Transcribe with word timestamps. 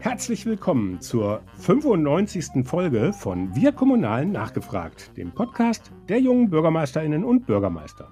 Herzlich 0.00 0.46
willkommen 0.46 1.00
zur 1.00 1.42
95. 1.58 2.66
Folge 2.66 3.12
von 3.12 3.54
Wir 3.54 3.72
Kommunalen 3.72 4.30
nachgefragt, 4.30 5.16
dem 5.16 5.32
Podcast 5.32 5.92
der 6.08 6.20
jungen 6.20 6.50
Bürgermeisterinnen 6.50 7.24
und 7.24 7.46
Bürgermeister. 7.46 8.10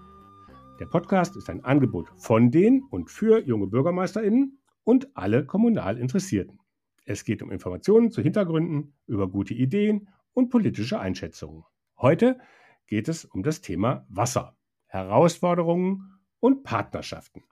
Der 0.81 0.87
Podcast 0.87 1.37
ist 1.37 1.49
ein 1.51 1.65
Angebot 1.65 2.09
von 2.17 2.51
den 2.51 2.83
und 2.91 3.11
für 3.11 3.45
junge 3.47 3.67
Bürgermeisterinnen 3.67 4.59
und 4.83 5.17
alle 5.17 5.47
kommunal 5.47 5.99
Interessierten. 5.99 6.59
Es 7.05 7.25
geht 7.25 7.43
um 7.43 7.51
Informationen 7.51 8.11
zu 8.11 8.23
Hintergründen, 8.23 8.95
über 9.07 9.29
gute 9.29 9.55
Ideen 9.55 10.09
und 10.33 10.51
politische 10.51 10.99
Einschätzungen. 10.99 11.65
Heute 11.99 12.41
geht 12.87 13.09
es 13.09 13.25
um 13.25 13.43
das 13.43 13.61
Thema 13.61 14.07
Wasser, 14.09 14.57
Herausforderungen 14.87 16.19
und 16.41 16.65
Partnerschaften. 16.65 17.45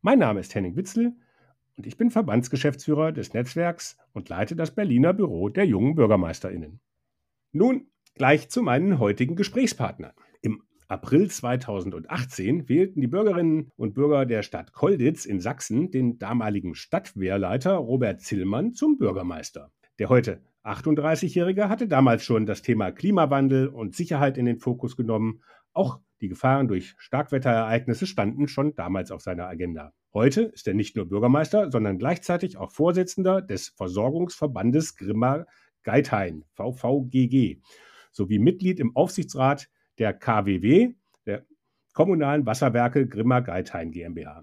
Mein 0.00 0.20
Name 0.20 0.40
ist 0.40 0.54
Henning 0.54 0.76
Witzel 0.76 1.16
und 1.78 1.86
ich 1.86 1.96
bin 1.96 2.10
Verbandsgeschäftsführer 2.10 3.12
des 3.12 3.32
Netzwerks 3.32 3.96
und 4.12 4.28
leite 4.28 4.56
das 4.56 4.74
Berliner 4.74 5.14
Büro 5.14 5.48
der 5.48 5.64
jungen 5.64 5.94
Bürgermeisterinnen. 5.94 6.80
Nun 7.52 7.86
gleich 8.14 8.50
zu 8.50 8.62
meinen 8.62 8.98
heutigen 8.98 9.36
Gesprächspartnern. 9.36 10.12
Im 10.42 10.64
April 10.88 11.30
2018 11.30 12.68
wählten 12.68 13.00
die 13.00 13.06
Bürgerinnen 13.06 13.70
und 13.76 13.94
Bürger 13.94 14.26
der 14.26 14.42
Stadt 14.42 14.72
Kolditz 14.72 15.24
in 15.24 15.38
Sachsen 15.38 15.92
den 15.92 16.18
damaligen 16.18 16.74
Stadtwehrleiter 16.74 17.76
Robert 17.76 18.22
Zillmann 18.22 18.72
zum 18.72 18.98
Bürgermeister. 18.98 19.70
Der 20.00 20.08
heute 20.08 20.42
38-Jährige 20.64 21.68
hatte 21.68 21.86
damals 21.86 22.24
schon 22.24 22.44
das 22.44 22.60
Thema 22.60 22.90
Klimawandel 22.90 23.68
und 23.68 23.94
Sicherheit 23.94 24.36
in 24.36 24.46
den 24.46 24.58
Fokus 24.58 24.96
genommen. 24.96 25.42
Auch 25.72 26.00
die 26.20 26.28
Gefahren 26.28 26.68
durch 26.68 26.94
Starkwetterereignisse 26.98 28.06
standen 28.06 28.48
schon 28.48 28.74
damals 28.74 29.10
auf 29.10 29.22
seiner 29.22 29.46
Agenda. 29.46 29.92
Heute 30.12 30.42
ist 30.42 30.66
er 30.66 30.74
nicht 30.74 30.96
nur 30.96 31.08
Bürgermeister, 31.08 31.70
sondern 31.70 31.98
gleichzeitig 31.98 32.56
auch 32.56 32.72
Vorsitzender 32.72 33.40
des 33.42 33.68
Versorgungsverbandes 33.68 34.96
Grimma 34.96 35.46
Geithain, 35.82 36.44
VVGG, 36.54 37.60
sowie 38.10 38.38
Mitglied 38.38 38.80
im 38.80 38.96
Aufsichtsrat 38.96 39.68
der 39.98 40.12
KWW, 40.12 40.94
der 41.26 41.46
Kommunalen 41.92 42.46
Wasserwerke 42.46 43.06
Grimma 43.06 43.40
Geithain 43.40 43.90
GmbH. 43.90 44.42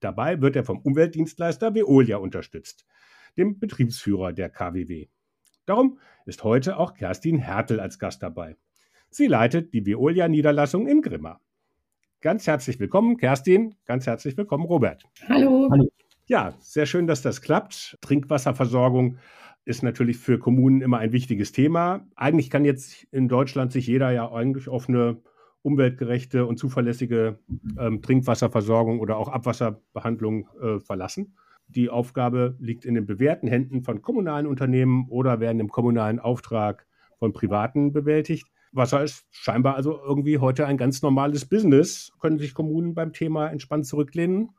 Dabei 0.00 0.40
wird 0.40 0.56
er 0.56 0.64
vom 0.64 0.80
Umweltdienstleister 0.80 1.74
Veolia 1.74 2.16
unterstützt, 2.16 2.86
dem 3.36 3.58
Betriebsführer 3.58 4.32
der 4.32 4.48
KWW. 4.48 5.08
Darum 5.66 5.98
ist 6.26 6.42
heute 6.42 6.78
auch 6.78 6.94
Kerstin 6.94 7.38
Hertel 7.38 7.80
als 7.80 7.98
Gast 7.98 8.22
dabei. 8.22 8.56
Sie 9.12 9.26
leitet 9.26 9.74
die 9.74 9.84
Veolia-Niederlassung 9.84 10.86
in 10.86 11.02
Grimma. 11.02 11.40
Ganz 12.20 12.46
herzlich 12.46 12.78
willkommen, 12.78 13.16
Kerstin. 13.16 13.74
Ganz 13.84 14.06
herzlich 14.06 14.36
willkommen, 14.36 14.64
Robert. 14.64 15.02
Hallo. 15.28 15.68
Hallo. 15.68 15.88
Ja, 16.26 16.54
sehr 16.60 16.86
schön, 16.86 17.08
dass 17.08 17.20
das 17.20 17.42
klappt. 17.42 17.98
Trinkwasserversorgung 18.02 19.18
ist 19.64 19.82
natürlich 19.82 20.18
für 20.18 20.38
Kommunen 20.38 20.80
immer 20.80 20.98
ein 20.98 21.10
wichtiges 21.10 21.50
Thema. 21.50 22.06
Eigentlich 22.14 22.50
kann 22.50 22.64
jetzt 22.64 23.04
in 23.10 23.26
Deutschland 23.26 23.72
sich 23.72 23.88
jeder 23.88 24.12
ja 24.12 24.30
eigentlich 24.30 24.68
auf 24.68 24.88
eine 24.88 25.20
umweltgerechte 25.62 26.46
und 26.46 26.58
zuverlässige 26.58 27.40
ähm, 27.78 28.02
Trinkwasserversorgung 28.02 29.00
oder 29.00 29.16
auch 29.16 29.28
Abwasserbehandlung 29.28 30.46
äh, 30.62 30.78
verlassen. 30.78 31.34
Die 31.66 31.90
Aufgabe 31.90 32.56
liegt 32.60 32.84
in 32.84 32.94
den 32.94 33.06
bewährten 33.06 33.48
Händen 33.48 33.82
von 33.82 34.02
kommunalen 34.02 34.46
Unternehmen 34.46 35.08
oder 35.08 35.40
werden 35.40 35.58
im 35.58 35.68
kommunalen 35.68 36.20
Auftrag 36.20 36.86
von 37.18 37.32
Privaten 37.32 37.92
bewältigt. 37.92 38.46
Wasser 38.72 39.02
ist 39.02 39.24
scheinbar 39.30 39.74
also 39.74 39.98
irgendwie 40.02 40.38
heute 40.38 40.66
ein 40.66 40.76
ganz 40.76 41.02
normales 41.02 41.44
Business. 41.44 42.12
Können 42.20 42.38
sich 42.38 42.54
Kommunen 42.54 42.94
beim 42.94 43.12
Thema 43.12 43.48
entspannt 43.48 43.86
zurücklehnen? 43.86 44.50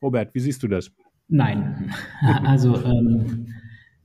Robert, 0.00 0.34
wie 0.34 0.40
siehst 0.40 0.62
du 0.62 0.68
das? 0.68 0.92
Nein. 1.28 1.92
Also 2.44 2.76
ähm, 2.76 3.48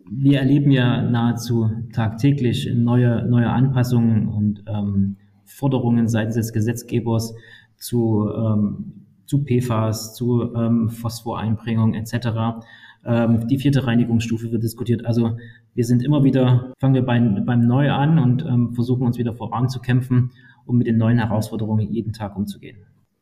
wir 0.09 0.39
erleben 0.39 0.71
ja 0.71 1.01
nahezu 1.01 1.69
tagtäglich 1.93 2.69
neue, 2.73 3.25
neue 3.27 3.49
Anpassungen 3.49 4.27
und 4.27 4.63
ähm, 4.67 5.17
Forderungen 5.45 6.07
seitens 6.07 6.35
des 6.35 6.53
Gesetzgebers 6.53 7.33
zu, 7.77 8.29
ähm, 8.35 9.05
zu 9.25 9.45
PFAS, 9.45 10.15
zu 10.15 10.53
ähm, 10.55 10.89
Phosphoreinbringung 10.89 11.93
etc. 11.93 12.63
Ähm, 13.05 13.47
die 13.47 13.57
vierte 13.57 13.87
Reinigungsstufe 13.87 14.51
wird 14.51 14.63
diskutiert. 14.63 15.05
Also 15.05 15.37
wir 15.73 15.85
sind 15.85 16.03
immer 16.03 16.23
wieder, 16.23 16.73
fangen 16.79 16.95
wir 16.95 17.05
beim, 17.05 17.45
beim 17.45 17.61
Neu 17.61 17.89
an 17.91 18.19
und 18.19 18.43
ähm, 18.43 18.73
versuchen 18.73 19.05
uns 19.05 19.17
wieder 19.17 19.33
voranzukämpfen, 19.33 20.31
um 20.65 20.77
mit 20.77 20.87
den 20.87 20.97
neuen 20.97 21.19
Herausforderungen 21.19 21.91
jeden 21.91 22.13
Tag 22.13 22.35
umzugehen. 22.35 22.77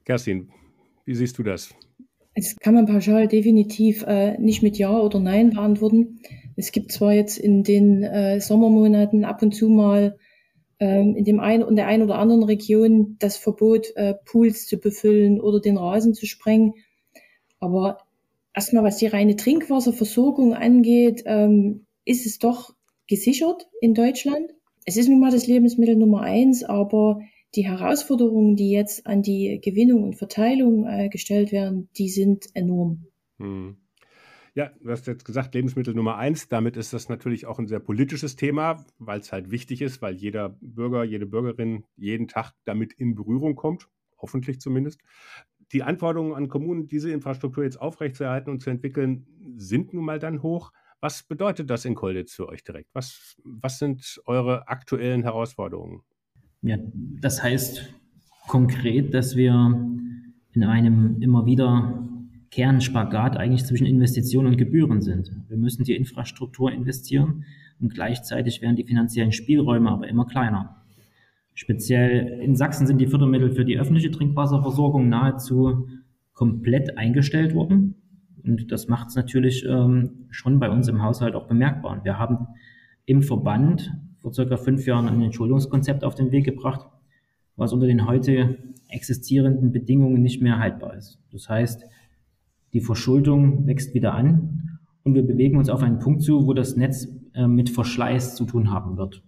Kerstin, 0.05 0.49
wie 1.05 1.15
siehst 1.15 1.37
du 1.37 1.43
das? 1.43 1.73
Das 2.35 2.55
kann 2.57 2.73
man 2.73 2.85
pauschal 2.85 3.27
definitiv 3.27 4.03
äh, 4.03 4.37
nicht 4.39 4.63
mit 4.63 4.77
Ja 4.77 4.97
oder 4.99 5.19
Nein 5.19 5.51
beantworten. 5.51 6.19
Es 6.55 6.71
gibt 6.71 6.91
zwar 6.91 7.13
jetzt 7.13 7.37
in 7.37 7.63
den 7.63 8.03
äh, 8.03 8.39
Sommermonaten 8.39 9.25
ab 9.25 9.41
und 9.41 9.53
zu 9.53 9.69
mal 9.69 10.17
ähm, 10.79 11.15
in 11.15 11.25
dem 11.25 11.39
einen 11.39 11.63
und 11.63 11.75
der 11.75 11.87
einen 11.87 12.03
oder 12.03 12.17
anderen 12.17 12.43
Region 12.43 13.17
das 13.19 13.37
Verbot, 13.37 13.95
äh, 13.95 14.15
Pools 14.25 14.65
zu 14.65 14.77
befüllen 14.77 15.41
oder 15.41 15.59
den 15.59 15.77
Rasen 15.77 16.13
zu 16.13 16.25
sprengen. 16.25 16.73
Aber 17.59 17.99
erstmal, 18.53 18.83
was 18.83 18.97
die 18.97 19.07
reine 19.07 19.35
Trinkwasserversorgung 19.35 20.53
angeht, 20.53 21.23
ähm, 21.25 21.85
ist 22.09 22.25
es 22.25 22.39
doch 22.39 22.73
gesichert 23.07 23.67
in 23.81 23.93
Deutschland. 23.93 24.51
Es 24.83 24.97
ist 24.97 25.09
nun 25.09 25.19
mal 25.19 25.31
das 25.31 25.45
Lebensmittel 25.45 25.95
Nummer 25.95 26.21
eins, 26.21 26.63
aber 26.63 27.21
die 27.53 27.67
Herausforderungen, 27.67 28.55
die 28.55 28.71
jetzt 28.71 29.05
an 29.05 29.21
die 29.21 29.61
Gewinnung 29.63 30.03
und 30.03 30.15
Verteilung 30.15 30.87
äh, 30.87 31.09
gestellt 31.09 31.51
werden, 31.51 31.87
die 31.97 32.09
sind 32.09 32.47
enorm. 32.55 33.05
Hm. 33.37 33.77
Ja, 34.55 34.71
du 34.81 34.89
hast 34.89 35.05
jetzt 35.05 35.23
gesagt, 35.23 35.53
Lebensmittel 35.53 35.93
Nummer 35.93 36.17
eins. 36.17 36.49
Damit 36.49 36.77
ist 36.77 36.93
das 36.93 37.09
natürlich 37.09 37.45
auch 37.45 37.59
ein 37.59 37.67
sehr 37.67 37.79
politisches 37.79 38.35
Thema, 38.35 38.83
weil 38.97 39.19
es 39.19 39.31
halt 39.31 39.51
wichtig 39.51 39.83
ist, 39.83 40.01
weil 40.01 40.15
jeder 40.15 40.57
Bürger, 40.61 41.03
jede 41.03 41.27
Bürgerin 41.27 41.85
jeden 41.95 42.27
Tag 42.27 42.53
damit 42.65 42.93
in 42.93 43.13
Berührung 43.13 43.55
kommt, 43.55 43.87
hoffentlich 44.17 44.59
zumindest. 44.59 44.99
Die 45.71 45.83
Anforderungen 45.83 46.33
an 46.33 46.47
Kommunen, 46.47 46.87
diese 46.87 47.11
Infrastruktur 47.11 47.63
jetzt 47.63 47.79
aufrechtzuerhalten 47.79 48.49
und 48.49 48.61
zu 48.61 48.71
entwickeln, 48.71 49.27
sind 49.57 49.93
nun 49.93 50.05
mal 50.05 50.17
dann 50.17 50.41
hoch. 50.41 50.71
Was 51.01 51.23
bedeutet 51.23 51.69
das 51.69 51.85
in 51.85 51.95
Kolditz 51.95 52.33
für 52.33 52.49
euch 52.49 52.63
direkt? 52.63 52.89
Was, 52.93 53.35
was 53.43 53.79
sind 53.79 54.21
eure 54.25 54.67
aktuellen 54.67 55.23
Herausforderungen? 55.23 56.01
Ja, 56.61 56.77
das 57.21 57.41
heißt 57.41 57.93
konkret, 58.47 59.13
dass 59.13 59.35
wir 59.35 59.53
in 60.51 60.63
einem 60.63 61.21
immer 61.21 61.45
wieder 61.45 62.05
Kernspagat 62.51 63.37
eigentlich 63.37 63.65
zwischen 63.65 63.85
Investitionen 63.85 64.47
und 64.47 64.57
Gebühren 64.57 65.01
sind. 65.01 65.31
Wir 65.47 65.57
müssen 65.57 65.83
die 65.83 65.95
Infrastruktur 65.95 66.71
investieren 66.71 67.45
und 67.79 67.93
gleichzeitig 67.93 68.61
werden 68.61 68.75
die 68.75 68.83
finanziellen 68.83 69.31
Spielräume 69.31 69.89
aber 69.89 70.07
immer 70.07 70.25
kleiner. 70.25 70.83
Speziell 71.53 72.39
in 72.41 72.55
Sachsen 72.55 72.87
sind 72.87 72.99
die 72.99 73.07
Fördermittel 73.07 73.51
für 73.51 73.65
die 73.65 73.77
öffentliche 73.77 74.11
Trinkwasserversorgung 74.11 75.09
nahezu 75.09 75.87
komplett 76.33 76.97
eingestellt 76.97 77.53
worden. 77.53 77.98
Und 78.49 78.71
das 78.71 78.87
macht 78.87 79.09
es 79.09 79.15
natürlich 79.15 79.63
ähm, 79.65 80.25
schon 80.31 80.59
bei 80.59 80.71
uns 80.71 80.87
im 80.87 81.03
Haushalt 81.03 81.35
auch 81.35 81.47
bemerkbar. 81.47 81.91
Und 81.91 82.03
wir 82.03 82.17
haben 82.17 82.47
im 83.05 83.21
Verband 83.21 83.93
vor 84.17 84.33
circa 84.33 84.57
fünf 84.57 84.85
Jahren 84.87 85.07
ein 85.07 85.21
Entschuldungskonzept 85.21 86.03
auf 86.03 86.15
den 86.15 86.31
Weg 86.31 86.45
gebracht, 86.45 86.87
was 87.55 87.73
unter 87.73 87.85
den 87.85 88.07
heute 88.07 88.57
existierenden 88.87 89.71
Bedingungen 89.71 90.21
nicht 90.21 90.41
mehr 90.41 90.57
haltbar 90.57 90.95
ist. 90.95 91.19
Das 91.31 91.47
heißt, 91.47 91.85
die 92.73 92.81
Verschuldung 92.81 93.67
wächst 93.67 93.93
wieder 93.93 94.13
an 94.13 94.79
und 95.03 95.13
wir 95.13 95.25
bewegen 95.25 95.57
uns 95.57 95.69
auf 95.69 95.83
einen 95.83 95.99
Punkt 95.99 96.23
zu, 96.23 96.47
wo 96.47 96.53
das 96.53 96.75
Netz 96.75 97.07
äh, 97.33 97.47
mit 97.47 97.69
Verschleiß 97.69 98.35
zu 98.35 98.45
tun 98.45 98.71
haben 98.71 98.97
wird. 98.97 99.23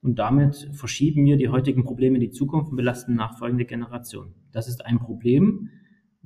Und 0.00 0.18
damit 0.18 0.70
verschieben 0.72 1.24
wir 1.26 1.36
die 1.36 1.48
heutigen 1.48 1.84
Probleme 1.84 2.16
in 2.16 2.20
die 2.20 2.30
Zukunft 2.30 2.70
und 2.70 2.76
belasten 2.76 3.14
nachfolgende 3.14 3.64
Generationen. 3.64 4.32
Das 4.52 4.68
ist 4.68 4.86
ein 4.86 4.98
Problem, 5.00 5.70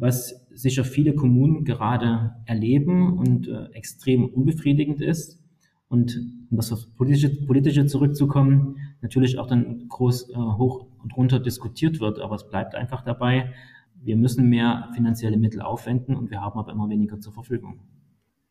was 0.03 0.45
sicher 0.51 0.83
viele 0.83 1.15
Kommunen 1.15 1.65
gerade 1.65 2.35
erleben 2.45 3.17
und 3.17 3.47
äh, 3.47 3.67
extrem 3.67 4.25
unbefriedigend 4.25 5.01
ist. 5.01 5.41
Und 5.87 6.17
um 6.51 6.57
das 6.57 6.73
auf 6.73 6.93
politische, 6.97 7.47
politische 7.47 7.87
zurückzukommen, 7.87 8.79
natürlich 9.01 9.39
auch 9.39 9.47
dann 9.47 9.87
groß 9.89 10.31
äh, 10.31 10.35
hoch 10.35 10.89
und 11.05 11.17
runter 11.17 11.39
diskutiert 11.39 12.01
wird, 12.01 12.19
aber 12.19 12.35
es 12.35 12.49
bleibt 12.49 12.75
einfach 12.75 13.03
dabei, 13.03 13.53
wir 13.95 14.17
müssen 14.17 14.49
mehr 14.49 14.89
finanzielle 14.93 15.37
Mittel 15.37 15.63
aufwenden 15.63 16.17
und 16.17 16.33
wir 16.33 16.41
haben 16.41 16.59
aber 16.59 16.73
immer 16.73 16.89
weniger 16.89 17.21
zur 17.21 17.33
Verfügung. 17.33 17.79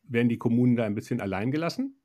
Werden 0.08 0.30
die 0.30 0.38
Kommunen 0.38 0.76
da 0.76 0.84
ein 0.84 0.94
bisschen 0.94 1.20
allein 1.20 1.50
gelassen? 1.50 1.96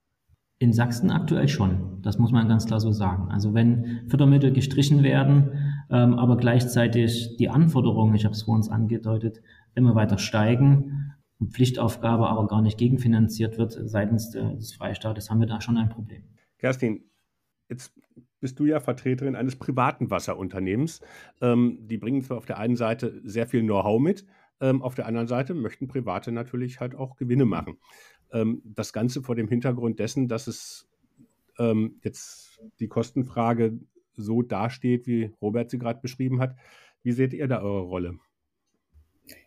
In 0.59 0.73
Sachsen 0.73 1.09
aktuell 1.09 1.47
schon, 1.47 2.01
das 2.01 2.19
muss 2.19 2.33
man 2.33 2.49
ganz 2.49 2.65
klar 2.65 2.81
so 2.81 2.91
sagen. 2.91 3.29
Also 3.29 3.53
wenn 3.53 4.01
Fördermittel 4.09 4.51
gestrichen 4.51 5.03
werden, 5.03 5.51
ähm, 5.89 6.13
aber 6.15 6.37
gleichzeitig 6.37 7.37
die 7.37 7.49
Anforderungen, 7.49 8.15
ich 8.15 8.25
habe 8.25 8.33
es 8.33 8.43
vor 8.43 8.55
uns 8.55 8.69
angedeutet, 8.69 9.41
immer 9.75 9.95
weiter 9.95 10.17
steigen 10.17 11.13
und 11.39 11.53
Pflichtaufgabe 11.53 12.27
aber 12.27 12.47
gar 12.47 12.61
nicht 12.61 12.77
gegenfinanziert 12.77 13.57
wird 13.57 13.77
seitens 13.85 14.31
des 14.31 14.73
Freistaates, 14.73 15.29
haben 15.29 15.39
wir 15.39 15.47
da 15.47 15.61
schon 15.61 15.77
ein 15.77 15.89
Problem. 15.89 16.23
Kerstin, 16.57 17.03
jetzt 17.69 17.93
bist 18.39 18.59
du 18.59 18.65
ja 18.65 18.79
Vertreterin 18.79 19.35
eines 19.35 19.55
privaten 19.55 20.09
Wasserunternehmens. 20.09 21.01
Ähm, 21.41 21.79
die 21.81 21.97
bringen 21.97 22.21
zwar 22.21 22.37
auf 22.37 22.45
der 22.45 22.59
einen 22.59 22.75
Seite 22.75 23.21
sehr 23.23 23.47
viel 23.47 23.61
Know-how 23.61 23.99
mit, 23.99 24.25
Ähm, 24.59 24.81
auf 24.81 24.95
der 24.95 25.05
anderen 25.05 25.27
Seite 25.27 25.53
möchten 25.53 25.87
Private 25.87 26.31
natürlich 26.31 26.79
halt 26.79 26.95
auch 26.95 27.15
Gewinne 27.15 27.45
machen. 27.45 27.77
Ähm, 28.31 28.61
das 28.65 28.91
Ganze 28.91 29.21
vor 29.21 29.35
dem 29.35 29.47
Hintergrund 29.47 29.99
dessen, 29.99 30.27
dass 30.27 30.47
es 30.47 30.87
ähm, 31.59 31.99
jetzt 32.03 32.59
die 32.79 32.87
Kostenfrage 32.87 33.79
so 34.17 34.41
dasteht, 34.41 35.07
wie 35.07 35.31
Robert 35.41 35.69
sie 35.69 35.79
gerade 35.79 36.01
beschrieben 36.01 36.39
hat. 36.39 36.55
Wie 37.03 37.11
seht 37.11 37.33
ihr 37.33 37.47
da 37.47 37.61
eure 37.61 37.83
Rolle? 37.83 38.17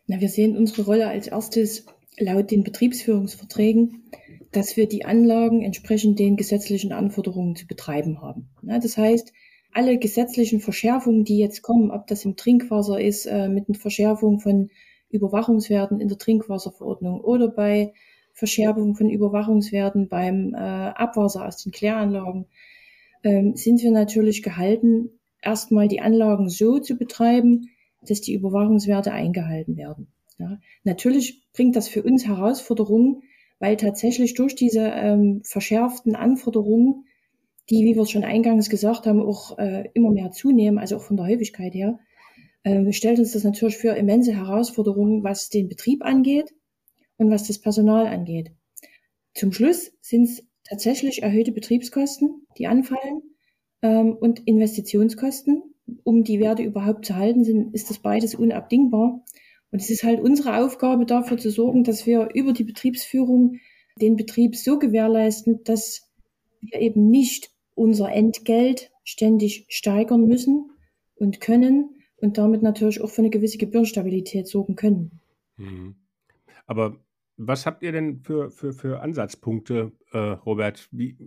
Na, 0.07 0.19
wir 0.19 0.29
sehen 0.29 0.57
unsere 0.57 0.83
Rolle 0.83 1.07
als 1.07 1.27
erstes 1.27 1.85
laut 2.17 2.51
den 2.51 2.63
Betriebsführungsverträgen, 2.63 4.03
dass 4.51 4.77
wir 4.77 4.87
die 4.87 5.05
Anlagen 5.05 5.61
entsprechend 5.61 6.19
den 6.19 6.35
gesetzlichen 6.35 6.91
Anforderungen 6.91 7.55
zu 7.55 7.67
betreiben 7.67 8.21
haben. 8.21 8.49
Na, 8.61 8.79
das 8.79 8.97
heißt, 8.97 9.33
alle 9.73 9.97
gesetzlichen 9.97 10.59
Verschärfungen, 10.59 11.23
die 11.23 11.37
jetzt 11.37 11.61
kommen, 11.61 11.91
ob 11.91 12.07
das 12.07 12.25
im 12.25 12.35
Trinkwasser 12.35 12.99
ist, 12.99 13.25
äh, 13.25 13.47
mit 13.47 13.69
einer 13.69 13.77
Verschärfung 13.77 14.39
von 14.39 14.69
Überwachungswerten 15.09 15.99
in 15.99 16.07
der 16.07 16.17
Trinkwasserverordnung 16.17 17.21
oder 17.21 17.47
bei 17.47 17.93
Verschärfung 18.33 18.95
von 18.95 19.09
Überwachungswerten 19.09 20.07
beim 20.07 20.53
äh, 20.53 20.57
Abwasser 20.57 21.45
aus 21.45 21.63
den 21.63 21.71
Kläranlagen, 21.71 22.47
ähm, 23.23 23.55
sind 23.55 23.81
wir 23.81 23.91
natürlich 23.91 24.43
gehalten, 24.43 25.09
erstmal 25.41 25.87
die 25.87 26.01
Anlagen 26.01 26.49
so 26.49 26.79
zu 26.79 26.97
betreiben, 26.97 27.69
dass 28.01 28.21
die 28.21 28.33
Überwachungswerte 28.33 29.11
eingehalten 29.11 29.77
werden. 29.77 30.07
Ja. 30.37 30.59
Natürlich 30.83 31.43
bringt 31.53 31.75
das 31.75 31.87
für 31.87 32.03
uns 32.03 32.25
Herausforderungen, 32.25 33.23
weil 33.59 33.77
tatsächlich 33.77 34.33
durch 34.33 34.55
diese 34.55 34.81
ähm, 34.81 35.41
verschärften 35.43 36.15
Anforderungen, 36.15 37.05
die, 37.69 37.85
wie 37.85 37.95
wir 37.95 38.01
es 38.01 38.09
schon 38.09 38.23
eingangs 38.23 38.69
gesagt 38.69 39.05
haben, 39.05 39.21
auch 39.21 39.57
äh, 39.59 39.87
immer 39.93 40.11
mehr 40.11 40.31
zunehmen, 40.31 40.79
also 40.79 40.97
auch 40.97 41.03
von 41.03 41.15
der 41.15 41.27
Häufigkeit 41.27 41.73
her, 41.75 41.99
äh, 42.63 42.91
stellt 42.91 43.19
uns 43.19 43.33
das 43.33 43.43
natürlich 43.43 43.77
für 43.77 43.95
immense 43.95 44.33
Herausforderungen, 44.33 45.23
was 45.23 45.49
den 45.49 45.69
Betrieb 45.69 46.03
angeht 46.03 46.53
und 47.17 47.29
was 47.29 47.47
das 47.47 47.59
Personal 47.59 48.07
angeht. 48.07 48.51
Zum 49.35 49.51
Schluss 49.51 49.91
sind 50.01 50.23
es 50.23 50.43
tatsächlich 50.71 51.21
erhöhte 51.21 51.51
Betriebskosten, 51.51 52.47
die 52.57 52.65
anfallen, 52.65 53.21
ähm, 53.81 54.13
und 54.13 54.47
Investitionskosten, 54.47 55.61
um 56.03 56.23
die 56.23 56.39
Werte 56.39 56.63
überhaupt 56.63 57.05
zu 57.05 57.17
halten, 57.17 57.43
sind, 57.43 57.75
ist 57.75 57.89
das 57.89 57.99
beides 57.99 58.35
unabdingbar. 58.35 59.21
Und 59.71 59.81
es 59.81 59.89
ist 59.89 60.03
halt 60.03 60.21
unsere 60.21 60.63
Aufgabe, 60.63 61.05
dafür 61.05 61.37
zu 61.37 61.49
sorgen, 61.49 61.83
dass 61.83 62.05
wir 62.05 62.29
über 62.33 62.53
die 62.53 62.63
Betriebsführung 62.63 63.57
den 63.99 64.15
Betrieb 64.15 64.55
so 64.55 64.79
gewährleisten, 64.79 65.63
dass 65.65 66.09
wir 66.61 66.79
eben 66.79 67.09
nicht 67.09 67.51
unser 67.75 68.11
Entgelt 68.11 68.91
ständig 69.03 69.65
steigern 69.67 70.25
müssen 70.25 70.71
und 71.15 71.41
können 71.41 71.95
und 72.17 72.37
damit 72.37 72.61
natürlich 72.61 73.01
auch 73.01 73.09
für 73.09 73.21
eine 73.21 73.29
gewisse 73.29 73.57
Gebührenstabilität 73.57 74.47
sorgen 74.47 74.75
können. 74.75 75.19
Mhm. 75.57 75.95
Aber 76.65 76.97
was 77.43 77.65
habt 77.65 77.81
ihr 77.81 77.91
denn 77.91 78.19
für, 78.19 78.51
für, 78.51 78.71
für 78.71 79.01
Ansatzpunkte, 79.01 79.91
äh, 80.11 80.17
Robert? 80.17 80.87
Wie, 80.91 81.17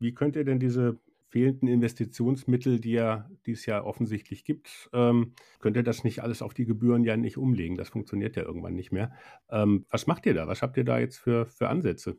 wie 0.00 0.12
könnt 0.12 0.34
ihr 0.34 0.44
denn 0.44 0.58
diese 0.58 0.98
fehlenden 1.28 1.68
Investitionsmittel, 1.68 2.80
die 2.80 2.90
ja 2.90 3.30
dies 3.46 3.64
Jahr 3.64 3.86
offensichtlich 3.86 4.44
gibt, 4.44 4.90
ähm, 4.92 5.32
könnt 5.60 5.76
ihr 5.76 5.82
das 5.82 6.04
nicht 6.04 6.22
alles 6.22 6.42
auf 6.42 6.52
die 6.52 6.66
Gebühren 6.66 7.04
ja 7.04 7.16
nicht 7.16 7.38
umlegen. 7.38 7.76
Das 7.76 7.88
funktioniert 7.88 8.36
ja 8.36 8.42
irgendwann 8.42 8.74
nicht 8.74 8.92
mehr. 8.92 9.12
Ähm, 9.50 9.86
was 9.88 10.06
macht 10.06 10.26
ihr 10.26 10.34
da? 10.34 10.46
Was 10.46 10.62
habt 10.62 10.76
ihr 10.76 10.84
da 10.84 10.98
jetzt 10.98 11.18
für, 11.18 11.46
für 11.46 11.68
Ansätze? 11.68 12.18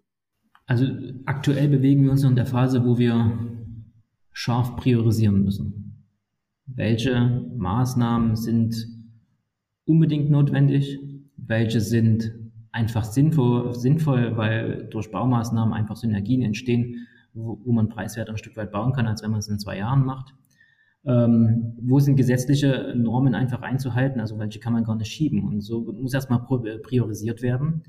Also 0.65 0.85
aktuell 1.25 1.67
bewegen 1.67 2.03
wir 2.03 2.11
uns 2.11 2.23
in 2.23 2.35
der 2.35 2.45
Phase, 2.45 2.85
wo 2.85 2.97
wir 2.97 3.37
scharf 4.31 4.77
priorisieren 4.77 5.43
müssen. 5.43 6.07
Welche 6.65 7.45
Maßnahmen 7.57 8.35
sind 8.37 8.87
unbedingt 9.85 10.31
notwendig? 10.31 10.97
Welche 11.35 11.81
sind 11.81 12.42
einfach 12.73 13.03
sinnvoll, 13.05 13.73
sinnvoll, 13.75 14.35
weil 14.35 14.87
durch 14.89 15.11
Baumaßnahmen 15.11 15.73
einfach 15.73 15.95
Synergien 15.95 16.41
entstehen, 16.41 17.07
wo, 17.33 17.61
wo 17.63 17.71
man 17.71 17.87
preiswert 17.87 18.29
ein 18.29 18.37
Stück 18.37 18.57
weit 18.57 18.71
bauen 18.71 18.93
kann, 18.93 19.07
als 19.07 19.23
wenn 19.23 19.31
man 19.31 19.39
es 19.39 19.47
in 19.47 19.59
zwei 19.59 19.77
Jahren 19.77 20.03
macht. 20.03 20.33
Ähm, 21.05 21.77
wo 21.81 21.99
sind 21.99 22.15
gesetzliche 22.15 22.93
Normen 22.95 23.35
einfach 23.35 23.61
einzuhalten, 23.61 24.19
also 24.19 24.39
welche 24.39 24.59
kann 24.59 24.73
man 24.73 24.85
gar 24.85 24.95
nicht 24.95 25.11
schieben. 25.11 25.43
Und 25.43 25.61
so 25.61 25.81
muss 25.81 26.13
erstmal 26.13 26.41
priorisiert 26.41 27.41
werden, 27.41 27.83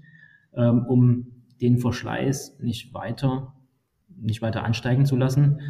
ähm, 0.55 0.85
um 0.87 1.27
den 1.61 1.79
Verschleiß 1.79 2.59
nicht 2.61 2.93
weiter, 2.93 3.55
nicht 4.09 4.43
weiter 4.43 4.65
ansteigen 4.65 5.07
zu 5.07 5.17
lassen. 5.17 5.61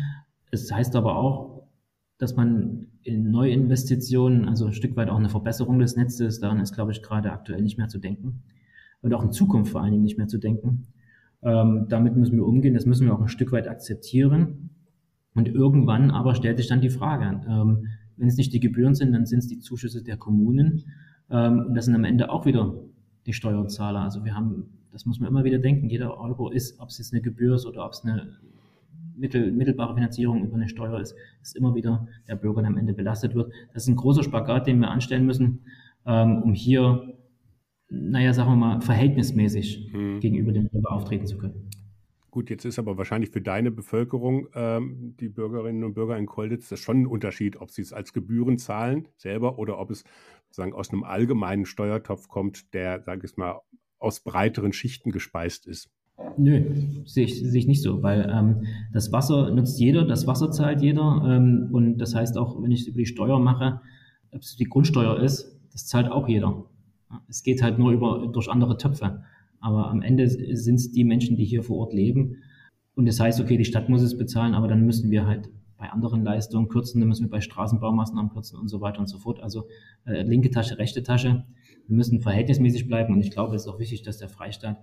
Es 0.51 0.73
heißt 0.73 0.97
aber 0.97 1.17
auch, 1.17 1.69
dass 2.19 2.35
man 2.35 2.87
in 3.03 3.31
Neuinvestitionen, 3.31 4.49
also 4.49 4.67
ein 4.67 4.73
Stück 4.73 4.97
weit 4.97 5.11
auch 5.11 5.19
eine 5.19 5.29
Verbesserung 5.29 5.79
des 5.79 5.97
Netzes, 5.97 6.41
daran 6.41 6.61
ist, 6.61 6.75
glaube 6.75 6.93
ich, 6.93 7.03
gerade 7.03 7.31
aktuell 7.31 7.63
nicht 7.63 7.77
mehr 7.77 7.89
zu 7.89 7.99
denken 7.99 8.43
und 9.05 9.13
auch 9.13 9.23
in 9.23 9.33
Zukunft 9.33 9.71
vor 9.71 9.83
allen 9.83 9.93
Dingen 9.93 10.03
nicht 10.03 10.17
mehr 10.17 10.29
zu 10.29 10.39
denken. 10.39 10.87
Ähm, 11.43 11.87
damit 11.91 12.17
müssen 12.17 12.37
wir 12.37 12.47
umgehen, 12.47 12.73
das 12.73 12.87
müssen 12.87 13.07
wir 13.07 13.15
auch 13.15 13.21
ein 13.21 13.29
Stück 13.29 13.53
weit 13.53 13.69
akzeptieren. 13.69 14.71
Und 15.35 15.47
irgendwann 15.47 16.11
aber 16.11 16.35
stellt 16.35 16.57
sich 16.57 16.69
dann 16.69 16.81
die 16.81 16.89
Frage, 16.89 17.43
ähm, 17.47 17.89
wenn 18.17 18.29
es 18.29 18.39
nicht 18.39 18.53
die 18.55 18.61
Gebühren 18.61 18.95
sind, 18.95 19.13
dann 19.13 19.27
sind 19.27 19.41
es 19.41 19.47
die 19.47 19.59
Zuschüsse 19.59 20.03
der 20.03 20.17
Kommunen. 20.17 20.85
Ähm, 21.31 21.67
und 21.67 21.75
das 21.75 21.85
sind 21.85 21.95
am 21.95 22.05
Ende 22.05 22.31
auch 22.31 22.47
wieder 22.47 22.75
die 23.27 23.35
Steuerzahler. 23.35 24.01
Also 24.01 24.25
wir 24.25 24.35
haben, 24.35 24.71
das 24.91 25.05
muss 25.05 25.21
man 25.21 25.29
immer 25.29 25.45
wieder 25.45 25.59
denken, 25.59 25.91
jeder 25.91 26.19
Euro 26.19 26.49
ist, 26.49 26.81
ob 26.81 26.89
es 26.89 26.97
jetzt 26.97 27.13
eine 27.13 27.21
Gebühr 27.21 27.57
ist 27.57 27.67
oder 27.67 27.85
ob 27.85 27.93
es 27.93 28.05
eine 28.05 28.29
mittel, 29.15 29.53
mittelbare 29.53 29.95
Finanzierung 29.95 30.45
über 30.45 30.57
eine 30.57 30.69
Steuer 30.69 30.99
ist, 30.99 31.15
ist 31.43 31.57
immer 31.57 31.75
wieder 31.75 32.09
der 32.27 32.37
Bürger, 32.37 32.63
der 32.63 32.71
am 32.71 32.79
Ende 32.79 32.95
belastet 32.95 33.35
wird. 33.35 33.53
Das 33.75 33.83
ist 33.83 33.89
ein 33.91 33.97
großer 33.97 34.23
Spagat, 34.23 34.67
den 34.67 34.79
wir 34.79 34.89
anstellen 34.89 35.27
müssen, 35.27 35.61
ähm, 36.07 36.43
um 36.43 36.55
hier 36.55 37.15
naja, 37.95 38.33
sagen 38.33 38.51
wir 38.51 38.57
mal, 38.57 38.81
verhältnismäßig 38.81 39.91
hm. 39.93 40.21
gegenüber 40.21 40.53
dem 40.53 40.69
Bürger 40.69 40.93
auftreten 40.93 41.27
zu 41.27 41.39
können. 41.39 41.71
Gut, 42.31 42.51
jetzt 42.51 42.65
ist 42.65 42.81
aber 42.81 42.99
wahrscheinlich 42.99 43.31
für 43.31 43.41
deine 43.41 43.71
Bevölkerung, 43.71 44.49
ähm, 44.57 45.15
die 45.21 45.29
Bürgerinnen 45.29 45.85
und 45.85 45.95
Bürger 45.95 46.19
in 46.19 46.27
Kolditz, 46.27 46.69
das 46.69 46.81
schon 46.81 47.03
ein 47.03 47.07
Unterschied, 47.07 47.61
ob 47.61 47.71
sie 47.71 47.83
es 47.83 47.93
als 47.93 48.13
Gebühren 48.13 48.59
zahlen 48.59 49.07
selber 49.17 49.59
oder 49.59 49.79
ob 49.79 49.93
es 49.93 50.03
sagen 50.51 50.73
aus 50.73 50.91
einem 50.91 51.05
allgemeinen 51.05 51.65
Steuertopf 51.65 52.29
kommt, 52.29 52.75
der, 52.75 53.03
sage 53.03 53.27
ich 53.27 53.37
mal, 53.37 53.61
aus 53.99 54.21
breiteren 54.21 54.73
Schichten 54.73 55.13
gespeist 55.13 55.67
ist. 55.67 55.91
Nö, 56.37 56.75
sehe 57.05 57.25
ich, 57.25 57.41
sehe 57.41 57.61
ich 57.61 57.67
nicht 57.67 57.83
so, 57.83 58.03
weil 58.03 58.29
ähm, 58.33 58.67
das 58.93 59.13
Wasser 59.13 59.51
nutzt 59.51 59.79
jeder, 59.79 60.05
das 60.05 60.27
Wasser 60.27 60.51
zahlt 60.51 60.81
jeder 60.81 61.23
ähm, 61.27 61.69
und 61.73 61.99
das 61.99 62.15
heißt 62.15 62.37
auch, 62.37 62.61
wenn 62.63 62.71
ich 62.71 62.83
es 62.83 62.87
über 62.89 62.99
die 62.99 63.07
Steuer 63.07 63.39
mache, 63.41 63.81
ob 64.33 64.43
es 64.43 64.57
die 64.57 64.65
Grundsteuer 64.65 65.21
ist, 65.21 65.61
das 65.73 65.87
zahlt 65.87 66.11
auch 66.11 66.29
jeder. 66.29 66.65
Es 67.29 67.43
geht 67.43 67.63
halt 67.63 67.79
nur 67.79 67.93
über, 67.93 68.29
durch 68.33 68.49
andere 68.49 68.77
Töpfe. 68.77 69.23
Aber 69.61 69.91
am 69.91 70.03
Ende 70.03 70.29
sind 70.29 70.75
es 70.75 70.93
die 70.93 71.05
Menschen, 71.05 71.37
die 71.37 71.45
hier 71.45 71.63
vor 71.63 71.79
Ort 71.79 71.95
leben. 71.95 72.37
Und 72.95 73.07
das 73.07 73.19
heißt, 73.19 73.41
okay, 73.41 73.57
die 73.57 73.65
Stadt 73.65 73.89
muss 73.89 74.03
es 74.03 74.17
bezahlen, 74.17 74.55
aber 74.55 74.69
dann 74.69 74.85
müssen 74.85 75.11
wir 75.11 75.27
halt 75.27 75.49
bei 75.77 75.91
anderen 75.91 76.23
Leistungen 76.23 76.69
kürzen, 76.69 77.01
dann 77.01 77.09
müssen 77.09 77.25
wir 77.25 77.31
bei 77.31 77.41
Straßenbaumaßnahmen 77.41 78.31
kürzen 78.31 78.59
und 78.59 78.69
so 78.69 78.81
weiter 78.81 79.01
und 79.01 79.07
so 79.07 79.19
fort. 79.19 79.41
Also 79.41 79.67
äh, 80.07 80.23
linke 80.23 80.51
Tasche, 80.51 80.79
rechte 80.79 81.03
Tasche. 81.03 81.45
Wir 81.87 81.97
müssen 81.97 82.21
verhältnismäßig 82.21 82.87
bleiben 82.87 83.13
und 83.13 83.21
ich 83.21 83.31
glaube, 83.31 83.55
es 83.55 83.63
ist 83.63 83.69
auch 83.69 83.79
wichtig, 83.79 84.03
dass 84.03 84.19
der 84.19 84.29
Freistaat 84.29 84.79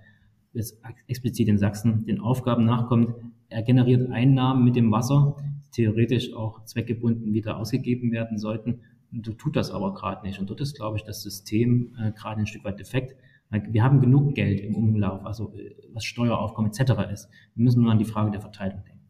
jetzt 0.53 0.81
explizit 1.07 1.47
in 1.47 1.57
Sachsen 1.57 2.05
den 2.05 2.19
Aufgaben 2.19 2.65
nachkommt. 2.65 3.15
Er 3.49 3.63
generiert 3.63 4.11
Einnahmen 4.11 4.63
mit 4.63 4.75
dem 4.75 4.91
Wasser, 4.91 5.37
die 5.65 5.83
theoretisch 5.83 6.33
auch 6.33 6.65
zweckgebunden 6.65 7.33
wieder 7.33 7.57
ausgegeben 7.57 8.11
werden 8.11 8.37
sollten. 8.37 8.81
Du 9.11 9.33
tut 9.33 9.55
das 9.55 9.71
aber 9.71 9.93
gerade 9.93 10.25
nicht. 10.25 10.39
Und 10.39 10.49
dort 10.49 10.61
ist, 10.61 10.75
glaube 10.75 10.97
ich, 10.97 11.03
das 11.03 11.21
System 11.21 11.95
äh, 11.99 12.11
gerade 12.11 12.39
ein 12.39 12.47
Stück 12.47 12.63
weit 12.63 12.79
defekt. 12.79 13.15
Wir 13.49 13.83
haben 13.83 13.99
genug 13.99 14.33
Geld 14.35 14.61
im 14.61 14.75
Umlauf, 14.75 15.25
also 15.25 15.53
äh, 15.53 15.75
was 15.93 16.05
Steueraufkommen 16.05 16.71
etc. 16.71 17.11
ist. 17.11 17.29
Wir 17.55 17.63
müssen 17.63 17.81
nur 17.81 17.91
an 17.91 17.99
die 17.99 18.05
Frage 18.05 18.31
der 18.31 18.39
Verteilung 18.39 18.83
denken. 18.85 19.01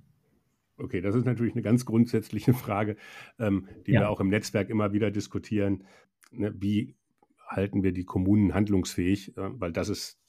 Okay, 0.77 1.01
das 1.01 1.13
ist 1.13 1.25
natürlich 1.25 1.53
eine 1.53 1.61
ganz 1.61 1.85
grundsätzliche 1.85 2.53
Frage, 2.53 2.97
ähm, 3.37 3.67
die 3.85 3.91
ja. 3.91 4.01
wir 4.01 4.09
auch 4.09 4.19
im 4.19 4.29
Netzwerk 4.29 4.69
immer 4.69 4.93
wieder 4.93 5.11
diskutieren. 5.11 5.83
Ne, 6.31 6.53
wie 6.57 6.95
halten 7.47 7.83
wir 7.83 7.91
die 7.91 8.05
Kommunen 8.05 8.55
handlungsfähig? 8.55 9.37
Äh, 9.37 9.59
weil 9.59 9.71
das 9.71 9.89
ist, 9.89 10.19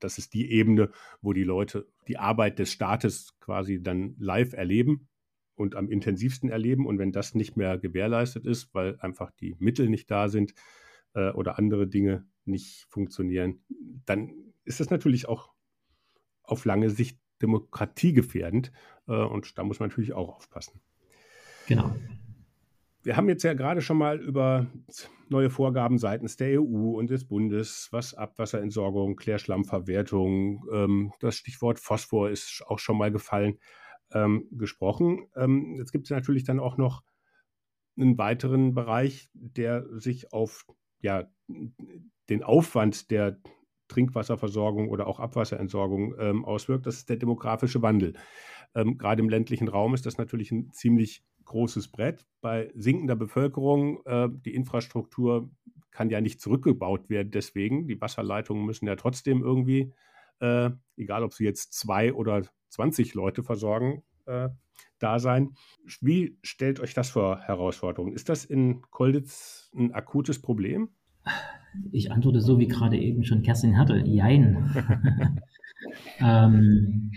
das 0.00 0.18
ist 0.18 0.34
die 0.34 0.50
Ebene, 0.50 0.90
wo 1.22 1.32
die 1.32 1.44
Leute 1.44 1.86
die 2.08 2.18
Arbeit 2.18 2.58
des 2.58 2.70
Staates 2.70 3.38
quasi 3.40 3.82
dann 3.82 4.14
live 4.18 4.52
erleben 4.52 5.08
und 5.54 5.76
am 5.76 5.88
intensivsten 5.88 6.48
erleben. 6.48 6.86
Und 6.86 6.98
wenn 6.98 7.12
das 7.12 7.34
nicht 7.34 7.56
mehr 7.56 7.78
gewährleistet 7.78 8.46
ist, 8.46 8.74
weil 8.74 8.98
einfach 9.00 9.30
die 9.32 9.56
Mittel 9.58 9.88
nicht 9.88 10.10
da 10.10 10.28
sind 10.28 10.54
äh, 11.14 11.30
oder 11.30 11.58
andere 11.58 11.86
Dinge 11.86 12.26
nicht 12.44 12.86
funktionieren, 12.88 13.60
dann 14.04 14.32
ist 14.64 14.80
das 14.80 14.90
natürlich 14.90 15.28
auch 15.28 15.52
auf 16.42 16.64
lange 16.64 16.90
Sicht 16.90 17.18
demokratiegefährdend. 17.42 18.72
Äh, 19.08 19.12
und 19.12 19.58
da 19.58 19.64
muss 19.64 19.80
man 19.80 19.88
natürlich 19.88 20.12
auch 20.12 20.36
aufpassen. 20.36 20.80
Genau. 21.66 21.94
Wir 23.02 23.16
haben 23.18 23.28
jetzt 23.28 23.42
ja 23.42 23.52
gerade 23.52 23.82
schon 23.82 23.98
mal 23.98 24.18
über 24.18 24.66
neue 25.28 25.50
Vorgaben 25.50 25.98
seitens 25.98 26.36
der 26.36 26.60
EU 26.60 26.96
und 26.98 27.10
des 27.10 27.26
Bundes, 27.26 27.88
was 27.90 28.14
Abwasserentsorgung, 28.14 29.16
Klärschlammverwertung, 29.16 30.64
ähm, 30.72 31.12
das 31.20 31.36
Stichwort 31.36 31.78
Phosphor 31.78 32.30
ist 32.30 32.62
auch 32.66 32.78
schon 32.78 32.96
mal 32.96 33.12
gefallen 33.12 33.58
ähm, 34.12 34.48
gesprochen. 34.52 35.26
Ähm, 35.36 35.76
jetzt 35.78 35.92
gibt 35.92 36.06
es 36.06 36.10
natürlich 36.10 36.44
dann 36.44 36.60
auch 36.60 36.76
noch 36.76 37.02
einen 37.96 38.18
weiteren 38.18 38.74
Bereich, 38.74 39.30
der 39.32 39.86
sich 39.98 40.32
auf 40.32 40.66
ja, 41.00 41.28
den 42.28 42.42
Aufwand 42.42 43.10
der 43.10 43.38
Trinkwasserversorgung 43.88 44.88
oder 44.88 45.06
auch 45.06 45.20
Abwasserentsorgung 45.20 46.14
ähm, 46.18 46.44
auswirkt, 46.44 46.86
das 46.86 46.96
ist 46.96 47.10
der 47.10 47.16
demografische 47.16 47.82
Wandel. 47.82 48.14
Ähm, 48.74 48.98
gerade 48.98 49.22
im 49.22 49.28
ländlichen 49.28 49.68
Raum 49.68 49.94
ist 49.94 50.06
das 50.06 50.18
natürlich 50.18 50.50
ein 50.50 50.70
ziemlich 50.72 51.22
großes 51.44 51.88
Brett. 51.88 52.26
Bei 52.40 52.70
sinkender 52.74 53.16
Bevölkerung, 53.16 54.00
äh, 54.06 54.28
die 54.30 54.54
Infrastruktur 54.54 55.50
kann 55.90 56.10
ja 56.10 56.20
nicht 56.20 56.40
zurückgebaut 56.40 57.08
werden. 57.10 57.30
Deswegen, 57.30 57.86
die 57.86 58.00
Wasserleitungen 58.00 58.64
müssen 58.64 58.86
ja 58.86 58.96
trotzdem 58.96 59.42
irgendwie, 59.42 59.92
äh, 60.40 60.70
egal 60.96 61.22
ob 61.22 61.32
sie 61.34 61.44
jetzt 61.44 61.72
zwei 61.74 62.12
oder 62.12 62.42
20 62.70 63.14
Leute 63.14 63.42
versorgen, 63.42 64.02
äh, 64.26 64.48
da 64.98 65.18
sein. 65.18 65.54
Wie 66.00 66.38
stellt 66.42 66.80
euch 66.80 66.94
das 66.94 67.10
vor 67.10 67.40
Herausforderungen? 67.40 68.14
Ist 68.14 68.28
das 68.28 68.44
in 68.44 68.82
Kolditz 68.90 69.70
ein 69.74 69.92
akutes 69.92 70.40
Problem? 70.40 70.88
Ich 71.92 72.12
antworte 72.12 72.40
so 72.40 72.58
wie 72.58 72.68
gerade 72.68 72.98
eben 72.98 73.24
schon 73.24 73.42
Kerstin 73.42 73.78
hatte. 73.78 73.98
Jein. 74.06 74.70
ähm, 76.20 77.12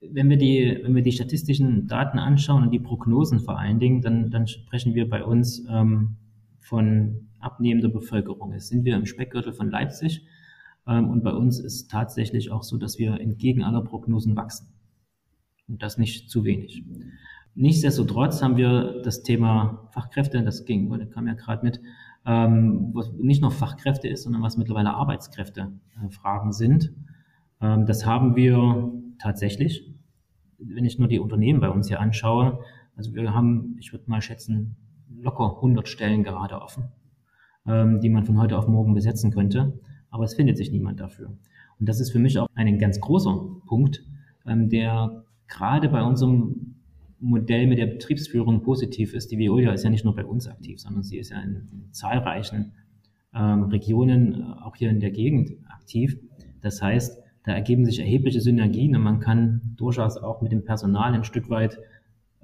wenn 0.00 0.30
wir, 0.30 0.36
die, 0.36 0.80
wenn 0.82 0.94
wir 0.94 1.02
die 1.02 1.12
statistischen 1.12 1.86
Daten 1.86 2.18
anschauen 2.18 2.62
und 2.62 2.70
die 2.70 2.78
Prognosen 2.78 3.40
vor 3.40 3.58
allen 3.58 3.78
Dingen, 3.78 4.00
dann, 4.00 4.30
dann 4.30 4.46
sprechen 4.46 4.94
wir 4.94 5.08
bei 5.08 5.24
uns 5.24 5.66
ähm, 5.68 6.16
von 6.60 7.28
abnehmender 7.40 7.88
Bevölkerung. 7.88 8.52
Jetzt 8.52 8.68
sind 8.68 8.84
wir 8.84 8.96
im 8.96 9.06
Speckgürtel 9.06 9.52
von 9.52 9.70
Leipzig 9.70 10.24
und 10.96 11.22
bei 11.22 11.32
uns 11.32 11.60
ist 11.60 11.90
tatsächlich 11.90 12.50
auch 12.50 12.62
so, 12.62 12.78
dass 12.78 12.98
wir 12.98 13.20
entgegen 13.20 13.62
aller 13.62 13.82
Prognosen 13.82 14.36
wachsen. 14.36 14.68
Und 15.68 15.82
das 15.82 15.98
nicht 15.98 16.30
zu 16.30 16.44
wenig. 16.44 16.82
Nichtsdestotrotz 17.54 18.40
haben 18.40 18.56
wir 18.56 19.02
das 19.02 19.22
Thema 19.22 19.88
Fachkräfte, 19.92 20.42
das 20.42 20.64
ging, 20.64 20.88
kam 21.10 21.26
ja 21.26 21.34
gerade 21.34 21.64
mit, 21.64 21.80
ähm, 22.24 22.90
was 22.94 23.12
nicht 23.12 23.42
nur 23.42 23.50
Fachkräfte 23.50 24.08
ist, 24.08 24.22
sondern 24.22 24.42
was 24.42 24.56
mittlerweile 24.56 24.94
Arbeitskräftefragen 24.94 26.50
äh, 26.50 26.52
sind. 26.52 26.92
Ähm, 27.60 27.84
das 27.84 28.06
haben 28.06 28.36
wir 28.36 28.92
tatsächlich, 29.18 29.92
wenn 30.58 30.84
ich 30.84 30.98
nur 30.98 31.08
die 31.08 31.18
Unternehmen 31.18 31.60
bei 31.60 31.70
uns 31.70 31.88
hier 31.88 32.00
anschaue. 32.00 32.60
Also 32.96 33.14
wir 33.14 33.34
haben, 33.34 33.76
ich 33.80 33.92
würde 33.92 34.08
mal 34.08 34.22
schätzen, 34.22 34.76
locker 35.10 35.56
100 35.56 35.88
Stellen 35.88 36.22
gerade 36.22 36.60
offen, 36.62 36.92
ähm, 37.66 38.00
die 38.00 38.08
man 38.08 38.24
von 38.24 38.40
heute 38.40 38.56
auf 38.56 38.68
morgen 38.68 38.94
besetzen 38.94 39.32
könnte. 39.32 39.80
Aber 40.10 40.24
es 40.24 40.34
findet 40.34 40.56
sich 40.56 40.70
niemand 40.70 41.00
dafür. 41.00 41.32
Und 41.78 41.88
das 41.88 42.00
ist 42.00 42.10
für 42.10 42.18
mich 42.18 42.38
auch 42.38 42.48
ein 42.54 42.78
ganz 42.78 43.00
großer 43.00 43.38
Punkt, 43.66 44.04
ähm, 44.46 44.68
der 44.68 45.24
gerade 45.46 45.88
bei 45.88 46.02
unserem 46.02 46.74
Modell 47.20 47.66
mit 47.66 47.78
der 47.78 47.86
Betriebsführung 47.86 48.62
positiv 48.62 49.14
ist. 49.14 49.30
Die 49.30 49.38
Veolia 49.38 49.72
ist 49.72 49.84
ja 49.84 49.90
nicht 49.90 50.04
nur 50.04 50.14
bei 50.14 50.24
uns 50.24 50.46
aktiv, 50.46 50.80
sondern 50.80 51.02
sie 51.02 51.18
ist 51.18 51.30
ja 51.30 51.40
in, 51.40 51.88
zahlreichen 51.90 52.72
ähm, 53.34 53.64
Regionen, 53.64 54.34
äh, 54.34 54.62
auch 54.62 54.76
hier 54.76 54.90
in 54.90 55.00
der 55.00 55.10
Gegend 55.10 55.52
aktiv. 55.68 56.18
Das 56.60 56.80
heißt, 56.82 57.18
da 57.44 57.52
ergeben 57.52 57.84
sich 57.84 57.98
erhebliche 57.98 58.40
Synergien 58.40 58.94
und 58.94 59.02
man 59.02 59.20
kann 59.20 59.74
durchaus 59.76 60.16
auch 60.16 60.42
mit 60.42 60.52
dem 60.52 60.64
Personal 60.64 61.14
ein 61.14 61.24
Stück 61.24 61.48
weit 61.50 61.78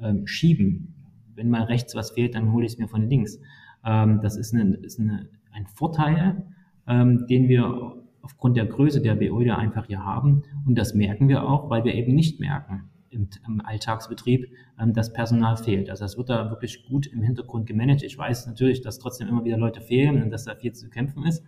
ähm, 0.01 0.27
schieben. 0.27 0.95
Wenn 1.35 1.51
mal 1.51 1.65
rechts 1.65 1.95
was 1.95 2.13
fehlt, 2.13 2.35
dann 2.35 2.53
hole 2.53 2.65
ich 2.65 2.73
es 2.73 2.79
mir 2.79 2.89
von 2.89 3.09
links. 3.09 3.39
Ähm, 3.85 4.21
das 4.23 4.37
ist, 4.37 4.55
eine, 4.55 4.77
ist 4.77 4.99
eine, 4.99 5.29
ein 5.53 5.67
Vorteil, 5.67 6.47
ähm, 6.87 7.27
den 7.27 7.49
wir 7.49 7.95
aufgrund 8.23 8.57
der 8.57 8.67
Größe 8.67 9.03
der 9.03 9.21
Veolia 9.21 9.57
einfach 9.57 9.87
hier 9.87 10.05
haben. 10.05 10.43
Und 10.67 10.77
das 10.77 10.95
merken 10.95 11.29
wir 11.29 11.49
auch, 11.49 11.69
weil 11.71 11.85
wir 11.85 11.95
eben 11.95 12.15
nicht 12.15 12.41
merken, 12.41 12.91
im, 13.11 13.29
im 13.47 13.61
Alltagsbetrieb 13.65 14.51
ähm, 14.81 14.93
das 14.93 15.13
Personal 15.13 15.57
fehlt. 15.57 15.91
Also 15.91 16.05
das 16.05 16.17
wird 16.17 16.31
da 16.31 16.51
wirklich 16.51 16.87
gut 16.87 17.07
im 17.07 17.23
Hintergrund 17.23 17.67
gemanagt. 17.67 18.03
Ich 18.03 18.19
weiß 18.19 18.47
natürlich, 18.47 18.81
dass 18.81 18.99
trotzdem 18.99 19.29
immer 19.29 19.45
wieder 19.45 19.57
Leute 19.57 19.81
fehlen 19.81 20.23
und 20.23 20.31
dass 20.31 20.45
da 20.45 20.55
viel 20.55 20.73
zu 20.73 20.89
kämpfen 20.89 21.25
ist, 21.25 21.45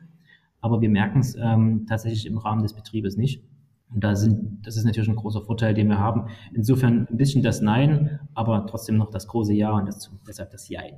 aber 0.61 0.81
wir 0.81 0.89
merken 0.89 1.21
es 1.21 1.37
ähm, 1.37 1.87
tatsächlich 1.89 2.27
im 2.27 2.39
Rahmen 2.39 2.63
des 2.63 2.75
Betriebes 2.75 3.17
nicht. 3.17 3.43
Und 3.93 4.03
da 4.03 4.17
sind, 4.17 4.67
das 4.67 4.77
ist 4.77 4.85
natürlich 4.85 5.09
ein 5.09 5.17
großer 5.17 5.43
Vorteil, 5.43 5.75
den 5.75 5.89
wir 5.89 5.99
haben. 5.99 6.29
Insofern 6.53 7.07
ein 7.09 7.17
bisschen 7.17 7.43
das 7.43 7.61
Nein, 7.61 8.19
aber 8.35 8.67
trotzdem 8.67 8.97
noch 8.97 9.11
das 9.11 9.29
große 9.29 9.55
Ja 9.55 9.73
und 9.73 9.87
das, 9.87 10.11
deshalb 10.27 10.51
das 10.51 10.69
Jein. 10.69 10.95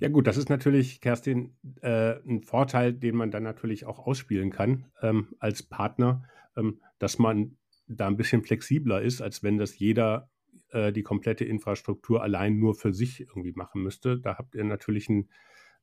Ja 0.00 0.08
gut, 0.08 0.26
das 0.26 0.36
ist 0.36 0.48
natürlich, 0.48 1.00
Kerstin, 1.00 1.56
äh, 1.82 2.20
ein 2.26 2.42
Vorteil, 2.42 2.92
den 2.92 3.16
man 3.16 3.30
dann 3.30 3.42
natürlich 3.42 3.84
auch 3.84 3.98
ausspielen 3.98 4.50
kann 4.50 4.86
ähm, 5.02 5.34
als 5.40 5.62
Partner, 5.62 6.22
ähm, 6.56 6.80
dass 6.98 7.18
man 7.18 7.56
da 7.88 8.06
ein 8.06 8.16
bisschen 8.16 8.42
flexibler 8.42 9.02
ist, 9.02 9.20
als 9.20 9.42
wenn 9.42 9.58
das 9.58 9.78
jeder 9.78 10.30
äh, 10.70 10.92
die 10.92 11.02
komplette 11.02 11.44
Infrastruktur 11.44 12.22
allein 12.22 12.58
nur 12.58 12.74
für 12.74 12.92
sich 12.92 13.20
irgendwie 13.20 13.52
machen 13.52 13.82
müsste. 13.82 14.18
Da 14.20 14.38
habt 14.38 14.54
ihr 14.54 14.64
natürlich 14.64 15.08
einen, 15.08 15.30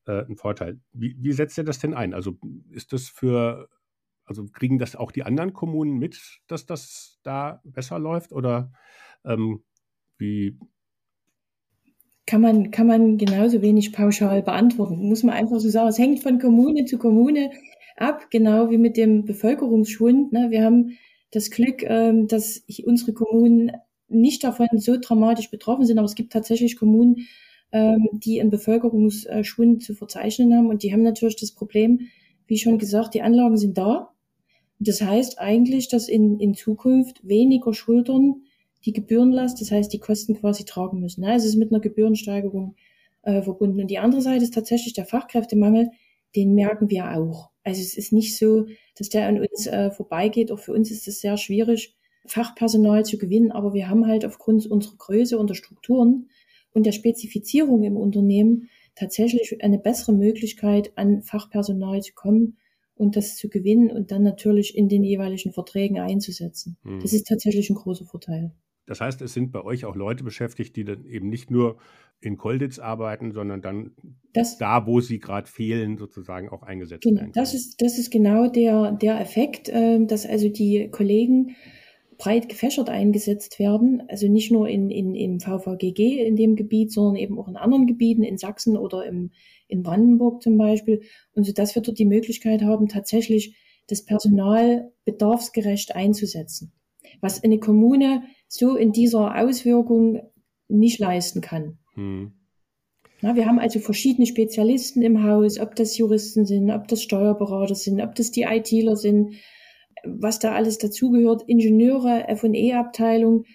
äh, 0.05 0.24
einen 0.24 0.38
Vorteil. 0.38 0.79
Wie, 0.93 1.15
wie 1.19 1.34
setzt 1.34 1.57
ihr 1.57 1.63
das 1.65 1.79
denn 1.79 1.93
ein? 1.93 2.13
Also 2.13 2.38
ist 2.69 2.93
das 2.93 3.10
für, 3.10 3.67
also 4.24 4.45
kriegen 4.45 4.77
das 4.79 4.95
auch 4.95 5.12
die 5.12 5.24
anderen 5.24 5.53
Kommunen 5.53 5.98
mit, 5.98 6.39
dass 6.48 6.65
das 6.65 7.19
da 7.24 7.62
besser 7.65 8.00
läuft 8.00 8.31
oder 8.31 8.72
ähm, 9.25 9.63
wie? 10.17 10.57
Kann 12.27 12.41
man, 12.41 12.72
kann 12.72 12.88
man 12.88 13.17
genauso 13.17 13.62
wenig 13.62 13.94
pauschal 13.94 14.41
beantworten. 14.41 15.08
Muss 15.08 15.24
man 15.24 15.36
einfach 15.36 15.60
so 15.60 15.70
sagen. 15.70 15.89
Es 15.89 16.00
hängt 16.00 16.22
von 16.22 16.39
Kommune 16.39 16.86
zu 16.86 16.98
Kommune 16.98 17.51
ab, 17.98 18.29
genau 18.32 18.72
wie 18.72 18.77
mit 18.77 18.98
dem 18.98 19.25
Bevölkerungsschwund. 19.25 20.34
Ne? 20.34 20.48
Wir 20.50 20.63
haben 20.63 20.98
das 21.32 21.51
Glück, 21.51 21.84
ähm, 21.84 22.27
dass 22.27 22.63
unsere 22.84 23.13
Kommunen 23.13 23.72
nicht 24.08 24.44
davon 24.44 24.67
so 24.77 24.98
dramatisch 25.00 25.50
betroffen 25.50 25.86
sind, 25.86 25.98
aber 25.98 26.05
es 26.05 26.15
gibt 26.15 26.34
tatsächlich 26.34 26.77
Kommunen, 26.77 27.27
ähm, 27.72 28.08
die 28.13 28.39
einen 28.39 28.51
Bevölkerungsschwund 28.51 29.84
zu 29.84 29.96
verzeichnen 29.96 30.55
haben 30.55 30.67
und 30.67 30.84
die 30.84 30.94
haben 30.94 31.03
natürlich 31.03 31.36
das 31.36 31.51
Problem, 31.51 32.08
wie 32.48 32.58
schon 32.58 32.77
gesagt, 32.77 33.13
die 33.13 33.22
Anlagen 33.22 33.58
sind 33.58 33.77
da. 33.77 34.13
Das 34.79 35.01
heißt 35.01 35.39
eigentlich, 35.39 35.88
dass 35.88 36.08
in, 36.08 36.39
in 36.39 36.53
Zukunft 36.53 37.27
weniger 37.27 37.74
Schultern 37.74 38.44
die 38.85 38.93
Gebührenlast, 38.93 39.59
das 39.61 39.71
heißt 39.71 39.91
die 39.91 39.99
Kosten 39.99 40.35
quasi 40.35 40.63
tragen 40.65 40.99
müssen. 40.99 41.23
Ja, 41.23 41.35
es 41.35 41.45
ist 41.45 41.55
mit 41.55 41.71
einer 41.71 41.81
Gebührensteigerung 41.81 42.75
äh, 43.23 43.41
verbunden. 43.41 43.81
Und 43.81 43.87
die 43.87 43.97
andere 43.97 44.21
Seite 44.21 44.43
ist 44.43 44.53
tatsächlich 44.53 44.93
der 44.93 45.05
Fachkräftemangel, 45.05 45.89
den 46.35 46.53
merken 46.53 46.89
wir 46.89 47.11
auch. 47.11 47.49
Also 47.63 47.81
es 47.81 47.97
ist 47.97 48.13
nicht 48.13 48.37
so, 48.37 48.67
dass 48.97 49.09
der 49.09 49.27
an 49.27 49.39
uns 49.39 49.67
äh, 49.67 49.91
vorbeigeht. 49.91 50.51
Auch 50.51 50.59
für 50.59 50.73
uns 50.73 50.91
ist 50.91 51.07
es 51.07 51.21
sehr 51.21 51.37
schwierig, 51.37 51.95
Fachpersonal 52.27 53.03
zu 53.05 53.17
gewinnen. 53.17 53.51
Aber 53.51 53.73
wir 53.73 53.89
haben 53.89 54.05
halt 54.05 54.25
aufgrund 54.25 54.65
unserer 54.67 54.97
Größe 54.97 55.37
und 55.37 55.49
der 55.49 55.55
Strukturen 55.55 56.29
und 56.73 56.85
der 56.85 56.91
Spezifizierung 56.91 57.83
im 57.83 57.97
Unternehmen 57.97 58.69
tatsächlich 58.95 59.63
eine 59.63 59.79
bessere 59.79 60.13
Möglichkeit, 60.13 60.91
an 60.95 61.21
Fachpersonal 61.21 62.01
zu 62.01 62.13
kommen 62.13 62.57
und 62.95 63.15
das 63.15 63.35
zu 63.35 63.49
gewinnen 63.49 63.91
und 63.91 64.11
dann 64.11 64.23
natürlich 64.23 64.77
in 64.77 64.87
den 64.87 65.03
jeweiligen 65.03 65.51
Verträgen 65.51 65.99
einzusetzen. 65.99 66.77
Hm. 66.83 66.99
Das 67.01 67.13
ist 67.13 67.27
tatsächlich 67.27 67.69
ein 67.69 67.75
großer 67.75 68.05
Vorteil. 68.05 68.51
Das 68.85 69.01
heißt, 69.01 69.21
es 69.21 69.33
sind 69.33 69.51
bei 69.51 69.63
euch 69.63 69.85
auch 69.85 69.95
Leute 69.95 70.23
beschäftigt, 70.23 70.75
die 70.75 70.83
dann 70.83 71.05
eben 71.05 71.29
nicht 71.29 71.49
nur 71.49 71.77
in 72.21 72.37
Kolditz 72.37 72.79
arbeiten, 72.79 73.31
sondern 73.31 73.61
dann 73.61 73.91
das, 74.33 74.57
da, 74.57 74.87
wo 74.87 74.99
sie 75.01 75.19
gerade 75.19 75.47
fehlen, 75.47 75.97
sozusagen 75.97 76.49
auch 76.49 76.63
eingesetzt 76.63 77.03
genau, 77.03 77.21
werden. 77.21 77.31
Das 77.33 77.53
ist, 77.53 77.81
das 77.81 77.97
ist 77.97 78.11
genau 78.11 78.47
der, 78.47 78.93
der 78.93 79.19
Effekt, 79.19 79.69
äh, 79.69 80.03
dass 80.05 80.25
also 80.25 80.49
die 80.49 80.89
Kollegen 80.89 81.55
breit 82.17 82.47
gefächert 82.47 82.89
eingesetzt 82.89 83.59
werden, 83.59 84.03
also 84.07 84.27
nicht 84.27 84.51
nur 84.51 84.69
in, 84.69 84.89
in, 84.89 85.15
im 85.15 85.39
VVGG 85.39 86.25
in 86.25 86.35
dem 86.35 86.55
Gebiet, 86.55 86.91
sondern 86.91 87.17
eben 87.17 87.37
auch 87.37 87.47
in 87.47 87.57
anderen 87.57 87.87
Gebieten, 87.87 88.23
in 88.23 88.37
Sachsen 88.37 88.77
oder 88.77 89.05
im, 89.05 89.31
in 89.67 89.83
Brandenburg 89.83 90.41
zum 90.41 90.57
Beispiel. 90.57 91.01
Und 91.33 91.43
so 91.43 91.51
dass 91.51 91.75
wir 91.75 91.81
dort 91.81 91.99
die 91.99 92.05
Möglichkeit 92.05 92.61
haben, 92.61 92.87
tatsächlich 92.87 93.55
das 93.87 94.05
Personal 94.05 94.91
bedarfsgerecht 95.03 95.95
einzusetzen. 95.95 96.71
Was 97.22 97.43
eine 97.43 97.60
Kommune 97.60 98.24
so 98.48 98.75
in 98.75 98.91
dieser 98.91 99.38
Auswirkung 99.38 100.22
nicht 100.67 101.00
leisten 101.00 101.41
kann. 101.41 101.77
Hm. 101.93 102.34
Na, 103.22 103.36
wir 103.36 103.45
haben 103.45 103.60
also 103.60 103.79
verschiedene 103.79 104.27
Spezialisten 104.27 105.01
im 105.01 105.24
Haus, 105.24 105.60
ob 105.60 105.75
das 105.75 105.98
Juristen 105.98 106.45
sind, 106.45 106.69
ob 106.69 106.88
das 106.88 107.01
Steuerberater 107.01 107.75
sind, 107.75 108.01
ob 108.01 108.15
das 108.15 108.31
die 108.31 108.43
ITler 108.43 108.95
sind, 108.95 109.36
was 110.05 110.39
da 110.39 110.53
alles 110.53 110.77
dazugehört, 110.77 111.43
Ingenieure, 111.48 112.27
F&E-Abteilung, 112.27 113.45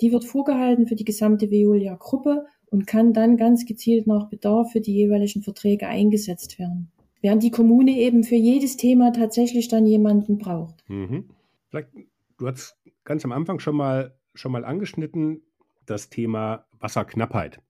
die 0.00 0.12
wird 0.12 0.24
vorgehalten 0.24 0.86
für 0.86 0.96
die 0.96 1.04
gesamte 1.04 1.50
Veolia-Gruppe 1.50 2.44
und 2.66 2.86
kann 2.86 3.12
dann 3.12 3.36
ganz 3.36 3.64
gezielt 3.64 4.06
nach 4.06 4.28
Bedarf 4.28 4.72
für 4.72 4.80
die 4.80 4.92
jeweiligen 4.92 5.42
Verträge 5.42 5.86
eingesetzt 5.86 6.58
werden. 6.58 6.90
Während 7.22 7.42
die 7.42 7.50
Kommune 7.50 7.92
eben 7.92 8.24
für 8.24 8.34
jedes 8.34 8.76
Thema 8.76 9.12
tatsächlich 9.12 9.68
dann 9.68 9.86
jemanden 9.86 10.36
braucht. 10.38 10.84
Mhm. 10.88 11.30
Vielleicht, 11.70 11.88
du 12.36 12.48
hast 12.48 12.76
ganz 13.04 13.24
am 13.24 13.32
Anfang 13.32 13.58
schon 13.58 13.76
mal 13.76 14.18
schon 14.34 14.52
mal 14.52 14.64
angeschnitten, 14.64 15.42
das 15.86 16.10
Thema 16.10 16.66
Wasserknappheit. 16.72 17.60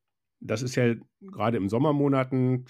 Das 0.41 0.62
ist 0.62 0.76
ja 0.76 0.95
gerade 1.21 1.57
im 1.57 1.69
Sommermonaten 1.69 2.67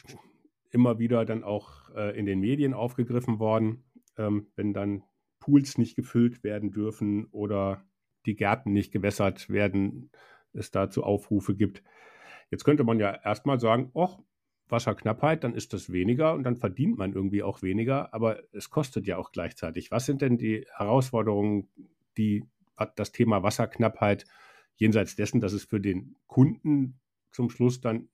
immer 0.71 0.99
wieder 0.99 1.25
dann 1.25 1.45
auch 1.45 1.91
äh, 1.95 2.19
in 2.19 2.27
den 2.27 2.41
Medien 2.41 2.75
aufgegriffen 2.75 3.39
worden, 3.39 3.85
ähm, 4.19 4.49
wenn 4.57 4.73
dann 4.73 5.05
Pools 5.39 5.79
nicht 5.79 5.97
gefüllt 5.97 6.43
werden 6.43 6.71
dürfen 6.71 7.27
oder 7.27 7.85
die 8.27 8.35
Gärten 8.35 8.73
nicht 8.73 8.93
gewässert 8.93 9.49
werden, 9.49 10.11
es 10.53 10.71
dazu 10.71 11.05
Aufrufe 11.05 11.55
gibt. 11.55 11.83
Jetzt 12.51 12.65
könnte 12.65 12.85
man 12.85 12.99
ja 12.99 13.13
erstmal 13.13 13.61
sagen, 13.61 13.91
ach, 13.95 14.19
Wasserknappheit, 14.69 15.45
dann 15.45 15.55
ist 15.55 15.73
das 15.73 15.93
weniger 15.93 16.33
und 16.35 16.45
dann 16.45 16.57
verdient 16.57 16.97
man 16.97 17.13
irgendwie 17.13 17.43
auch 17.43 17.63
weniger, 17.63 18.15
aber 18.15 18.43
es 18.53 18.71
kostet 18.71 19.07
ja 19.07 19.19
auch 19.19 19.31
gleichzeitig. 19.31 19.91
Was 19.91 20.07
sind 20.07 20.23
denn 20.23 20.39
die 20.39 20.67
Herausforderungen, 20.75 21.69
die 22.17 22.45
das 22.97 23.13
Thema 23.13 23.43
Wasserknappheit 23.43 24.25
jenseits 24.77 25.17
dessen, 25.17 25.41
dass 25.41 25.53
es 25.53 25.65
für 25.65 25.81
den 25.81 26.17
Kunden 26.27 27.01
zum 27.31 27.51
Schluss 27.51 27.81
dann 27.81 28.09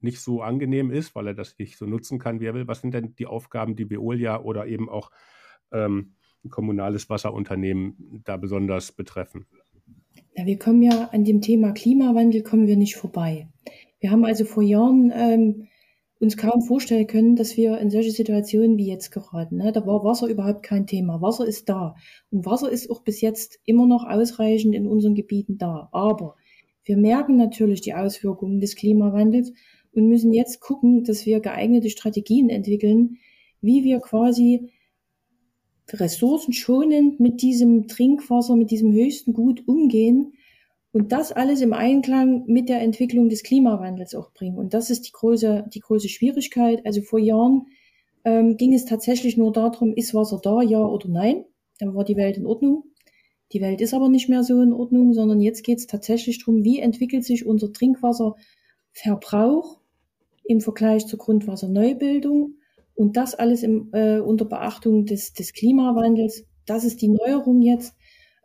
nicht 0.00 0.20
so 0.20 0.42
angenehm 0.42 0.90
ist, 0.90 1.14
weil 1.14 1.28
er 1.28 1.34
das 1.34 1.58
nicht 1.58 1.78
so 1.78 1.86
nutzen 1.86 2.18
kann, 2.18 2.40
wie 2.40 2.46
er 2.46 2.54
will. 2.54 2.68
Was 2.68 2.80
sind 2.80 2.92
denn 2.92 3.14
die 3.14 3.26
Aufgaben, 3.26 3.76
die 3.76 3.88
Veolia 3.88 4.40
oder 4.40 4.66
eben 4.66 4.88
auch 4.88 5.10
ähm, 5.72 6.14
ein 6.44 6.50
kommunales 6.50 7.08
Wasserunternehmen 7.08 8.22
da 8.24 8.36
besonders 8.36 8.92
betreffen? 8.92 9.46
Ja, 10.34 10.46
wir 10.46 10.58
kommen 10.58 10.82
ja 10.82 11.08
an 11.12 11.24
dem 11.24 11.40
Thema 11.40 11.72
Klimawandel 11.72 12.42
kommen 12.42 12.66
wir 12.66 12.76
nicht 12.76 12.96
vorbei. 12.96 13.48
Wir 14.00 14.10
haben 14.10 14.24
also 14.24 14.44
vor 14.44 14.62
Jahren 14.62 15.12
ähm, 15.14 15.68
uns 16.18 16.36
kaum 16.36 16.62
vorstellen 16.62 17.06
können, 17.06 17.36
dass 17.36 17.56
wir 17.56 17.78
in 17.78 17.90
solche 17.90 18.10
Situationen 18.10 18.78
wie 18.78 18.86
jetzt 18.86 19.10
geraten. 19.10 19.56
Ne? 19.56 19.72
Da 19.72 19.86
war 19.86 20.02
Wasser 20.02 20.28
überhaupt 20.28 20.62
kein 20.62 20.86
Thema. 20.86 21.20
Wasser 21.20 21.46
ist 21.46 21.68
da. 21.68 21.94
Und 22.30 22.46
Wasser 22.46 22.70
ist 22.70 22.90
auch 22.90 23.02
bis 23.02 23.20
jetzt 23.20 23.60
immer 23.64 23.86
noch 23.86 24.04
ausreichend 24.04 24.74
in 24.74 24.86
unseren 24.86 25.14
Gebieten 25.14 25.58
da. 25.58 25.88
Aber 25.92 26.36
wir 26.84 26.96
merken 26.96 27.36
natürlich 27.36 27.82
die 27.82 27.94
Auswirkungen 27.94 28.60
des 28.60 28.76
Klimawandels 28.76 29.52
und 29.92 30.08
müssen 30.08 30.32
jetzt 30.32 30.60
gucken, 30.60 31.04
dass 31.04 31.26
wir 31.26 31.40
geeignete 31.40 31.90
Strategien 31.90 32.48
entwickeln, 32.48 33.18
wie 33.60 33.84
wir 33.84 34.00
quasi 34.00 34.70
ressourcenschonend 35.92 37.20
mit 37.20 37.42
diesem 37.42 37.88
Trinkwasser, 37.88 38.56
mit 38.56 38.70
diesem 38.70 38.92
höchsten 38.92 39.32
Gut 39.34 39.66
umgehen 39.68 40.32
und 40.96 41.12
das 41.12 41.30
alles 41.30 41.60
im 41.60 41.74
Einklang 41.74 42.44
mit 42.46 42.70
der 42.70 42.80
Entwicklung 42.80 43.28
des 43.28 43.42
Klimawandels 43.42 44.14
auch 44.14 44.32
bringen. 44.32 44.56
Und 44.56 44.72
das 44.72 44.88
ist 44.88 45.02
die 45.02 45.12
große, 45.12 45.66
die 45.74 45.80
große 45.80 46.08
Schwierigkeit. 46.08 46.86
Also 46.86 47.02
vor 47.02 47.18
Jahren 47.18 47.66
ähm, 48.24 48.56
ging 48.56 48.72
es 48.72 48.86
tatsächlich 48.86 49.36
nur 49.36 49.52
darum, 49.52 49.92
ist 49.92 50.14
Wasser 50.14 50.40
da, 50.42 50.62
ja 50.62 50.82
oder 50.82 51.10
nein. 51.10 51.44
Dann 51.78 51.94
war 51.94 52.02
die 52.02 52.16
Welt 52.16 52.38
in 52.38 52.46
Ordnung. 52.46 52.84
Die 53.52 53.60
Welt 53.60 53.82
ist 53.82 53.92
aber 53.92 54.08
nicht 54.08 54.30
mehr 54.30 54.42
so 54.42 54.62
in 54.62 54.72
Ordnung, 54.72 55.12
sondern 55.12 55.42
jetzt 55.42 55.64
geht 55.64 55.80
es 55.80 55.86
tatsächlich 55.86 56.38
darum, 56.38 56.64
wie 56.64 56.78
entwickelt 56.78 57.26
sich 57.26 57.44
unser 57.44 57.74
Trinkwasserverbrauch 57.74 59.78
im 60.44 60.62
Vergleich 60.62 61.06
zur 61.06 61.18
Grundwasserneubildung 61.18 62.54
und 62.94 63.18
das 63.18 63.34
alles 63.34 63.62
im, 63.62 63.90
äh, 63.92 64.20
unter 64.20 64.46
Beachtung 64.46 65.04
des, 65.04 65.34
des 65.34 65.52
Klimawandels. 65.52 66.46
Das 66.64 66.84
ist 66.84 67.02
die 67.02 67.08
Neuerung 67.08 67.60
jetzt, 67.60 67.94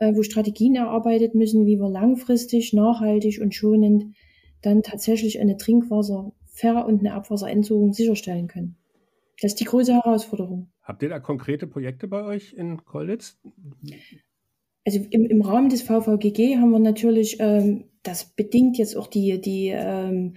wo 0.02 0.24
Strategien 0.24 0.76
erarbeitet 0.76 1.36
müssen, 1.36 1.66
wie 1.66 1.78
wir 1.78 1.90
langfristig, 1.90 2.74
nachhaltig 2.74 3.40
und 3.42 3.54
schonend 3.54 4.16
dann 4.62 4.84
tatsächlich 4.84 5.40
eine 5.40 5.58
Trinkwasserver- 5.58 6.86
und 6.86 7.00
eine 7.00 7.14
Abwasserentsorgung 7.14 7.94
sicherstellen 7.94 8.48
können. 8.48 8.76
Das 9.42 9.52
ist 9.52 9.60
die 9.60 9.66
große 9.66 9.94
Herausforderung. 9.94 10.72
Habt 10.84 11.04
ihr 11.04 11.10
da 11.10 11.20
konkrete 11.20 11.68
Projekte 11.68 12.08
bei 12.08 12.24
euch 12.24 12.54
in 12.54 12.84
Kollitz? 12.84 13.40
Also 14.86 15.00
im, 15.10 15.26
im 15.26 15.42
Rahmen 15.42 15.70
des 15.70 15.82
VVGG 15.84 16.58
haben 16.58 16.72
wir 16.72 16.80
natürlich, 16.80 17.38
ähm, 17.40 17.86
das 18.04 18.26
bedingt 18.26 18.78
jetzt 18.78 18.98
auch 18.98 19.08
die, 19.08 19.40
die 19.40 19.70
ähm, 19.70 20.36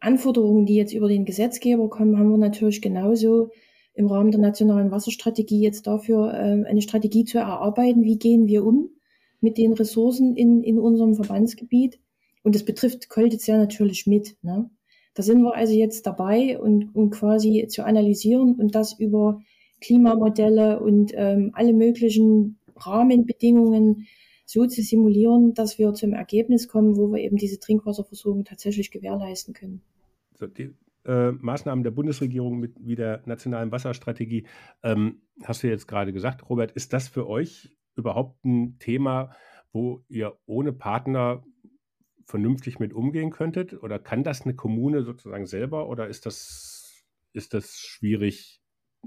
Anforderungen, 0.00 0.66
die 0.66 0.76
jetzt 0.76 0.92
über 0.92 1.08
den 1.08 1.24
Gesetzgeber 1.24 1.88
kommen, 1.88 2.18
haben 2.18 2.30
wir 2.30 2.38
natürlich 2.38 2.80
genauso 2.80 3.50
im 3.94 4.06
Rahmen 4.06 4.30
der 4.30 4.40
nationalen 4.40 4.90
Wasserstrategie 4.90 5.60
jetzt 5.60 5.86
dafür 5.86 6.32
äh, 6.32 6.64
eine 6.68 6.82
Strategie 6.82 7.24
zu 7.24 7.38
erarbeiten, 7.38 8.04
wie 8.04 8.18
gehen 8.18 8.46
wir 8.46 8.64
um 8.64 8.90
mit 9.40 9.58
den 9.58 9.72
Ressourcen 9.72 10.36
in, 10.36 10.62
in 10.62 10.78
unserem 10.78 11.14
Verbandsgebiet. 11.14 12.00
Und 12.42 12.54
das 12.54 12.64
betrifft 12.64 13.08
Kolditz 13.08 13.46
ja 13.46 13.56
natürlich 13.58 14.06
mit. 14.06 14.36
Ne? 14.42 14.70
Da 15.14 15.22
sind 15.22 15.42
wir 15.42 15.54
also 15.54 15.74
jetzt 15.74 16.06
dabei 16.06 16.58
und 16.58 16.94
um 16.94 17.10
quasi 17.10 17.66
zu 17.68 17.84
analysieren 17.84 18.54
und 18.54 18.74
das 18.74 18.98
über 18.98 19.40
Klimamodelle 19.80 20.80
und 20.80 21.12
ähm, 21.14 21.50
alle 21.54 21.72
möglichen 21.72 22.58
Rahmenbedingungen 22.76 24.06
so 24.44 24.66
zu 24.66 24.82
simulieren, 24.82 25.54
dass 25.54 25.78
wir 25.78 25.92
zum 25.94 26.14
Ergebnis 26.14 26.68
kommen, 26.68 26.96
wo 26.96 27.12
wir 27.12 27.20
eben 27.20 27.36
diese 27.36 27.58
Trinkwasserversorgung 27.58 28.44
tatsächlich 28.44 28.90
gewährleisten 28.90 29.52
können. 29.52 29.82
So, 30.38 30.46
die 30.46 30.74
äh, 31.04 31.32
Maßnahmen 31.32 31.84
der 31.84 31.90
Bundesregierung 31.90 32.58
mit 32.58 32.72
wie 32.80 32.96
der 32.96 33.22
nationalen 33.26 33.70
Wasserstrategie, 33.72 34.46
ähm, 34.82 35.20
hast 35.42 35.62
du 35.62 35.68
jetzt 35.68 35.86
gerade 35.86 36.12
gesagt, 36.12 36.48
Robert, 36.48 36.72
ist 36.72 36.92
das 36.92 37.08
für 37.08 37.28
euch 37.28 37.70
überhaupt 37.98 38.44
ein 38.44 38.78
Thema, 38.78 39.32
wo 39.72 40.04
ihr 40.08 40.38
ohne 40.46 40.72
Partner 40.72 41.44
vernünftig 42.24 42.78
mit 42.78 42.92
umgehen 42.92 43.30
könntet? 43.30 43.82
Oder 43.82 43.98
kann 43.98 44.24
das 44.24 44.42
eine 44.42 44.54
Kommune 44.54 45.02
sozusagen 45.02 45.46
selber 45.46 45.88
oder 45.88 46.08
ist 46.08 46.26
das, 46.26 47.04
ist 47.32 47.54
das 47.54 47.78
schwierig, 47.78 48.60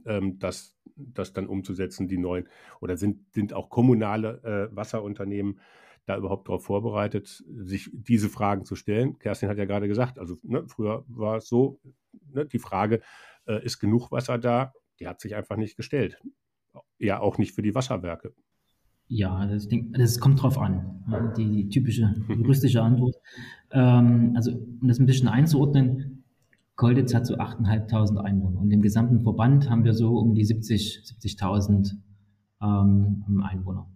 ähm, 0.06 0.40
das, 0.40 0.78
das 0.96 1.34
dann 1.34 1.48
umzusetzen, 1.48 2.08
die 2.08 2.18
neuen? 2.18 2.48
Oder 2.82 2.98
sind, 2.98 3.34
sind 3.34 3.54
auch 3.54 3.70
kommunale 3.70 4.70
äh, 4.72 4.76
Wasserunternehmen 4.76 5.60
da 6.06 6.18
überhaupt 6.18 6.48
darauf 6.48 6.66
vorbereitet, 6.66 7.44
sich 7.48 7.90
diese 7.94 8.30
Fragen 8.30 8.66
zu 8.66 8.76
stellen? 8.76 9.20
Kerstin 9.20 9.50
hat 9.50 9.58
ja 9.58 9.66
gerade 9.66 9.88
gesagt, 9.88 10.18
also 10.18 10.38
ne, 10.44 10.66
früher 10.68 11.06
war 11.08 11.38
es 11.38 11.48
so, 11.48 11.80
ne, 12.34 12.46
die 12.46 12.60
Frage, 12.60 13.02
äh, 13.46 13.64
ist 13.64 13.80
genug 13.80 14.12
Wasser 14.12 14.38
da? 14.38 14.74
Die 15.00 15.08
hat 15.08 15.22
sich 15.22 15.36
einfach 15.36 15.58
nicht 15.58 15.78
gestellt. 15.78 16.20
Ja, 16.98 17.20
auch 17.20 17.38
nicht 17.38 17.54
für 17.54 17.62
die 17.62 17.76
Wasserwerke. 17.76 18.34
Ja, 19.14 19.46
das, 19.46 19.68
Ding, 19.68 19.92
das 19.92 20.22
kommt 20.22 20.42
drauf 20.42 20.58
an. 20.58 21.34
Die, 21.36 21.50
die 21.50 21.68
typische 21.68 22.16
juristische 22.30 22.82
Antwort. 22.82 23.18
Ähm, 23.72 24.32
also, 24.38 24.54
um 24.54 24.88
das 24.88 25.00
ein 25.00 25.06
bisschen 25.06 25.28
einzuordnen, 25.28 26.24
Kolditz 26.78 27.14
hat 27.14 27.26
so 27.28 27.36
8.500 27.36 28.20
Einwohner 28.20 28.62
und 28.62 28.72
im 28.72 28.82
gesamten 28.82 29.20
Verband 29.20 29.70
haben 29.70 29.84
wir 29.84 29.94
so 29.94 30.18
um 30.18 30.34
die 30.34 30.46
70, 30.46 31.04
70.000 31.04 31.92
ähm, 32.62 33.44
Einwohner. 33.44 33.90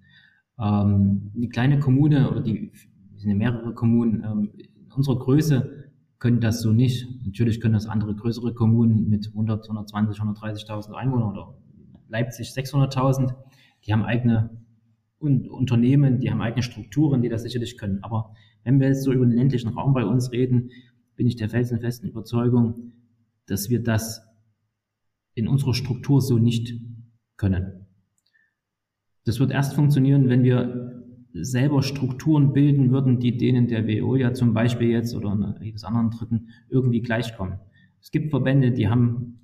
Ähm, 0.60 1.32
die 1.34 1.48
kleine 1.48 1.80
Kommune 1.80 2.30
oder 2.30 2.42
die 2.42 2.74
sind 3.16 3.30
ja 3.30 3.36
mehrere 3.38 3.74
Kommunen, 3.74 4.22
ähm, 4.22 4.52
in 4.58 4.92
unserer 4.92 5.18
Größe 5.18 5.92
können 6.20 6.42
das 6.42 6.62
so 6.62 6.74
nicht. 6.74 7.08
Natürlich 7.26 7.62
können 7.62 7.74
das 7.74 7.88
andere 7.88 8.16
größere 8.16 8.54
Kommunen 8.54 9.08
mit 9.08 9.28
100, 9.28 9.64
120, 9.64 10.22
130.000 10.22 10.92
Einwohnern 10.92 11.30
oder 11.30 11.54
Leipzig 12.10 12.50
600.000. 12.50 13.34
Die 13.86 13.94
haben 13.94 14.04
eigene 14.04 14.50
Unternehmen, 15.20 16.20
die 16.20 16.30
haben 16.30 16.42
eigene 16.42 16.64
Strukturen, 16.64 17.22
die 17.22 17.30
das 17.30 17.44
sicherlich 17.44 17.78
können. 17.78 18.04
Aber 18.04 18.34
wenn 18.64 18.80
wir 18.80 18.88
jetzt 18.88 19.04
so 19.04 19.12
über 19.12 19.26
den 19.26 19.36
ländlichen 19.36 19.70
Raum 19.70 19.94
bei 19.94 20.06
uns 20.06 20.32
reden, 20.32 20.70
bin 21.16 21.28
ich 21.28 21.36
der 21.36 21.50
felsenfesten 21.50 22.10
Überzeugung, 22.10 22.94
dass 23.46 23.70
wir 23.70 23.82
das 23.82 24.28
in 25.34 25.48
unserer 25.48 25.74
Struktur 25.74 26.22
so 26.22 26.38
nicht 26.38 26.74
können. 27.38 27.86
Das 29.26 29.40
wird 29.40 29.52
erst 29.52 29.74
funktionieren, 29.74 30.30
wenn 30.30 30.44
wir 30.44 31.04
selber 31.34 31.84
Strukturen 31.84 32.54
bilden 32.54 32.92
würden, 32.92 33.20
die 33.20 33.38
denen 33.38 33.68
der 33.68 33.88
Veolia 33.88 34.34
zum 34.34 34.54
Beispiel 34.54 34.90
jetzt 34.90 35.16
oder 35.16 35.58
jedes 35.62 35.84
anderen 35.84 36.12
Dritten 36.12 36.50
irgendwie 36.70 37.02
gleichkommen. 37.02 37.60
Es 38.02 38.12
gibt 38.12 38.30
Verbände, 38.30 38.72
die 38.72 38.88
haben 38.88 39.40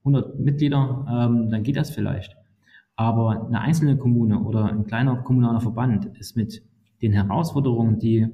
100 0.00 0.40
Mitglieder, 0.40 1.06
ähm, 1.08 1.50
dann 1.50 1.62
geht 1.62 1.76
das 1.76 1.90
vielleicht. 1.90 2.36
Aber 2.96 3.46
eine 3.46 3.60
einzelne 3.60 3.98
Kommune 3.98 4.40
oder 4.40 4.66
ein 4.66 4.86
kleiner 4.86 5.16
kommunaler 5.16 5.60
Verband 5.60 6.06
ist 6.18 6.36
mit 6.36 6.62
den 7.02 7.12
Herausforderungen, 7.12 7.98
die 7.98 8.26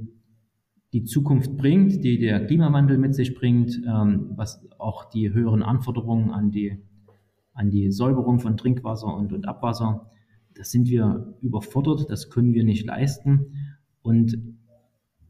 die 0.93 1.05
Zukunft 1.05 1.57
bringt, 1.57 2.05
die 2.05 2.19
der 2.19 2.47
Klimawandel 2.47 2.99
mit 2.99 3.15
sich 3.15 3.35
bringt, 3.35 3.81
ähm, 3.87 4.33
was 4.37 4.65
auch 4.79 5.07
die 5.07 5.33
höheren 5.33 5.63
Anforderungen 5.63 6.31
an 6.31 6.51
die, 6.51 6.79
an 7.55 7.71
die 7.71 7.91
Säuberung 7.91 8.39
von 8.39 8.57
Trinkwasser 8.57 9.13
und, 9.13 9.33
und 9.33 9.49
Abwasser, 9.49 10.07
das 10.55 10.71
sind 10.71 10.89
wir 10.89 11.35
überfordert, 11.41 12.11
das 12.11 12.31
können 12.31 12.53
wir 12.53 12.63
nicht 12.63 12.87
leisten. 12.87 13.77
Und 14.03 14.39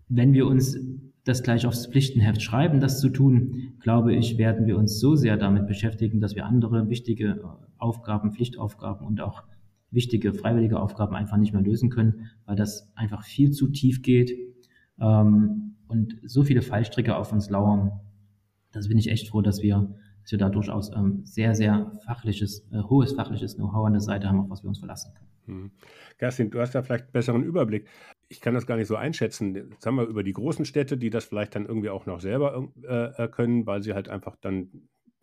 wenn 0.09 0.33
wir 0.33 0.47
uns 0.47 0.77
das 1.25 1.45
gleich 1.45 1.66
aufs 1.66 1.87
Pflichtenheft 1.87 2.42
schreiben, 2.42 2.81
das 2.81 3.01
zu 3.01 3.09
tun, 3.09 3.75
glaube 3.81 4.14
ich, 4.14 4.38
werden 4.38 4.66
wir 4.66 4.77
uns 4.77 4.99
so 4.99 5.14
sehr 5.14 5.37
damit 5.37 5.68
beschäftigen, 5.68 6.21
dass 6.21 6.35
wir 6.35 6.45
andere 6.45 6.88
wichtige 6.90 7.45
Aufgaben, 7.83 8.33
Pflichtaufgaben 8.33 9.07
und 9.07 9.21
auch 9.21 9.42
wichtige 9.90 10.33
freiwillige 10.33 10.81
Aufgaben 10.81 11.14
einfach 11.14 11.37
nicht 11.37 11.53
mehr 11.53 11.62
lösen 11.62 11.90
können, 11.90 12.31
weil 12.47 12.57
das 12.57 12.90
einfach 12.97 13.25
viel 13.25 13.51
zu 13.51 13.68
tief 13.68 14.03
geht 14.03 14.33
ähm, 15.01 15.77
und 15.87 16.18
so 16.25 16.42
viele 16.42 16.62
Fallstricke 16.62 17.14
auf 17.14 17.33
uns 17.33 17.51
lauern. 17.51 18.01
Das 18.73 18.88
bin 18.88 18.99
ich 18.99 19.09
echt 19.09 19.29
froh, 19.29 19.42
dass 19.42 19.62
wir, 19.62 19.95
dass 20.23 20.33
wir 20.33 20.38
da 20.38 20.49
durchaus 20.49 20.90
ähm, 20.97 21.21
sehr, 21.25 21.55
sehr 21.55 21.92
fachliches, 22.07 22.66
äh, 22.73 22.83
hohes 22.83 23.12
fachliches 23.12 23.57
Know-how 23.57 23.87
an 23.87 23.92
der 23.92 24.01
Seite 24.01 24.29
haben, 24.29 24.40
auf 24.40 24.49
was 24.51 24.64
wir 24.64 24.68
uns 24.68 24.79
verlassen 24.79 25.12
können. 25.14 25.29
Hm. 25.45 25.71
Kerstin, 26.18 26.51
du 26.51 26.61
hast 26.61 26.75
da 26.75 26.83
vielleicht 26.83 27.05
einen 27.05 27.12
besseren 27.12 27.42
Überblick. 27.42 27.88
Ich 28.29 28.40
kann 28.40 28.55
das 28.55 28.66
gar 28.66 28.77
nicht 28.77 28.87
so 28.87 28.97
einschätzen. 28.97 29.55
Jetzt 29.55 29.85
haben 29.85 29.97
wir 29.97 30.07
über 30.07 30.23
die 30.23 30.33
großen 30.33 30.64
Städte, 30.64 30.97
die 30.97 31.11
das 31.11 31.25
vielleicht 31.25 31.55
dann 31.55 31.66
irgendwie 31.66 31.90
auch 31.90 32.07
noch 32.07 32.21
selber 32.21 32.68
äh, 32.83 33.29
können, 33.29 33.66
weil 33.66 33.83
sie 33.83 33.92
halt 33.92 34.09
einfach 34.09 34.37
dann 34.40 34.68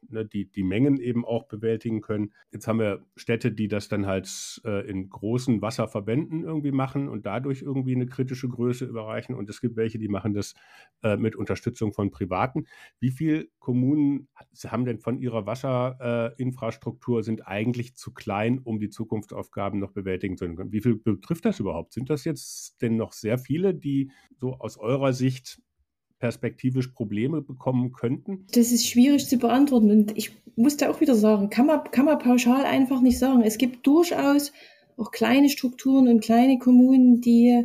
ne, 0.08 0.26
die, 0.26 0.52
die 0.52 0.64
Mengen 0.64 1.00
eben 1.00 1.26
auch 1.26 1.48
bewältigen 1.48 2.02
können. 2.02 2.34
Jetzt 2.52 2.68
haben 2.68 2.80
wir 2.80 3.06
Städte, 3.16 3.52
die 3.52 3.68
das 3.68 3.88
dann 3.88 4.06
halt 4.06 4.62
äh, 4.66 4.90
in 4.90 5.10
großen 5.10 5.62
Wasserverbänden 5.62 6.44
irgendwie 6.44 6.72
machen 6.72 7.10
und 7.10 7.26
dadurch 7.26 7.62
irgendwie 7.62 7.96
eine 7.96 8.06
kritische 8.06 8.48
Größe 8.48 8.86
überreichen. 8.86 9.36
Und 9.36 9.50
es 9.50 9.62
gibt 9.62 9.76
welche, 9.76 10.00
die 10.00 10.08
machen 10.08 10.34
das 10.34 10.54
äh, 11.04 11.18
mit 11.18 11.36
Unterstützung 11.36 11.94
von 11.94 12.12
Privaten. 12.12 12.66
Wie 13.00 13.12
viele 13.12 13.48
Kommunen 13.60 14.28
haben 14.66 14.86
denn 14.86 15.00
von 15.00 15.20
ihrer 15.20 15.46
Wasserinfrastruktur 15.46 17.24
sind 17.24 17.48
eigentlich 17.48 17.96
zu 17.96 18.14
klein, 18.14 18.60
um 18.60 18.80
die 18.80 18.90
Zukunftsaufgaben 18.90 19.80
noch 19.80 19.92
bewältigen 19.92 20.38
zu 20.38 20.46
können? 20.54 20.72
Wie 20.72 20.82
viel 20.82 20.96
betrifft 20.96 21.46
das 21.46 21.60
überhaupt? 21.60 21.94
Sind 21.94 22.10
das 22.10 22.26
jetzt 22.26 22.82
denn 22.82 22.96
noch 22.96 23.14
sehr 23.14 23.38
viele, 23.38 23.74
die 23.74 24.12
so 24.38 24.56
aus 24.56 24.78
eurer 24.78 25.14
Sicht 25.14 25.62
perspektivisch 26.20 26.90
Probleme 26.90 27.42
bekommen 27.42 27.92
könnten? 27.92 28.46
Das 28.54 28.72
ist 28.72 28.88
schwierig 28.88 29.28
zu 29.28 29.38
beantworten. 29.38 29.90
Und 29.90 30.18
ich 30.18 30.32
muss 30.56 30.78
da 30.78 30.90
auch 30.90 31.02
wieder 31.02 31.16
sagen, 31.16 31.50
kann 31.50 31.66
man, 31.66 31.84
kann 31.92 32.06
man 32.06 32.20
pauschal 32.20 32.66
einfach 32.66 33.02
nicht 33.02 33.18
sagen. 33.18 33.42
Es 33.42 33.58
gibt 33.58 33.88
durchaus 33.88 34.52
auch 34.98 35.12
kleine 35.12 35.50
Strukturen 35.50 36.08
und 36.08 36.22
kleine 36.22 36.60
Kommunen, 36.60 37.22
die, 37.22 37.64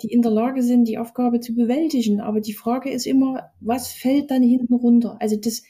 die 0.00 0.08
in 0.08 0.22
der 0.22 0.30
Lage 0.30 0.62
sind, 0.62 0.86
die 0.86 0.98
Aufgabe 0.98 1.40
zu 1.40 1.54
bewältigen. 1.54 2.20
Aber 2.20 2.40
die 2.40 2.52
Frage 2.52 2.90
ist 2.90 3.06
immer, 3.06 3.50
was 3.60 3.88
fällt 3.92 4.30
dann 4.30 4.42
hinten 4.42 4.74
runter? 4.74 5.16
Also 5.20 5.36
das, 5.36 5.64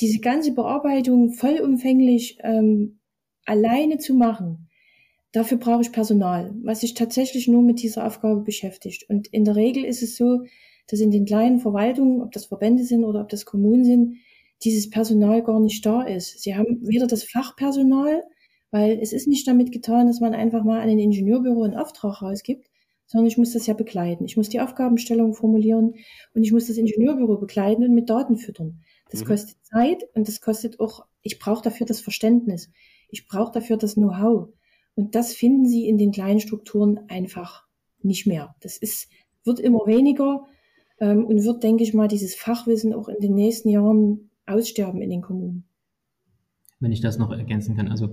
diese 0.00 0.20
ganze 0.20 0.52
Bearbeitung 0.52 1.32
vollumfänglich 1.32 2.38
ähm, 2.42 3.00
alleine 3.44 3.98
zu 3.98 4.14
machen, 4.14 4.68
dafür 5.32 5.58
brauche 5.58 5.82
ich 5.82 5.92
Personal, 5.92 6.54
was 6.62 6.80
sich 6.80 6.94
tatsächlich 6.94 7.46
nur 7.46 7.62
mit 7.62 7.82
dieser 7.82 8.06
Aufgabe 8.06 8.40
beschäftigt. 8.40 9.04
Und 9.10 9.28
in 9.28 9.44
der 9.44 9.56
Regel 9.56 9.84
ist 9.84 10.02
es 10.02 10.16
so, 10.16 10.44
dass 10.90 11.00
in 11.00 11.10
den 11.10 11.24
kleinen 11.24 11.60
Verwaltungen, 11.60 12.20
ob 12.20 12.32
das 12.32 12.46
Verbände 12.46 12.84
sind 12.84 13.04
oder 13.04 13.20
ob 13.20 13.28
das 13.28 13.44
Kommunen 13.44 13.84
sind, 13.84 14.16
dieses 14.64 14.90
Personal 14.90 15.42
gar 15.42 15.60
nicht 15.60 15.84
da 15.86 16.02
ist. 16.02 16.40
Sie 16.42 16.54
haben 16.54 16.80
weder 16.82 17.06
das 17.06 17.22
Fachpersonal, 17.22 18.22
weil 18.70 18.98
es 19.00 19.12
ist 19.12 19.26
nicht 19.26 19.46
damit 19.46 19.72
getan, 19.72 20.06
dass 20.06 20.20
man 20.20 20.34
einfach 20.34 20.64
mal 20.64 20.80
an 20.80 20.88
ein 20.88 20.98
Ingenieurbüro 20.98 21.62
einen 21.62 21.76
Auftrag 21.76 22.22
rausgibt, 22.22 22.68
sondern 23.06 23.26
ich 23.26 23.38
muss 23.38 23.52
das 23.52 23.66
ja 23.66 23.74
begleiten. 23.74 24.24
Ich 24.24 24.36
muss 24.36 24.48
die 24.48 24.60
Aufgabenstellung 24.60 25.34
formulieren 25.34 25.94
und 26.34 26.42
ich 26.44 26.52
muss 26.52 26.66
das 26.66 26.76
Ingenieurbüro 26.76 27.38
begleiten 27.38 27.84
und 27.84 27.94
mit 27.94 28.10
Daten 28.10 28.36
füttern. 28.36 28.82
Das 29.10 29.22
mhm. 29.22 29.26
kostet 29.26 29.56
Zeit 29.64 30.04
und 30.14 30.28
das 30.28 30.40
kostet 30.40 30.78
auch, 30.78 31.06
ich 31.22 31.38
brauche 31.38 31.62
dafür 31.62 31.86
das 31.86 32.00
Verständnis. 32.00 32.70
Ich 33.08 33.26
brauche 33.26 33.52
dafür 33.52 33.76
das 33.76 33.94
Know-how. 33.94 34.50
Und 34.94 35.14
das 35.14 35.32
finden 35.32 35.66
Sie 35.66 35.88
in 35.88 35.98
den 35.98 36.12
kleinen 36.12 36.40
Strukturen 36.40 37.00
einfach 37.08 37.64
nicht 38.02 38.26
mehr. 38.26 38.54
Das 38.60 38.76
ist, 38.76 39.08
wird 39.44 39.58
immer 39.58 39.86
weniger 39.86 40.46
ähm, 41.00 41.24
und 41.24 41.44
wird, 41.44 41.62
denke 41.62 41.82
ich 41.82 41.94
mal, 41.94 42.08
dieses 42.08 42.34
Fachwissen 42.34 42.94
auch 42.94 43.08
in 43.08 43.20
den 43.20 43.34
nächsten 43.34 43.68
Jahren 43.68 44.30
aussterben 44.46 45.02
in 45.02 45.10
den 45.10 45.22
Kommunen. 45.22 45.64
Wenn 46.78 46.92
ich 46.92 47.00
das 47.00 47.18
noch 47.18 47.30
ergänzen 47.30 47.76
kann, 47.76 47.88
also 47.88 48.12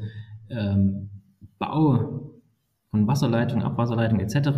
ähm, 0.49 1.09
Bau 1.59 2.31
von 2.89 3.07
Wasserleitung, 3.07 3.61
Abwasserleitung 3.61 4.19
etc., 4.19 4.49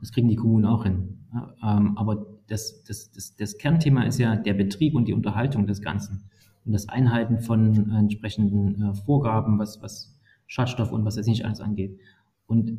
das 0.00 0.12
kriegen 0.12 0.28
die 0.28 0.36
Kommunen 0.36 0.64
auch 0.64 0.84
hin. 0.84 1.18
Ja, 1.32 1.54
ähm, 1.62 1.96
aber 1.96 2.26
das, 2.48 2.84
das, 2.84 3.10
das, 3.10 3.36
das 3.36 3.58
Kernthema 3.58 4.04
ist 4.04 4.18
ja 4.18 4.36
der 4.36 4.54
Betrieb 4.54 4.94
und 4.94 5.08
die 5.08 5.14
Unterhaltung 5.14 5.66
des 5.66 5.80
Ganzen 5.80 6.24
und 6.64 6.72
das 6.72 6.88
Einhalten 6.88 7.40
von 7.40 7.90
entsprechenden 7.90 8.82
äh, 8.82 8.94
Vorgaben, 8.94 9.58
was, 9.58 9.82
was 9.82 10.16
Schadstoff 10.46 10.92
und 10.92 11.04
was 11.04 11.16
jetzt 11.16 11.26
nicht 11.26 11.44
alles 11.44 11.60
angeht. 11.60 11.98
Und 12.46 12.78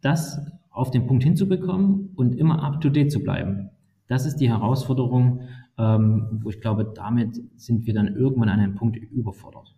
das 0.00 0.40
auf 0.70 0.90
den 0.90 1.06
Punkt 1.06 1.24
hinzubekommen 1.24 2.10
und 2.14 2.34
immer 2.36 2.62
up 2.62 2.80
to 2.80 2.88
date 2.88 3.10
zu 3.10 3.20
bleiben. 3.20 3.70
Das 4.08 4.26
ist 4.26 4.36
die 4.36 4.48
Herausforderung, 4.48 5.42
ähm, 5.78 6.40
wo 6.42 6.50
ich 6.50 6.60
glaube, 6.60 6.92
damit 6.94 7.40
sind 7.56 7.86
wir 7.86 7.94
dann 7.94 8.16
irgendwann 8.16 8.48
an 8.48 8.60
einem 8.60 8.74
Punkt 8.74 8.96
überfordert. 8.96 9.76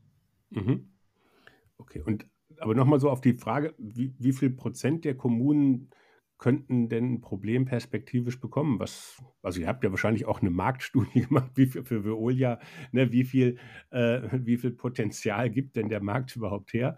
Mhm. 0.50 0.88
Okay, 1.76 2.02
und 2.04 2.26
aber 2.58 2.74
nochmal 2.74 3.00
so 3.00 3.10
auf 3.10 3.20
die 3.20 3.34
Frage, 3.34 3.74
wie, 3.78 4.14
wie 4.18 4.32
viel 4.32 4.50
Prozent 4.50 5.04
der 5.04 5.16
Kommunen 5.16 5.90
könnten 6.40 6.88
denn 6.88 7.14
ein 7.14 7.20
Problem 7.20 7.64
perspektivisch 7.66 8.40
bekommen? 8.40 8.78
Was, 8.78 9.22
also 9.42 9.60
ihr 9.60 9.68
habt 9.68 9.84
ja 9.84 9.90
wahrscheinlich 9.90 10.26
auch 10.26 10.40
eine 10.40 10.50
Marktstudie 10.50 11.22
gemacht, 11.28 11.52
wie 11.54 11.66
viel 11.66 11.84
für 11.84 12.04
Veolia, 12.04 12.58
ne, 12.92 13.12
wie 13.12 13.24
viel, 13.24 13.58
äh, 13.90 14.22
wie 14.32 14.56
viel 14.56 14.72
Potenzial 14.72 15.50
gibt 15.50 15.76
denn 15.76 15.88
der 15.88 16.02
Markt 16.02 16.34
überhaupt 16.36 16.72
her? 16.72 16.96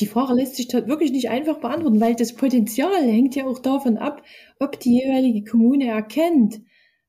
Die 0.00 0.06
Frage 0.06 0.34
lässt 0.34 0.56
sich 0.56 0.72
wirklich 0.72 1.12
nicht 1.12 1.28
einfach 1.28 1.60
beantworten, 1.60 2.00
weil 2.00 2.14
das 2.14 2.34
Potenzial 2.34 3.02
hängt 3.02 3.36
ja 3.36 3.46
auch 3.46 3.60
davon 3.60 3.96
ab, 3.96 4.22
ob 4.58 4.80
die 4.80 5.00
jeweilige 5.00 5.48
Kommune 5.48 5.86
erkennt, 5.86 6.60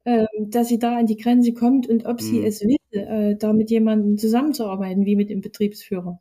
äh, 0.03 0.25
dass 0.39 0.67
sie 0.67 0.79
da 0.79 0.97
an 0.97 1.07
die 1.07 1.17
Grenze 1.17 1.53
kommt 1.53 1.87
und 1.87 2.05
ob 2.05 2.21
sie 2.21 2.39
mhm. 2.39 2.45
es 2.45 2.61
will, 2.61 2.77
äh, 2.91 3.35
da 3.35 3.53
mit 3.53 3.71
jemandem 3.71 4.17
zusammenzuarbeiten, 4.17 5.05
wie 5.05 5.15
mit 5.15 5.29
dem 5.29 5.41
Betriebsführer. 5.41 6.19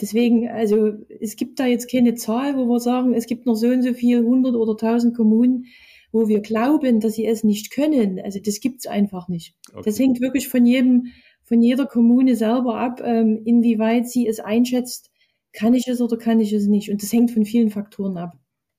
Deswegen, 0.00 0.48
also 0.48 0.94
es 1.20 1.36
gibt 1.36 1.60
da 1.60 1.66
jetzt 1.66 1.90
keine 1.90 2.14
Zahl, 2.14 2.56
wo 2.56 2.66
wir 2.66 2.80
sagen, 2.80 3.14
es 3.14 3.26
gibt 3.26 3.46
noch 3.46 3.54
so 3.54 3.68
und 3.68 3.82
so 3.82 3.94
viel, 3.94 4.18
100 4.18 4.56
oder 4.56 4.72
1000 4.72 5.16
Kommunen, 5.16 5.66
wo 6.10 6.26
wir 6.26 6.40
glauben, 6.40 7.00
dass 7.00 7.14
sie 7.14 7.26
es 7.26 7.44
nicht 7.44 7.70
können. 7.70 8.20
Also 8.20 8.40
das 8.40 8.60
gibt's 8.60 8.86
einfach 8.86 9.28
nicht. 9.28 9.54
Okay. 9.72 9.82
Das 9.84 9.98
hängt 9.98 10.20
wirklich 10.20 10.48
von 10.48 10.66
jedem, 10.66 11.08
von 11.44 11.62
jeder 11.62 11.86
Kommune 11.86 12.34
selber 12.34 12.78
ab, 12.78 13.00
ähm, 13.04 13.42
inwieweit 13.44 14.08
sie 14.08 14.26
es 14.26 14.40
einschätzt, 14.40 15.12
kann 15.54 15.74
ich 15.74 15.88
es 15.88 16.00
oder 16.00 16.18
kann 16.18 16.40
ich 16.40 16.52
es 16.52 16.66
nicht? 16.66 16.90
Und 16.90 17.02
das 17.02 17.12
hängt 17.12 17.30
von 17.30 17.44
vielen 17.44 17.70
Faktoren 17.70 18.18
ab. 18.18 18.36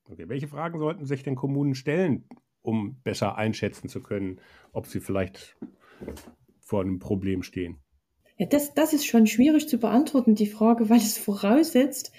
Okay, 0.09 0.29
welche 0.29 0.47
Fragen 0.47 0.79
sollten 0.79 1.05
sich 1.05 1.23
denn 1.23 1.35
Kommunen 1.35 1.73
stellen, 1.73 2.25
um 2.61 2.99
besser 3.03 3.37
einschätzen 3.37 3.89
zu 3.89 4.01
können, 4.01 4.39
ob 4.71 4.85
sie 4.85 4.99
vielleicht 4.99 5.57
vor 6.59 6.81
einem 6.81 6.99
Problem 6.99 7.41
stehen? 7.41 7.77
Ja, 8.37 8.45
das, 8.45 8.73
das 8.73 8.93
ist 8.93 9.05
schon 9.05 9.27
schwierig 9.27 9.67
zu 9.67 9.77
beantworten, 9.77 10.35
die 10.35 10.45
Frage, 10.45 10.89
weil 10.89 10.97
es 10.97 11.17
voraussetzt, 11.17 12.11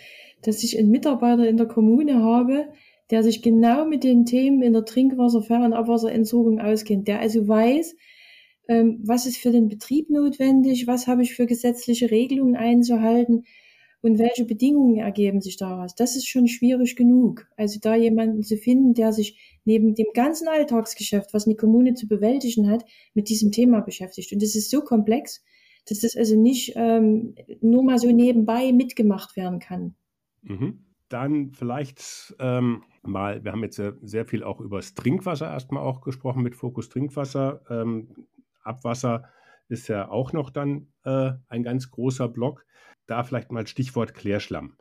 dass 0.42 0.64
ich 0.64 0.79
einen 0.79 0.90
Mitarbeiter 0.90 1.47
in 1.47 1.57
der 1.57 1.66
Kommune 1.66 2.23
habe, 2.23 2.69
der 3.11 3.23
sich 3.23 3.42
genau 3.42 3.87
mit 3.87 4.03
den 4.03 4.25
Themen 4.25 4.62
in 4.62 4.73
der 4.73 4.85
Trinkwasser-, 4.85 5.42
Fern- 5.42 5.64
und 5.64 5.73
Abwasserentsorgung 5.75 6.61
auskennt, 6.61 7.07
der 7.07 7.21
also 7.21 7.47
weiß, 7.47 7.95
ähm, 8.69 9.01
was 9.05 9.27
ist 9.27 9.37
für 9.37 9.53
den 9.53 9.69
Betrieb 9.69 10.11
notwendig, 10.11 10.87
was 10.87 11.07
habe 11.07 11.23
ich 11.23 11.35
für 11.35 11.47
gesetzliche 11.47 12.11
Regelungen 12.11 12.57
einzuhalten, 12.57 13.45
und 14.07 14.19
welche 14.19 14.45
Bedingungen 14.45 14.99
ergeben 14.99 15.40
sich 15.40 15.57
daraus? 15.57 15.95
Das 15.95 16.16
ist 16.16 16.29
schon 16.29 16.49
schwierig 16.49 16.97
genug. 16.97 17.47
Also 17.57 17.79
da 17.81 17.95
jemanden 17.95 18.42
zu 18.42 18.57
finden, 18.57 18.95
der 18.95 19.12
sich 19.12 19.59
neben 19.64 19.95
dem 19.95 20.07
ganzen 20.14 20.49
Alltagsgeschäft, 20.49 21.35
was 21.35 21.47
eine 21.47 21.57
Kommune 21.57 21.95
zu 21.95 22.09
bewältigen 22.09 22.71
hat, 22.71 22.85
mit 23.14 23.29
diesem 23.29 23.53
Thema 23.53 23.81
beschäftigt. 23.81 24.33
Und 24.33 24.42
das 24.42 24.55
ist 24.55 24.71
so 24.71 24.81
komplex, 24.81 25.45
dass 25.88 26.01
das 26.01 26.16
also 26.16 26.40
nicht 26.40 26.73
ähm, 26.77 27.35
nur 27.61 27.83
mal 27.83 27.99
so 27.99 28.11
nebenbei 28.11 28.73
mitgemacht 28.73 29.37
werden 29.37 29.59
kann. 29.59 29.95
Mhm. 30.42 30.85
Dann 31.09 31.53
vielleicht 31.53 32.35
ähm, 32.40 32.83
mal, 33.03 33.45
wir 33.45 33.53
haben 33.53 33.62
jetzt 33.62 33.81
sehr, 34.03 34.25
viel 34.25 34.42
auch 34.42 34.61
über 34.61 34.79
das 34.79 34.95
Trinkwasser 34.95 35.47
erstmal 35.47 35.83
auch 35.83 36.01
gesprochen 36.01 36.42
mit 36.42 36.57
Fokus 36.57 36.88
Trinkwasser. 36.88 37.61
Ähm, 37.71 38.09
Abwasser 38.62 39.25
ist 39.68 39.88
ja 39.88 40.09
auch 40.09 40.33
noch 40.33 40.50
dann 40.50 40.88
äh, 41.05 41.33
ein 41.48 41.62
ganz 41.62 41.90
großer 41.90 42.29
Block 42.29 42.64
da 43.07 43.22
vielleicht 43.22 43.52
mal 43.52 43.66
Stichwort 43.66 44.14
Klärschlamm. 44.14 44.76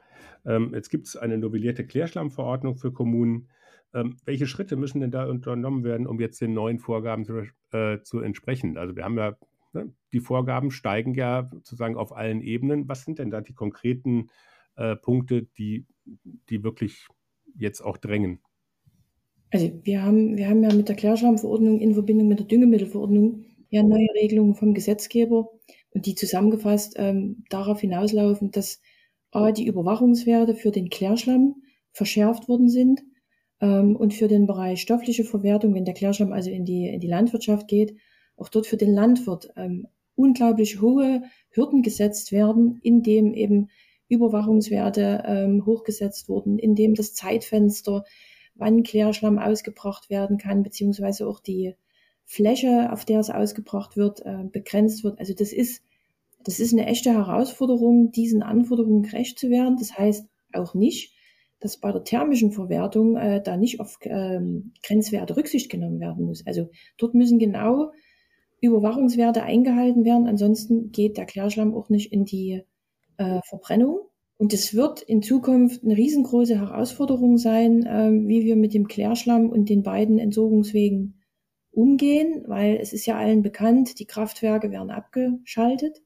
Ähm, 0.46 0.72
jetzt 0.74 0.90
gibt 0.90 1.08
es 1.08 1.16
eine 1.16 1.38
novellierte 1.38 1.86
Klärschlammverordnung 1.86 2.76
für 2.76 2.92
Kommunen. 2.92 3.50
Ähm, 3.94 4.18
welche 4.26 4.48
Schritte 4.48 4.76
müssen 4.76 5.02
denn 5.02 5.12
da 5.12 5.26
unternommen 5.26 5.84
werden, 5.84 6.08
um 6.08 6.20
jetzt 6.20 6.42
den 6.42 6.54
neuen 6.54 6.80
Vorgaben 6.80 7.26
zu, 7.26 7.44
äh, 7.72 8.02
zu 8.02 8.20
entsprechen? 8.20 8.78
Also 8.78 8.96
wir 8.96 9.04
haben 9.04 9.18
ja, 9.18 9.36
ne, 9.74 9.94
die 10.14 10.20
Vorgaben 10.20 10.72
steigen 10.72 11.14
ja 11.14 11.48
sozusagen 11.52 11.98
auf 11.98 12.16
allen 12.16 12.42
Ebenen. 12.42 12.88
Was 12.88 13.04
sind 13.04 13.20
denn 13.20 13.32
da 13.32 13.42
die 13.42 13.54
konkreten 13.54 14.30
äh, 14.76 14.96
Punkte, 14.96 15.44
die, 15.58 15.86
die 16.50 16.64
wirklich 16.64 17.08
jetzt 17.56 17.82
auch 17.82 17.98
drängen? 17.98 18.40
Also 19.52 19.72
wir 19.84 20.04
haben, 20.04 20.38
wir 20.38 20.50
haben 20.50 20.64
ja 20.64 20.74
mit 20.74 20.90
der 20.90 20.96
Klärschlammverordnung 20.96 21.80
in 21.80 21.94
Verbindung 21.94 22.28
mit 22.28 22.40
der 22.40 22.48
Düngemittelverordnung 22.48 23.46
ja 23.76 23.84
neue 23.84 24.08
Regelungen 24.16 24.56
vom 24.56 24.74
Gesetzgeber 24.74 25.52
und 25.92 26.06
die 26.06 26.16
zusammengefasst 26.16 26.96
ähm, 26.98 27.44
darauf 27.50 27.82
hinauslaufen, 27.82 28.52
dass 28.52 28.82
A, 29.32 29.52
die 29.52 29.66
Überwachungswerte 29.66 30.56
für 30.56 30.72
den 30.72 30.90
Klärschlamm 30.90 31.56
verschärft 31.92 32.48
worden 32.48 32.70
sind 32.70 33.04
ähm, 33.62 33.96
und 33.96 34.14
für 34.14 34.28
den 34.28 34.48
Bereich 34.48 34.82
stoffliche 34.82 35.24
Verwertung, 35.24 35.74
wenn 35.74 35.86
der 35.86 35.94
Klärschlamm 35.94 36.32
also 36.32 36.50
in 36.50 36.66
die, 36.66 36.88
in 36.88 37.00
die 37.00 37.08
Landwirtschaft 37.08 37.68
geht, 37.68 37.98
auch 38.38 38.50
dort 38.50 38.68
für 38.68 38.78
den 38.78 38.94
Landwirt 38.94 39.50
ähm, 39.56 39.88
unglaublich 40.16 40.82
hohe 40.82 41.24
Hürden 41.50 41.82
gesetzt 41.82 42.32
werden, 42.32 42.80
indem 42.82 43.34
eben 43.34 43.70
Überwachungswerte 44.08 45.24
ähm, 45.26 45.66
hochgesetzt 45.66 46.30
wurden, 46.30 46.60
indem 46.60 46.96
das 46.96 47.14
Zeitfenster, 47.14 48.04
wann 48.54 48.84
Klärschlamm 48.84 49.40
ausgebracht 49.40 50.10
werden 50.10 50.38
kann, 50.38 50.64
beziehungsweise 50.64 51.28
auch 51.28 51.40
die, 51.40 51.76
Fläche, 52.26 52.92
auf 52.92 53.06
der 53.06 53.20
es 53.20 53.30
ausgebracht 53.30 53.98
wird, 53.98 54.26
äh, 54.26 54.44
begrenzt 54.52 55.04
wird. 55.04 55.20
Also 55.20 55.34
das 55.34 55.54
ist, 55.54 55.84
das 56.44 56.60
ist 56.60 56.74
eine 56.74 56.88
echte 56.88 57.12
Herausforderung, 57.12 58.12
diesen 58.12 58.44
Anforderungen 58.44 59.04
gerecht 59.04 59.40
zu 59.40 59.50
werden. 59.50 59.78
Das 59.78 59.98
heißt 59.98 60.28
auch 60.54 60.74
nicht, 60.74 61.14
dass 61.60 61.78
bei 61.78 61.92
der 61.92 62.04
thermischen 62.04 62.52
Verwertung 62.52 63.16
äh, 63.16 63.42
da 63.42 63.58
nicht 63.58 63.80
auf 63.80 63.98
ähm, 64.04 64.74
Grenzwerte 64.84 65.38
Rücksicht 65.38 65.70
genommen 65.70 66.00
werden 66.00 66.26
muss. 66.26 66.46
Also 66.46 66.70
dort 66.98 67.14
müssen 67.14 67.40
genau 67.40 67.92
Überwachungswerte 68.62 69.44
eingehalten 69.44 70.04
werden. 70.04 70.28
Ansonsten 70.28 70.92
geht 70.92 71.18
der 71.18 71.26
Klärschlamm 71.26 71.74
auch 71.74 71.90
nicht 71.90 72.12
in 72.12 72.26
die 72.26 72.64
äh, 73.18 73.40
Verbrennung. 73.48 74.00
Und 74.38 74.54
es 74.54 74.74
wird 74.74 75.02
in 75.02 75.22
Zukunft 75.22 75.84
eine 75.84 75.96
riesengroße 75.96 76.60
Herausforderung 76.60 77.38
sein, 77.38 77.86
äh, 77.86 78.12
wie 78.28 78.44
wir 78.44 78.56
mit 78.56 78.74
dem 78.74 78.88
Klärschlamm 78.88 79.50
und 79.50 79.70
den 79.70 79.84
beiden 79.84 80.20
Entsorgungswegen 80.20 81.22
umgehen, 81.76 82.44
weil 82.48 82.78
es 82.78 82.94
ist 82.94 83.06
ja 83.06 83.18
allen 83.18 83.42
bekannt, 83.42 84.00
die 84.00 84.06
Kraftwerke 84.06 84.72
werden 84.72 84.90
abgeschaltet. 84.90 86.02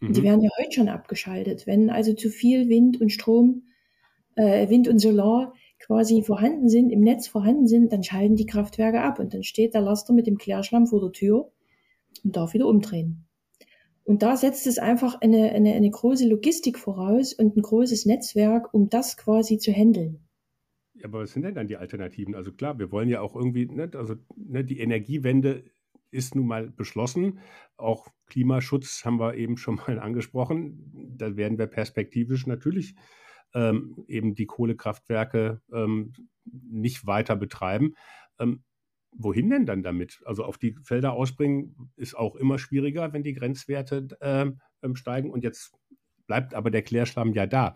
Mhm. 0.00 0.12
Die 0.12 0.22
werden 0.22 0.42
ja 0.42 0.50
heute 0.58 0.72
schon 0.72 0.88
abgeschaltet. 0.88 1.66
Wenn 1.66 1.90
also 1.90 2.14
zu 2.14 2.30
viel 2.30 2.68
Wind 2.68 3.00
und 3.00 3.10
Strom, 3.10 3.64
äh, 4.36 4.68
Wind 4.68 4.88
und 4.88 4.98
Solar 4.98 5.54
quasi 5.78 6.22
vorhanden 6.22 6.68
sind, 6.68 6.90
im 6.90 7.00
Netz 7.00 7.26
vorhanden 7.26 7.66
sind, 7.66 7.92
dann 7.92 8.02
schalten 8.02 8.36
die 8.36 8.46
Kraftwerke 8.46 9.02
ab 9.02 9.18
und 9.18 9.34
dann 9.34 9.42
steht 9.42 9.74
der 9.74 9.82
Laster 9.82 10.14
mit 10.14 10.26
dem 10.26 10.38
Klärschlamm 10.38 10.86
vor 10.86 11.00
der 11.00 11.12
Tür 11.12 11.50
und 12.22 12.36
darf 12.36 12.54
wieder 12.54 12.66
umdrehen. 12.66 13.26
Und 14.04 14.22
da 14.22 14.36
setzt 14.36 14.66
es 14.66 14.78
einfach 14.78 15.20
eine, 15.20 15.50
eine, 15.52 15.72
eine 15.72 15.90
große 15.90 16.28
Logistik 16.28 16.78
voraus 16.78 17.32
und 17.32 17.56
ein 17.56 17.62
großes 17.62 18.04
Netzwerk, 18.06 18.72
um 18.72 18.90
das 18.90 19.16
quasi 19.16 19.58
zu 19.58 19.72
handeln. 19.72 20.20
Aber 21.04 21.20
was 21.20 21.32
sind 21.32 21.42
denn 21.42 21.54
dann 21.54 21.68
die 21.68 21.76
Alternativen? 21.76 22.34
Also 22.34 22.50
klar, 22.50 22.78
wir 22.78 22.90
wollen 22.90 23.08
ja 23.08 23.20
auch 23.20 23.36
irgendwie, 23.36 23.66
ne, 23.66 23.90
also 23.94 24.16
ne, 24.36 24.64
die 24.64 24.80
Energiewende 24.80 25.64
ist 26.10 26.34
nun 26.34 26.46
mal 26.46 26.70
beschlossen. 26.70 27.40
Auch 27.76 28.08
Klimaschutz 28.26 29.04
haben 29.04 29.20
wir 29.20 29.34
eben 29.34 29.58
schon 29.58 29.76
mal 29.86 29.98
angesprochen. 29.98 31.12
Da 31.16 31.36
werden 31.36 31.58
wir 31.58 31.66
perspektivisch 31.66 32.46
natürlich 32.46 32.94
ähm, 33.52 34.04
eben 34.08 34.34
die 34.34 34.46
Kohlekraftwerke 34.46 35.60
ähm, 35.72 36.12
nicht 36.44 37.06
weiter 37.06 37.36
betreiben. 37.36 37.94
Ähm, 38.38 38.64
wohin 39.12 39.50
denn 39.50 39.66
dann 39.66 39.82
damit? 39.82 40.22
Also 40.24 40.44
auf 40.44 40.56
die 40.56 40.74
Felder 40.84 41.12
ausbringen 41.12 41.92
ist 41.96 42.16
auch 42.16 42.34
immer 42.34 42.58
schwieriger, 42.58 43.12
wenn 43.12 43.22
die 43.22 43.34
Grenzwerte 43.34 44.08
äh, 44.20 44.46
steigen. 44.94 45.30
Und 45.30 45.44
jetzt 45.44 45.74
bleibt 46.26 46.54
aber 46.54 46.70
der 46.70 46.82
Klärschlamm 46.82 47.34
ja 47.34 47.46
da. 47.46 47.74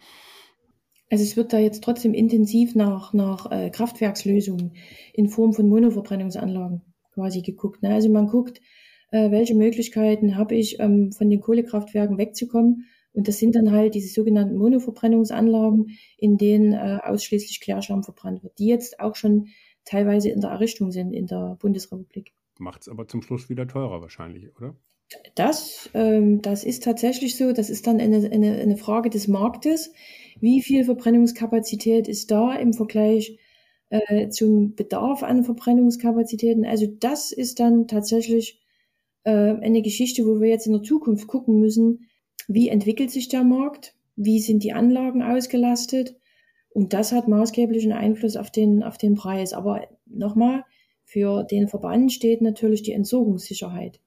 Also 1.11 1.25
es 1.25 1.37
wird 1.37 1.53
da 1.53 1.59
jetzt 1.59 1.83
trotzdem 1.83 2.15
intensiv 2.15 2.75
nach, 2.75 3.13
nach 3.13 3.51
äh, 3.51 3.71
Kraftwerkslösungen 3.71 4.73
in 5.15 5.29
Form 5.29 5.53
von 5.53 5.69
Monoverbrennungsanlagen 5.69 6.83
quasi 7.15 7.43
geguckt. 7.43 7.83
Ne? 7.83 7.95
Also 7.95 8.11
man 8.11 8.27
guckt, 8.27 8.61
äh, 9.11 9.31
welche 9.31 9.55
Möglichkeiten 9.55 10.37
habe 10.37 10.55
ich, 10.55 10.79
ähm, 10.81 11.13
von 11.13 11.31
den 11.31 11.41
Kohlekraftwerken 11.41 12.19
wegzukommen. 12.19 12.87
Und 13.13 13.27
das 13.27 13.39
sind 13.39 13.57
dann 13.57 13.73
halt 13.73 13.95
diese 13.95 14.13
sogenannten 14.13 14.57
Monoverbrennungsanlagen, 14.57 15.99
in 16.19 16.37
denen 16.37 16.75
äh, 16.75 16.99
ausschließlich 17.03 17.61
Klärschlamm 17.61 18.05
verbrannt 18.05 18.43
wird, 18.43 18.59
die 18.59 18.67
jetzt 18.67 19.01
auch 19.01 19.17
schon 19.17 19.49
teilweise 19.85 20.29
in 20.29 20.41
der 20.41 20.51
Errichtung 20.51 20.93
sind 20.93 21.13
in 21.13 21.27
der 21.27 21.57
Bundesrepublik. 21.59 22.33
Macht 22.59 22.83
es 22.83 22.89
aber 22.89 23.09
zum 23.09 23.23
Schluss 23.23 23.49
wieder 23.49 23.67
teurer 23.67 24.03
wahrscheinlich, 24.03 24.55
oder? 24.57 24.77
Das, 25.35 25.89
ähm, 25.95 26.43
das 26.43 26.65
ist 26.65 26.85
tatsächlich 26.85 27.37
so. 27.37 27.53
Das 27.53 27.71
ist 27.71 27.87
dann 27.87 27.99
eine, 27.99 28.31
eine, 28.31 28.59
eine 28.59 28.77
Frage 28.77 29.09
des 29.09 29.27
Marktes. 29.27 29.93
Wie 30.41 30.63
viel 30.63 30.85
Verbrennungskapazität 30.85 32.09
ist 32.09 32.31
da 32.31 32.55
im 32.55 32.73
Vergleich 32.73 33.39
äh, 33.91 34.29
zum 34.29 34.75
Bedarf 34.75 35.23
an 35.23 35.45
Verbrennungskapazitäten? 35.45 36.65
Also 36.65 36.87
das 36.87 37.33
ist 37.33 37.61
dann 37.61 37.89
tatsächlich 37.89 38.61
äh, 39.25 39.31
eine 39.31 39.83
Geschichte, 39.83 40.25
wo 40.27 40.41
wir 40.41 40.49
jetzt 40.49 40.67
in 40.67 40.73
der 40.73 40.83
Zukunft 40.83 41.27
gucken 41.27 41.61
müssen, 41.61 42.07
wie 42.47 42.69
entwickelt 42.69 43.11
sich 43.11 43.29
der 43.29 43.45
Markt, 43.45 43.95
wie 44.17 44.41
sind 44.41 44.65
die 44.65 44.73
Anlagen 44.73 45.23
ausgelastet 45.23 46.17
und 46.71 46.93
das 46.93 47.13
hat 47.13 47.29
maßgeblichen 47.29 47.93
Einfluss 47.93 48.37
auf 48.37 48.51
den, 48.51 48.83
auf 48.83 48.99
den 48.99 49.15
Preis. 49.15 49.53
Aber 49.53 49.83
nochmal, 50.07 50.65
für 51.05 51.43
den 51.45 51.69
Verband 51.69 52.13
steht 52.13 52.43
natürlich 52.43 52.83
die 52.83 52.93
Entsorgungssicherheit 52.93 54.01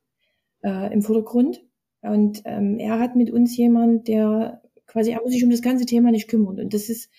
äh, 0.64 0.94
im 0.94 1.02
Vordergrund. 1.02 1.64
Und 2.02 2.44
ähm, 2.46 2.78
er 2.80 3.00
hat 3.00 3.16
mit 3.16 3.32
uns 3.32 3.58
jemand, 3.58 4.08
der 4.08 4.62
quasi, 4.92 5.12
er 5.12 5.22
muss 5.22 5.32
sich 5.32 5.44
um 5.44 5.50
das 5.50 5.62
ganze 5.62 5.86
Thema 5.86 6.12
nicht 6.12 6.28
kümmern. 6.28 6.60
Und 6.60 6.74
das 6.74 6.90
ist 6.90 7.10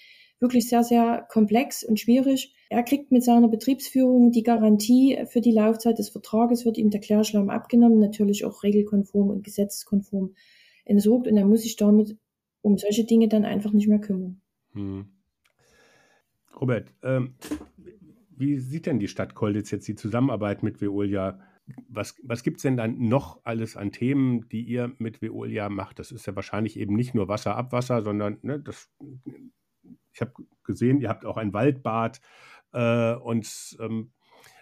wirklich 0.41 0.69
sehr, 0.69 0.85
sehr 0.85 1.27
komplex 1.31 1.85
und 1.85 1.99
schwierig. 1.99 2.55
Er 2.69 2.83
kriegt 2.83 3.13
mit 3.13 3.25
seiner 3.25 3.49
Betriebsführung 3.49 4.31
die 4.31 4.43
Garantie 4.43 5.19
für 5.27 5.41
die 5.41 5.53
Laufzeit 5.53 5.99
des 5.99 6.11
Vertrages, 6.11 6.65
wird 6.65 6.79
ihm 6.79 6.91
der 6.91 7.01
Klärschlamm 7.01 7.49
abgenommen, 7.49 8.01
natürlich 8.01 8.45
auch 8.45 8.63
regelkonform 8.63 9.31
und 9.31 9.45
gesetzeskonform 9.45 10.35
entsorgt. 10.85 11.29
Und 11.29 11.37
er 11.37 11.47
muss 11.47 11.63
sich 11.63 11.77
damit 11.77 12.17
um 12.61 12.77
solche 12.77 13.05
Dinge 13.05 13.29
dann 13.29 13.45
einfach 13.45 13.73
nicht 13.73 13.89
mehr 13.89 14.01
kümmern. 14.01 14.41
Hm. 14.73 15.07
Robert, 16.61 16.93
ähm, 17.03 17.35
wie 18.37 18.59
sieht 18.59 18.87
denn 18.87 18.99
die 18.99 19.09
Stadt 19.09 19.35
Kolditz 19.35 19.71
jetzt 19.71 19.89
die 19.89 19.95
Zusammenarbeit 19.95 20.63
mit 20.63 20.81
Veolia 20.81 21.41
was, 21.95 22.17
was 22.23 22.43
gibt 22.43 22.59
es 22.59 22.63
denn 22.63 22.77
dann 22.77 23.09
noch 23.09 23.41
alles 23.45 23.77
an 23.77 23.93
Themen, 23.93 24.49
die 24.49 24.63
ihr 24.63 24.93
mit 24.99 25.23
Veolia 25.23 25.69
macht? 25.69 25.99
Das 25.99 26.11
ist 26.11 26.27
ja 26.27 26.35
wahrscheinlich 26.35 26.79
eben 26.79 26.95
nicht 26.95 27.15
nur 27.15 27.29
Wasser, 27.29 27.57
Abwasser, 27.57 28.03
sondern 28.03 28.39
ne, 28.43 28.59
das, 28.61 28.91
ich 30.13 30.21
habe 30.21 30.33
gesehen, 30.65 31.01
ihr 31.01 31.09
habt 31.09 31.25
auch 31.25 31.37
ein 31.37 31.53
Waldbad. 31.53 32.21
Äh, 32.73 33.15
und 33.15 33.77
ähm, 33.81 34.13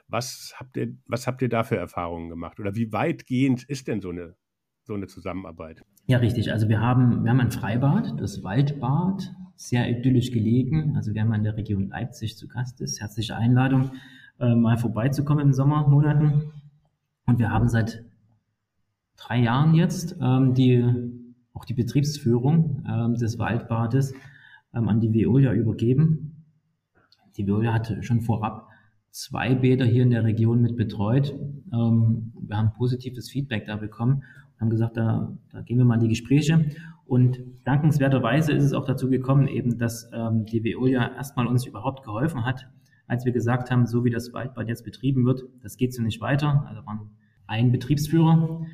was, 0.09 0.55
habt 0.57 0.77
ihr, 0.77 0.97
was 1.07 1.27
habt 1.27 1.43
ihr 1.43 1.49
da 1.49 1.63
für 1.63 1.77
Erfahrungen 1.77 2.29
gemacht? 2.29 2.59
Oder 2.59 2.75
wie 2.75 2.93
weitgehend 2.93 3.65
ist 3.65 3.89
denn 3.89 4.01
so 4.01 4.11
eine, 4.11 4.37
so 4.83 4.95
eine 4.95 5.07
Zusammenarbeit? 5.07 5.85
Ja, 6.07 6.19
richtig. 6.19 6.53
Also 6.53 6.69
wir 6.69 6.81
haben, 6.81 7.23
wir 7.23 7.31
haben 7.31 7.41
ein 7.41 7.53
Freibad, 7.53 8.21
das 8.21 8.43
Waldbad, 8.43 9.35
sehr 9.57 9.89
idyllisch 9.89 10.33
gelegen. 10.33 10.97
Also 10.97 11.15
wer 11.15 11.25
mal 11.25 11.37
in 11.37 11.45
der 11.45 11.57
Region 11.57 11.89
Leipzig 11.89 12.37
zu 12.37 12.49
Gast 12.49 12.81
ist, 12.81 13.01
herzliche 13.01 13.37
Einladung, 13.37 13.93
äh, 14.41 14.55
mal 14.55 14.79
vorbeizukommen 14.79 15.49
in 15.49 15.53
Sommermonaten. 15.53 16.53
Und 17.31 17.39
wir 17.39 17.51
haben 17.51 17.69
seit 17.69 18.05
drei 19.17 19.39
Jahren 19.39 19.75
jetzt 19.75 20.17
ähm, 20.21 20.53
die, 20.53 20.85
auch 21.53 21.65
die 21.65 21.75
Betriebsführung 21.75 22.85
ähm, 22.91 23.15
des 23.15 23.39
Waldbades 23.39 24.13
ähm, 24.75 24.89
an 24.89 24.99
die 24.99 25.15
Veolia 25.15 25.53
übergeben. 25.53 26.45
Die 27.37 27.47
Veolia 27.47 27.73
hatte 27.73 28.03
schon 28.03 28.21
vorab 28.21 28.67
zwei 29.13 29.55
Bäder 29.55 29.85
hier 29.85 30.03
in 30.03 30.11
der 30.11 30.25
Region 30.25 30.61
mit 30.61 30.77
betreut. 30.77 31.33
Ähm, 31.73 32.33
wir 32.35 32.57
haben 32.57 32.73
positives 32.73 33.31
Feedback 33.31 33.65
da 33.65 33.77
bekommen 33.77 34.25
und 34.55 34.61
haben 34.61 34.71
gesagt, 34.71 34.97
da, 34.97 35.33
da 35.53 35.61
gehen 35.61 35.79
wir 35.79 35.85
mal 35.85 35.95
in 35.95 36.01
die 36.01 36.09
Gespräche. 36.09 36.65
Und 37.07 37.39
dankenswerterweise 37.65 38.51
ist 38.51 38.65
es 38.65 38.73
auch 38.73 38.87
dazu 38.87 39.09
gekommen, 39.09 39.47
eben, 39.47 39.79
dass 39.79 40.11
ähm, 40.13 40.47
die 40.47 40.65
Veolia 40.65 41.15
erstmal 41.15 41.47
uns 41.47 41.65
überhaupt 41.65 42.03
geholfen 42.03 42.45
hat, 42.45 42.69
als 43.11 43.25
wir 43.25 43.33
gesagt 43.33 43.73
haben, 43.73 43.87
so 43.87 44.05
wie 44.05 44.11
das 44.11 44.33
Waldbad 44.33 44.69
jetzt 44.69 44.85
betrieben 44.85 45.27
wird, 45.27 45.43
das 45.63 45.77
geht 45.77 45.93
so 45.93 46.01
nicht 46.01 46.21
weiter. 46.21 46.65
Also 46.69 46.87
waren 46.87 47.11
ein 47.51 47.73
Betriebsführer, 47.73 48.65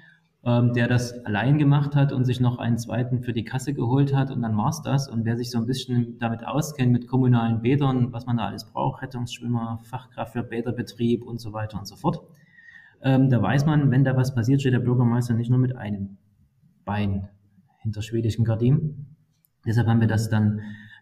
ähm, 0.45 0.75
der 0.75 0.87
das 0.87 1.25
allein 1.25 1.59
gemacht 1.59 1.97
hat 1.97 2.13
und 2.13 2.27
sich 2.27 2.41
noch 2.41 2.59
einen 2.59 2.79
zweiten 2.79 3.23
für 3.23 3.33
die 3.33 3.45
Kasse 3.45 3.73
geholt 3.73 4.15
hat 4.15 4.31
und 4.31 4.43
dann 4.43 4.57
war's 4.57 4.83
das. 4.83 5.09
Und 5.09 5.25
wer 5.25 5.37
sich 5.37 5.51
so 5.51 5.59
ein 5.59 5.67
bisschen 5.67 6.19
damit 6.19 6.47
auskennt, 6.47 6.93
mit 6.93 7.09
kommunalen 7.09 7.63
Bädern, 7.63 8.13
was 8.13 8.27
man 8.27 8.37
da 8.37 8.47
alles 8.47 8.67
braucht, 8.67 9.03
Rettungsschwimmer, 9.03 9.81
Fachkraft 9.83 10.35
für 10.35 10.43
Bäderbetrieb 10.43 11.25
und 11.25 11.41
so 11.41 11.55
weiter 11.55 11.79
und 11.79 11.89
so 11.89 11.97
fort, 11.97 12.21
ähm, 13.03 13.31
da 13.31 13.41
weiß 13.41 13.65
man, 13.65 13.91
wenn 13.91 14.05
da 14.05 14.15
was 14.15 14.35
passiert, 14.35 14.61
steht 14.61 14.75
der 14.75 14.81
Bürgermeister 14.81 15.35
nicht 15.35 15.51
nur 15.51 15.59
mit 15.59 15.75
einem 15.75 16.19
Bein 16.85 17.29
hinter 17.79 18.03
schwedischen 18.03 18.45
Gardinen. 18.45 19.17
Deshalb 19.67 19.89
haben 19.89 20.01
wir 20.01 20.09
das 20.09 20.29
dann 20.29 20.61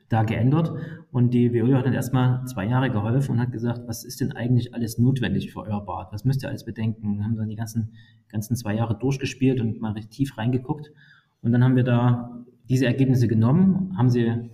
da 0.08 0.22
geändert. 0.22 0.72
Und 1.10 1.32
die 1.32 1.52
WU 1.52 1.74
hat 1.74 1.86
dann 1.86 1.92
erstmal 1.92 2.44
zwei 2.46 2.66
Jahre 2.66 2.90
geholfen 2.90 3.32
und 3.32 3.40
hat 3.40 3.52
gesagt, 3.52 3.82
was 3.86 4.04
ist 4.04 4.20
denn 4.20 4.32
eigentlich 4.32 4.74
alles 4.74 4.98
notwendig 4.98 5.52
für 5.52 5.60
euer 5.60 5.84
Bad? 5.84 6.12
Was 6.12 6.24
müsst 6.24 6.42
ihr 6.42 6.48
alles 6.48 6.64
bedenken? 6.64 7.24
Haben 7.24 7.36
dann 7.36 7.48
die 7.48 7.56
ganzen, 7.56 7.94
ganzen 8.28 8.56
zwei 8.56 8.74
Jahre 8.74 8.98
durchgespielt 8.98 9.60
und 9.60 9.80
mal 9.80 9.92
richtig 9.92 10.16
tief 10.16 10.38
reingeguckt. 10.38 10.90
Und 11.42 11.52
dann 11.52 11.62
haben 11.62 11.76
wir 11.76 11.84
da 11.84 12.44
diese 12.68 12.86
Ergebnisse 12.86 13.28
genommen, 13.28 13.96
haben 13.96 14.08
sie 14.08 14.50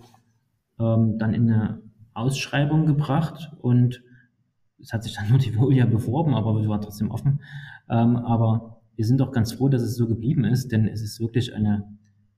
ähm, 0.79 1.17
dann 1.17 1.33
in 1.33 1.49
eine 1.49 1.81
Ausschreibung 2.13 2.85
gebracht 2.85 3.51
und 3.61 4.03
es 4.79 4.93
hat 4.93 5.03
sich 5.03 5.15
dann 5.15 5.29
nur 5.29 5.37
die 5.37 5.55
Volia 5.55 5.85
beworben, 5.85 6.33
aber 6.33 6.59
wir 6.59 6.67
waren 6.67 6.81
trotzdem 6.81 7.11
offen. 7.11 7.41
Ähm, 7.89 8.17
aber 8.17 8.81
wir 8.95 9.05
sind 9.05 9.19
doch 9.19 9.31
ganz 9.31 9.53
froh, 9.53 9.69
dass 9.69 9.81
es 9.81 9.95
so 9.95 10.07
geblieben 10.07 10.43
ist, 10.43 10.71
denn 10.71 10.87
es 10.87 11.01
ist 11.01 11.19
wirklich 11.19 11.55
eine, 11.55 11.87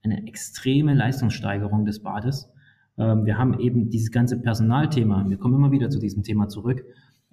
eine 0.03 0.27
extreme 0.27 0.93
Leistungssteigerung 0.93 1.85
des 1.85 2.01
Bades. 2.03 2.52
Ähm, 2.97 3.25
wir 3.25 3.37
haben 3.37 3.59
eben 3.59 3.89
dieses 3.89 4.11
ganze 4.11 4.39
Personalthema, 4.39 5.27
wir 5.27 5.37
kommen 5.37 5.55
immer 5.55 5.71
wieder 5.71 5.89
zu 5.89 5.99
diesem 5.99 6.23
Thema 6.23 6.47
zurück. 6.47 6.83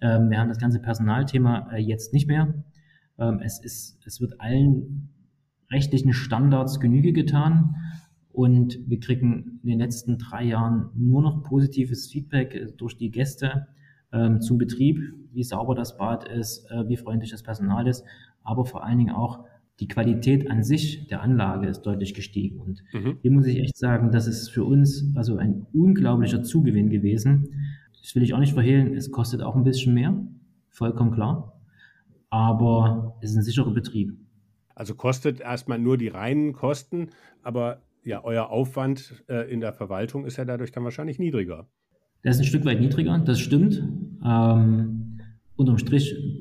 Ähm, 0.00 0.30
wir 0.30 0.38
haben 0.38 0.48
das 0.48 0.58
ganze 0.58 0.80
Personalthema 0.80 1.70
äh, 1.72 1.78
jetzt 1.78 2.12
nicht 2.12 2.26
mehr. 2.26 2.54
Ähm, 3.18 3.40
es, 3.42 3.62
ist, 3.62 3.98
es 4.06 4.20
wird 4.20 4.40
allen 4.40 5.10
rechtlichen 5.70 6.12
Standards 6.12 6.80
Genüge 6.80 7.12
getan 7.12 7.76
und 8.32 8.78
wir 8.88 9.00
kriegen 9.00 9.60
in 9.62 9.68
den 9.68 9.78
letzten 9.78 10.18
drei 10.18 10.44
Jahren 10.44 10.90
nur 10.94 11.22
noch 11.22 11.42
positives 11.42 12.10
Feedback 12.10 12.54
äh, 12.54 12.72
durch 12.76 12.96
die 12.96 13.10
Gäste 13.10 13.66
zum 14.40 14.58
Betrieb, 14.58 14.98
wie 15.30 15.44
sauber 15.44 15.76
das 15.76 15.96
Bad 15.96 16.26
ist, 16.26 16.68
äh, 16.68 16.88
wie 16.88 16.96
freundlich 16.96 17.30
das 17.30 17.44
Personal 17.44 17.86
ist, 17.86 18.04
aber 18.42 18.64
vor 18.64 18.82
allen 18.82 18.98
Dingen 18.98 19.14
auch 19.14 19.44
die 19.80 19.88
Qualität 19.88 20.50
an 20.50 20.62
sich 20.62 21.06
der 21.06 21.22
Anlage 21.22 21.66
ist 21.66 21.82
deutlich 21.82 22.14
gestiegen. 22.14 22.60
Und 22.60 22.82
mhm. 22.92 23.16
hier 23.22 23.30
muss 23.30 23.46
ich 23.46 23.58
echt 23.58 23.76
sagen, 23.78 24.10
das 24.12 24.26
ist 24.26 24.50
für 24.50 24.64
uns 24.64 25.10
also 25.16 25.38
ein 25.38 25.66
unglaublicher 25.72 26.42
Zugewinn 26.42 26.90
gewesen. 26.90 27.48
Das 28.00 28.14
will 28.14 28.22
ich 28.22 28.34
auch 28.34 28.38
nicht 28.38 28.52
verhehlen, 28.52 28.94
es 28.94 29.10
kostet 29.10 29.42
auch 29.42 29.56
ein 29.56 29.64
bisschen 29.64 29.94
mehr, 29.94 30.16
vollkommen 30.68 31.12
klar. 31.12 31.60
aber 32.28 33.16
es 33.20 33.30
ist 33.30 33.36
ein 33.36 33.42
sicherer 33.42 33.72
Betrieb. 33.72 34.16
Also 34.74 34.94
kostet 34.94 35.40
erstmal 35.40 35.78
nur 35.78 35.98
die 35.98 36.08
reinen 36.08 36.52
Kosten, 36.52 37.08
aber 37.42 37.82
ja, 38.04 38.24
euer 38.24 38.48
Aufwand 38.48 39.22
äh, 39.28 39.50
in 39.52 39.60
der 39.60 39.72
Verwaltung 39.72 40.24
ist 40.24 40.38
ja 40.38 40.44
dadurch 40.44 40.72
dann 40.72 40.84
wahrscheinlich 40.84 41.18
niedriger. 41.18 41.68
Der 42.24 42.30
ist 42.30 42.38
ein 42.38 42.44
Stück 42.44 42.64
weit 42.64 42.80
niedriger, 42.80 43.18
das 43.18 43.40
stimmt. 43.40 43.82
Ähm, 44.24 45.20
unterm 45.56 45.78
Strich 45.78 46.39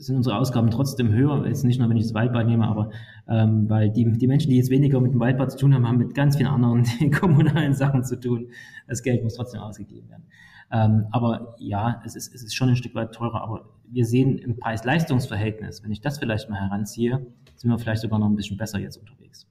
sind 0.00 0.16
unsere 0.16 0.36
Ausgaben 0.36 0.70
trotzdem 0.70 1.12
höher, 1.12 1.46
jetzt 1.46 1.64
nicht 1.64 1.78
nur, 1.78 1.88
wenn 1.88 1.96
ich 1.96 2.04
das 2.04 2.14
Waldbad 2.14 2.46
nehme, 2.46 2.66
aber 2.66 2.90
ähm, 3.28 3.68
weil 3.68 3.90
die, 3.90 4.10
die 4.12 4.26
Menschen, 4.26 4.50
die 4.50 4.56
jetzt 4.56 4.70
weniger 4.70 5.00
mit 5.00 5.12
dem 5.12 5.20
Waldbad 5.20 5.52
zu 5.52 5.58
tun 5.58 5.74
haben, 5.74 5.86
haben 5.86 5.98
mit 5.98 6.14
ganz 6.14 6.36
vielen 6.36 6.48
anderen 6.48 6.84
kommunalen 7.12 7.74
Sachen 7.74 8.04
zu 8.04 8.18
tun. 8.18 8.48
Das 8.88 9.02
Geld 9.02 9.22
muss 9.22 9.34
trotzdem 9.34 9.60
ausgegeben 9.60 10.08
werden. 10.08 10.24
Ähm, 10.72 11.06
aber 11.10 11.56
ja, 11.58 12.00
es 12.04 12.16
ist, 12.16 12.34
es 12.34 12.42
ist 12.42 12.54
schon 12.54 12.68
ein 12.68 12.76
Stück 12.76 12.94
weit 12.94 13.12
teurer, 13.12 13.42
aber 13.42 13.64
wir 13.88 14.06
sehen 14.06 14.38
im 14.38 14.56
Preis-Leistungs-Verhältnis, 14.56 15.82
wenn 15.82 15.90
ich 15.90 16.00
das 16.00 16.18
vielleicht 16.18 16.48
mal 16.48 16.60
heranziehe, 16.60 17.26
sind 17.56 17.70
wir 17.70 17.78
vielleicht 17.78 18.02
sogar 18.02 18.18
noch 18.18 18.28
ein 18.28 18.36
bisschen 18.36 18.56
besser 18.56 18.78
jetzt 18.78 18.96
unterwegs. 18.96 19.48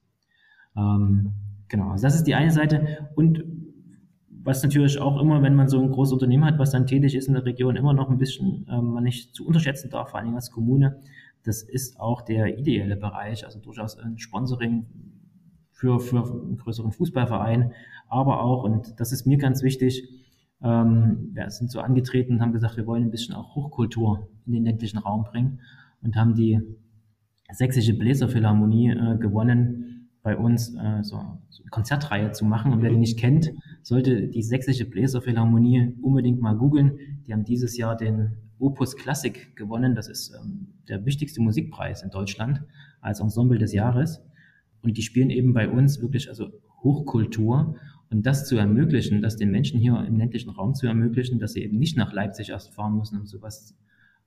Ähm, 0.76 1.34
genau, 1.68 1.90
also 1.90 2.06
das 2.06 2.14
ist 2.14 2.24
die 2.24 2.34
eine 2.34 2.50
Seite. 2.50 3.08
Und 3.14 3.44
was 4.42 4.62
natürlich 4.62 4.98
auch 4.98 5.20
immer, 5.20 5.42
wenn 5.42 5.54
man 5.54 5.68
so 5.68 5.80
ein 5.80 5.90
großes 5.90 6.14
Unternehmen 6.14 6.44
hat, 6.44 6.58
was 6.58 6.70
dann 6.70 6.86
tätig 6.86 7.14
ist 7.14 7.28
in 7.28 7.34
der 7.34 7.44
Region, 7.44 7.76
immer 7.76 7.92
noch 7.92 8.08
ein 8.10 8.18
bisschen 8.18 8.66
ähm, 8.70 8.92
man 8.92 9.04
nicht 9.04 9.34
zu 9.34 9.46
unterschätzen 9.46 9.90
darf, 9.90 10.10
vor 10.10 10.20
allem 10.20 10.34
als 10.34 10.50
Kommune, 10.50 11.00
das 11.42 11.62
ist 11.62 11.98
auch 12.00 12.22
der 12.22 12.58
ideelle 12.58 12.96
Bereich, 12.96 13.44
also 13.44 13.58
durchaus 13.58 13.98
ein 13.98 14.18
Sponsoring 14.18 14.86
für, 15.70 16.00
für 16.00 16.22
einen 16.22 16.56
größeren 16.56 16.92
Fußballverein, 16.92 17.72
aber 18.08 18.42
auch, 18.42 18.64
und 18.64 18.98
das 18.98 19.12
ist 19.12 19.26
mir 19.26 19.38
ganz 19.38 19.62
wichtig, 19.62 20.08
ähm, 20.62 21.30
wir 21.32 21.50
sind 21.50 21.70
so 21.70 21.80
angetreten 21.80 22.34
und 22.34 22.40
haben 22.40 22.52
gesagt, 22.52 22.76
wir 22.76 22.86
wollen 22.86 23.04
ein 23.04 23.10
bisschen 23.10 23.34
auch 23.34 23.54
Hochkultur 23.54 24.28
in 24.46 24.52
den 24.52 24.64
ländlichen 24.64 24.98
Raum 24.98 25.24
bringen 25.24 25.60
und 26.02 26.16
haben 26.16 26.34
die 26.34 26.60
Sächsische 27.52 27.94
Bläserphilharmonie 27.94 28.90
äh, 28.90 29.16
gewonnen, 29.18 29.99
bei 30.22 30.36
uns 30.36 30.74
äh, 30.74 31.02
so, 31.02 31.16
so 31.48 31.62
eine 31.62 31.70
Konzertreihe 31.70 32.32
zu 32.32 32.44
machen. 32.44 32.72
Und 32.72 32.82
wer 32.82 32.90
die 32.90 32.96
nicht 32.96 33.18
kennt, 33.18 33.52
sollte 33.82 34.28
die 34.28 34.42
Sächsische 34.42 34.84
Bläserphilharmonie 34.84 35.94
unbedingt 36.02 36.40
mal 36.40 36.56
googeln. 36.56 36.98
Die 37.26 37.32
haben 37.32 37.44
dieses 37.44 37.76
Jahr 37.76 37.96
den 37.96 38.36
Opus 38.58 38.96
Classic 38.96 39.56
gewonnen. 39.56 39.94
Das 39.94 40.08
ist 40.08 40.34
ähm, 40.34 40.68
der 40.88 41.04
wichtigste 41.06 41.40
Musikpreis 41.40 42.02
in 42.02 42.10
Deutschland 42.10 42.62
als 43.00 43.20
Ensemble 43.20 43.58
des 43.58 43.72
Jahres. 43.72 44.22
Und 44.82 44.96
die 44.96 45.02
spielen 45.02 45.30
eben 45.30 45.54
bei 45.54 45.68
uns 45.68 46.00
wirklich 46.02 46.28
also 46.28 46.50
Hochkultur. 46.82 47.76
Und 48.10 48.26
das 48.26 48.46
zu 48.46 48.56
ermöglichen, 48.56 49.22
das 49.22 49.36
den 49.36 49.50
Menschen 49.50 49.78
hier 49.78 50.04
im 50.06 50.16
ländlichen 50.16 50.50
Raum 50.50 50.74
zu 50.74 50.86
ermöglichen, 50.86 51.38
dass 51.38 51.52
sie 51.52 51.62
eben 51.62 51.78
nicht 51.78 51.96
nach 51.96 52.12
Leipzig 52.12 52.50
erst 52.50 52.74
fahren 52.74 52.96
müssen, 52.96 53.20
um 53.20 53.26
sowas 53.26 53.76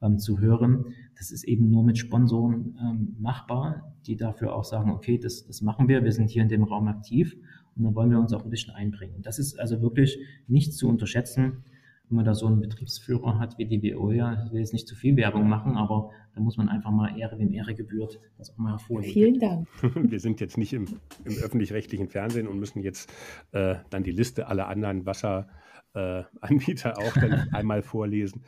ähm, 0.04 0.20
zu 0.20 0.40
hören, 0.40 0.86
das 1.18 1.32
ist 1.32 1.44
eben 1.46 1.70
nur 1.70 1.84
mit 1.84 1.98
Sponsoren 1.98 2.78
ähm, 2.80 3.16
machbar, 3.20 3.96
die 4.06 4.18
dafür 4.18 4.54
auch 4.56 4.66
sagen, 4.66 4.92
okay, 4.92 5.18
das, 5.18 5.46
das 5.46 5.62
machen 5.62 5.88
wir, 5.88 6.04
wir 6.04 6.12
sind 6.12 6.30
hier 6.30 6.44
in 6.44 6.50
dem 6.50 6.64
Raum 6.64 6.88
aktiv 6.88 7.36
und 7.76 7.84
dann 7.84 7.96
wollen 7.96 8.12
wir 8.12 8.20
uns 8.20 8.34
auch 8.34 8.44
ein 8.44 8.50
bisschen 8.50 8.74
einbringen. 8.74 9.22
Das 9.22 9.40
ist 9.40 9.60
also 9.60 9.82
wirklich 9.82 10.20
nicht 10.48 10.74
zu 10.74 10.88
unterschätzen, 10.88 11.64
wenn 12.10 12.18
man 12.18 12.26
da 12.26 12.36
so 12.36 12.48
einen 12.48 12.60
Betriebsführer 12.60 13.40
hat 13.40 13.58
wie 13.58 13.66
die 13.66 13.82
Veolia. 13.82 14.44
Ich 14.46 14.52
will 14.52 14.60
jetzt 14.60 14.74
nicht 14.74 14.88
zu 14.88 14.96
viel 14.96 15.16
Werbung 15.16 15.48
machen, 15.48 15.78
aber 15.78 16.12
da 16.36 16.42
muss 16.42 16.58
man 16.58 16.68
einfach 16.70 16.92
mal 16.92 17.18
Ehre, 17.18 17.40
wem 17.40 17.52
Ehre 17.52 17.74
gebührt, 17.74 18.20
das 18.38 18.52
auch 18.52 18.58
mal 18.58 18.72
hervorheben. 18.72 19.14
Vielen 19.14 19.40
Dank. 19.40 19.68
Wir 20.12 20.20
sind 20.20 20.42
jetzt 20.42 20.58
nicht 20.58 20.74
im, 20.74 20.86
im 21.24 21.34
öffentlich-rechtlichen 21.38 22.10
Fernsehen 22.10 22.48
und 22.48 22.60
müssen 22.60 22.84
jetzt 22.84 23.12
äh, 23.52 23.76
dann 23.90 24.04
die 24.04 24.12
Liste 24.12 24.48
aller 24.48 24.68
anderen 24.68 25.06
Wasseranbieter 25.06 26.90
äh, 26.90 27.08
auch 27.08 27.14
dann 27.14 27.48
einmal 27.54 27.82
vorlesen. 27.82 28.44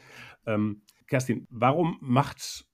Ähm, 0.46 0.82
Kerstin, 1.08 1.48
warum 1.50 1.98
macht 2.02 2.66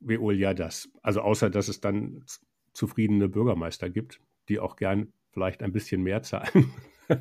Veolia 0.00 0.54
das? 0.54 0.88
Also 1.02 1.20
außer, 1.20 1.50
dass 1.50 1.68
es 1.68 1.80
dann 1.80 2.24
zufriedene 2.72 3.28
Bürgermeister 3.28 3.88
gibt, 3.88 4.20
die 4.48 4.58
auch 4.58 4.76
gern 4.76 5.12
vielleicht 5.32 5.62
ein 5.62 5.72
bisschen 5.72 6.02
mehr 6.02 6.22
zahlen. 6.22 6.72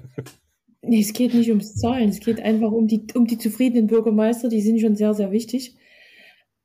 Nee, 0.86 1.00
es 1.00 1.14
geht 1.14 1.34
nicht 1.34 1.50
ums 1.50 1.76
Zahlen, 1.76 2.10
es 2.10 2.20
geht 2.20 2.42
einfach 2.42 2.74
um 2.74 2.88
die, 2.88 3.08
um 3.16 3.26
die 3.26 3.38
zufriedenen 3.38 3.88
Bürgermeister, 3.88 4.50
die 4.50 4.60
sind 4.60 4.82
schon 4.82 4.98
sehr, 4.98 5.14
sehr 5.14 5.32
wichtig. 5.32 5.78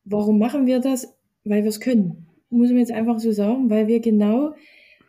Warum 0.05 0.41
machen 0.41 0.67
wir 0.67 0.81
das? 0.81 1.17
Weil 1.45 1.63
wir 1.63 1.69
es 1.69 1.79
können. 1.79 2.27
Muss 2.51 2.71
man 2.71 2.79
jetzt 2.79 2.91
einfach 2.91 3.21
so 3.21 3.31
sagen, 3.31 3.71
weil 3.71 3.87
wir 3.87 4.01
genau 4.01 4.55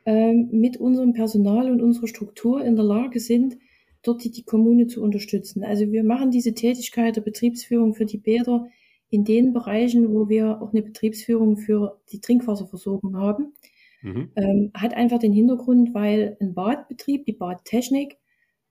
ähm, 0.06 0.50
mit 0.52 0.78
unserem 0.78 1.14
Personal 1.14 1.72
und 1.72 1.82
unserer 1.82 2.08
Struktur 2.08 2.64
in 2.64 2.76
der 2.76 2.86
Lage 2.86 3.20
sind, 3.20 3.58
dort 4.04 4.24
die, 4.24 4.44
Kommune 4.44 4.88
zu 4.88 5.02
unterstützen. 5.02 5.64
Also 5.64 5.92
wir 5.92 6.04
machen 6.04 6.32
diese 6.32 6.54
Tätigkeit 6.54 7.16
der 7.16 7.22
Betriebsführung 7.22 7.94
für 7.94 8.06
die 8.06 8.18
Bäder 8.18 8.68
in 9.10 9.26
den 9.26 9.54
Bereichen, 9.54 10.14
wo 10.14 10.30
wir 10.30 10.62
auch 10.62 10.72
eine 10.72 10.84
Betriebsführung 10.84 11.58
für 11.58 12.00
die 12.12 12.22
Trinkwasserversorgung 12.22 13.18
haben. 13.18 13.54
Mhm. 14.02 14.32
Ähm, 14.36 14.72
hat 14.74 14.94
einfach 14.94 15.20
den 15.20 15.34
Hintergrund, 15.34 15.94
weil 15.94 16.38
ein 16.40 16.54
Badbetrieb, 16.54 17.26
die 17.26 17.34
Badtechnik 17.34 18.18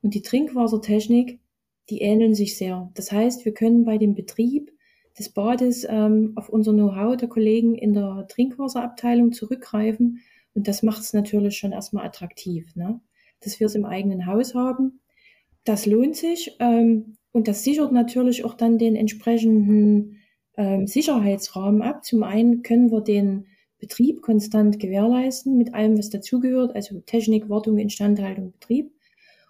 und 0.01 0.15
die 0.15 0.23
Trinkwassertechnik, 0.23 1.41
die 1.91 2.01
ähneln 2.01 2.35
sich 2.35 2.57
sehr. 2.57 2.91
Das 2.95 3.13
heißt, 3.13 3.45
wir 3.45 3.53
können 3.53 3.85
bei 3.85 3.99
dem 3.99 4.15
Betrieb 4.15 4.73
des 5.19 5.31
Bades 5.31 5.87
ähm, 5.89 6.33
auf 6.37 6.49
unser 6.49 6.73
Know-how 6.73 7.17
der 7.17 7.29
Kollegen 7.29 7.75
in 7.75 7.93
der 7.93 8.27
Trinkwasserabteilung 8.29 9.33
zurückgreifen. 9.33 10.21
Und 10.55 10.69
das 10.69 10.83
macht 10.83 11.01
es 11.01 11.13
natürlich 11.13 11.59
schon 11.59 11.73
erstmal 11.73 12.07
attraktiv, 12.07 12.75
ne? 12.77 13.01
dass 13.41 13.61
wir 13.61 13.67
es 13.67 13.75
im 13.75 13.85
eigenen 13.85 14.27
Haus 14.27 14.55
haben. 14.55 15.01
Das 15.69 15.85
lohnt 15.85 16.17
sich 16.17 16.57
ähm, 16.61 17.19
und 17.31 17.47
das 17.47 17.63
sichert 17.63 17.93
natürlich 17.93 18.43
auch 18.43 18.55
dann 18.55 18.79
den 18.79 18.97
entsprechenden 18.97 20.17
ähm, 20.57 20.87
Sicherheitsrahmen 20.87 21.83
ab. 21.83 22.07
Zum 22.07 22.23
einen 22.23 22.63
können 22.63 22.91
wir 22.91 23.03
den 23.03 23.49
Betrieb 23.79 24.23
konstant 24.23 24.81
gewährleisten 24.81 25.59
mit 25.59 25.75
allem, 25.75 25.99
was 25.99 26.09
dazugehört, 26.09 26.75
also 26.75 27.01
Technik, 27.01 27.51
Wartung, 27.51 27.77
Instandhaltung, 27.77 28.53
Betrieb. 28.53 28.93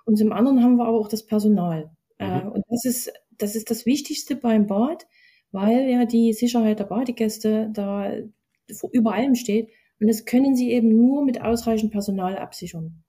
Und 0.06 0.16
zum 0.18 0.32
anderen 0.32 0.60
haben 0.60 0.74
wir 0.74 0.86
aber 0.86 0.98
auch 0.98 1.06
das 1.06 1.24
Personal. 1.24 1.88
Äh, 2.18 2.42
mhm. 2.42 2.50
und 2.50 2.64
das 2.68 2.84
ist, 2.84 3.12
das 3.38 3.54
ist 3.54 3.70
das 3.70 3.86
Wichtigste 3.86 4.34
beim 4.34 4.66
Bad, 4.66 5.06
weil 5.52 5.88
ja 5.88 6.04
die 6.04 6.32
Sicherheit 6.32 6.80
der 6.80 6.86
Badegäste 6.86 7.70
da 7.72 8.12
vor 8.74 8.90
über 8.92 9.14
allem 9.14 9.36
steht. 9.36 9.68
Und 10.00 10.08
das 10.08 10.24
können 10.24 10.56
sie 10.56 10.72
eben 10.72 10.88
nur 10.96 11.24
mit 11.24 11.40
ausreichend 11.40 11.92
Personal 11.92 12.38
absichern. 12.38 13.04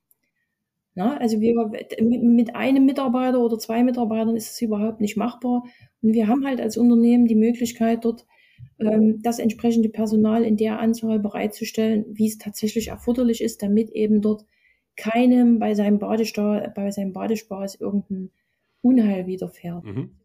Na, 0.96 1.18
also 1.18 1.40
wir, 1.40 1.72
mit 2.02 2.56
einem 2.56 2.86
Mitarbeiter 2.86 3.40
oder 3.40 3.58
zwei 3.58 3.84
Mitarbeitern 3.84 4.36
ist 4.36 4.52
es 4.52 4.62
überhaupt 4.62 5.02
nicht 5.02 5.18
machbar. 5.18 5.64
Und 6.02 6.14
wir 6.14 6.28
haben 6.28 6.46
halt 6.46 6.60
als 6.60 6.78
Unternehmen 6.78 7.28
die 7.28 7.36
Möglichkeit, 7.36 8.04
dort 8.04 8.26
ähm, 8.80 9.22
das 9.22 9.40
entsprechende 9.40 9.90
Personal 9.90 10.44
in 10.44 10.58
der 10.58 10.80
Anzahl 10.80 11.20
bereitzustellen, 11.20 12.06
wie 12.10 12.28
es 12.28 12.38
tatsächlich 12.38 12.90
erforderlich 12.90 13.42
ist, 13.42 13.62
damit 13.62 13.92
eben 13.92 14.22
dort 14.22 14.46
keinem 14.96 15.60
bei 15.60 15.76
seinem, 15.76 16.00
Badestar 16.00 16.70
bei 16.76 16.92
seinem 16.92 17.14
Badespaß 17.14 17.76
irgendein 17.76 18.32
Unheil 18.82 19.28
widerfährt. 19.28 19.84
Mhm. 19.86 20.16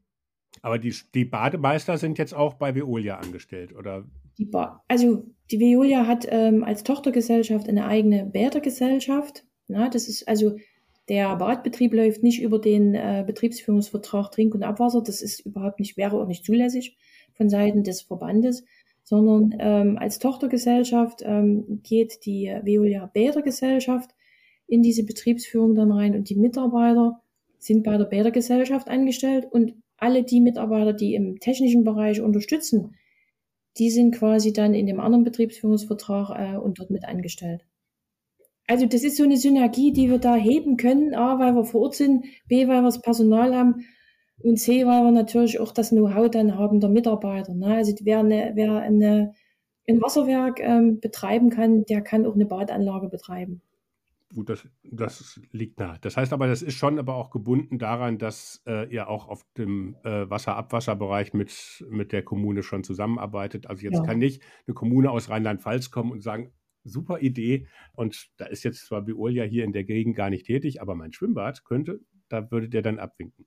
Aber 0.62 0.78
die, 0.78 0.94
die 1.14 1.24
Bademeister 1.24 1.98
sind 1.98 2.18
jetzt 2.18 2.34
auch 2.34 2.54
bei 2.54 2.74
Veolia 2.74 3.18
angestellt, 3.18 3.74
oder? 3.74 4.04
Die 4.38 4.50
also 4.88 5.24
die 5.50 5.60
Veolia 5.60 6.06
hat 6.06 6.26
ähm, 6.30 6.64
als 6.64 6.82
Tochtergesellschaft 6.84 7.68
eine 7.68 7.86
eigene 7.86 8.24
Bädergesellschaft. 8.26 9.44
Na, 9.68 9.88
das 9.88 10.08
ist 10.08 10.28
also 10.28 10.56
der 11.08 11.36
Badbetrieb 11.36 11.92
läuft 11.92 12.22
nicht 12.22 12.40
über 12.40 12.58
den 12.58 12.94
äh, 12.94 13.24
Betriebsführungsvertrag 13.26 14.30
Trink- 14.32 14.54
und 14.54 14.62
Abwasser. 14.62 15.02
Das 15.02 15.20
ist 15.20 15.40
überhaupt 15.40 15.78
nicht, 15.78 15.96
wäre 15.96 16.16
auch 16.16 16.26
nicht 16.26 16.44
zulässig 16.44 16.96
von 17.34 17.50
Seiten 17.50 17.84
des 17.84 18.02
Verbandes, 18.02 18.64
sondern 19.02 19.54
ähm, 19.58 19.98
als 19.98 20.18
Tochtergesellschaft 20.18 21.20
ähm, 21.22 21.80
geht 21.82 22.24
die 22.24 22.46
Veolia 22.62 23.06
Bädergesellschaft 23.06 24.10
in 24.66 24.82
diese 24.82 25.04
Betriebsführung 25.04 25.74
dann 25.74 25.92
rein 25.92 26.14
und 26.14 26.30
die 26.30 26.36
Mitarbeiter 26.36 27.20
sind 27.58 27.82
bei 27.82 27.98
der 27.98 28.06
Bädergesellschaft 28.06 28.88
angestellt 28.88 29.46
und 29.50 29.74
alle 29.98 30.22
die 30.22 30.40
Mitarbeiter, 30.40 30.92
die 30.92 31.14
im 31.14 31.38
technischen 31.38 31.84
Bereich 31.84 32.20
unterstützen, 32.20 32.96
die 33.76 33.90
sind 33.90 34.14
quasi 34.14 34.52
dann 34.52 34.74
in 34.74 34.86
dem 34.86 35.00
anderen 35.00 35.24
Betriebsführungsvertrag 35.24 36.54
äh, 36.54 36.56
und 36.56 36.78
dort 36.78 36.90
mit 36.90 37.04
angestellt. 37.04 37.66
Also 38.66 38.86
das 38.86 39.02
ist 39.02 39.16
so 39.16 39.24
eine 39.24 39.36
Synergie, 39.36 39.92
die 39.92 40.08
wir 40.10 40.18
da 40.18 40.34
heben 40.36 40.76
können, 40.76 41.14
A, 41.14 41.38
weil 41.38 41.54
wir 41.54 41.64
vor 41.64 41.82
Ort 41.82 41.94
sind, 41.96 42.24
B, 42.48 42.66
weil 42.66 42.80
wir 42.80 42.82
das 42.82 43.02
Personal 43.02 43.54
haben 43.54 43.84
und 44.38 44.56
C, 44.58 44.86
weil 44.86 45.04
wir 45.04 45.10
natürlich 45.10 45.60
auch 45.60 45.72
das 45.72 45.90
Know-how 45.90 46.30
dann 46.30 46.56
haben 46.56 46.80
der 46.80 46.90
Mitarbeiter. 46.90 47.54
Ne? 47.54 47.76
Also 47.76 47.94
wer, 48.02 48.20
eine, 48.20 48.52
wer 48.54 48.76
eine, 48.80 49.34
ein 49.88 50.00
Wasserwerk 50.00 50.60
ähm, 50.60 51.00
betreiben 51.00 51.50
kann, 51.50 51.84
der 51.84 52.00
kann 52.00 52.24
auch 52.24 52.34
eine 52.34 52.46
Badanlage 52.46 53.08
betreiben. 53.08 53.60
Gut, 54.34 54.48
das, 54.48 54.66
das 54.82 55.40
liegt 55.52 55.78
nahe. 55.78 55.98
Das 56.00 56.16
heißt 56.16 56.32
aber, 56.32 56.48
das 56.48 56.62
ist 56.62 56.74
schon 56.74 56.98
aber 56.98 57.14
auch 57.14 57.30
gebunden 57.30 57.78
daran, 57.78 58.18
dass 58.18 58.62
äh, 58.66 58.92
ihr 58.92 59.08
auch 59.08 59.28
auf 59.28 59.46
dem 59.56 59.94
äh, 60.02 60.28
Wasser-Abwasserbereich 60.28 61.34
mit, 61.34 61.84
mit 61.88 62.10
der 62.10 62.24
Kommune 62.24 62.64
schon 62.64 62.82
zusammenarbeitet. 62.82 63.68
Also 63.68 63.84
jetzt 63.84 63.98
ja. 63.98 64.02
kann 64.02 64.18
nicht 64.18 64.42
eine 64.66 64.74
Kommune 64.74 65.10
aus 65.10 65.28
Rheinland-Pfalz 65.28 65.92
kommen 65.92 66.10
und 66.10 66.22
sagen, 66.22 66.52
super 66.84 67.20
Idee. 67.20 67.66
Und 67.94 68.28
da 68.36 68.46
ist 68.46 68.62
jetzt 68.62 68.86
zwar 68.86 69.02
Biolia 69.02 69.44
hier 69.44 69.64
in 69.64 69.72
der 69.72 69.84
Gegend 69.84 70.16
gar 70.16 70.30
nicht 70.30 70.46
tätig, 70.46 70.80
aber 70.80 70.94
mein 70.94 71.12
Schwimmbad 71.12 71.64
könnte, 71.64 72.00
da 72.28 72.50
würde 72.50 72.68
der 72.68 72.82
dann 72.82 72.98
abwinken. 72.98 73.46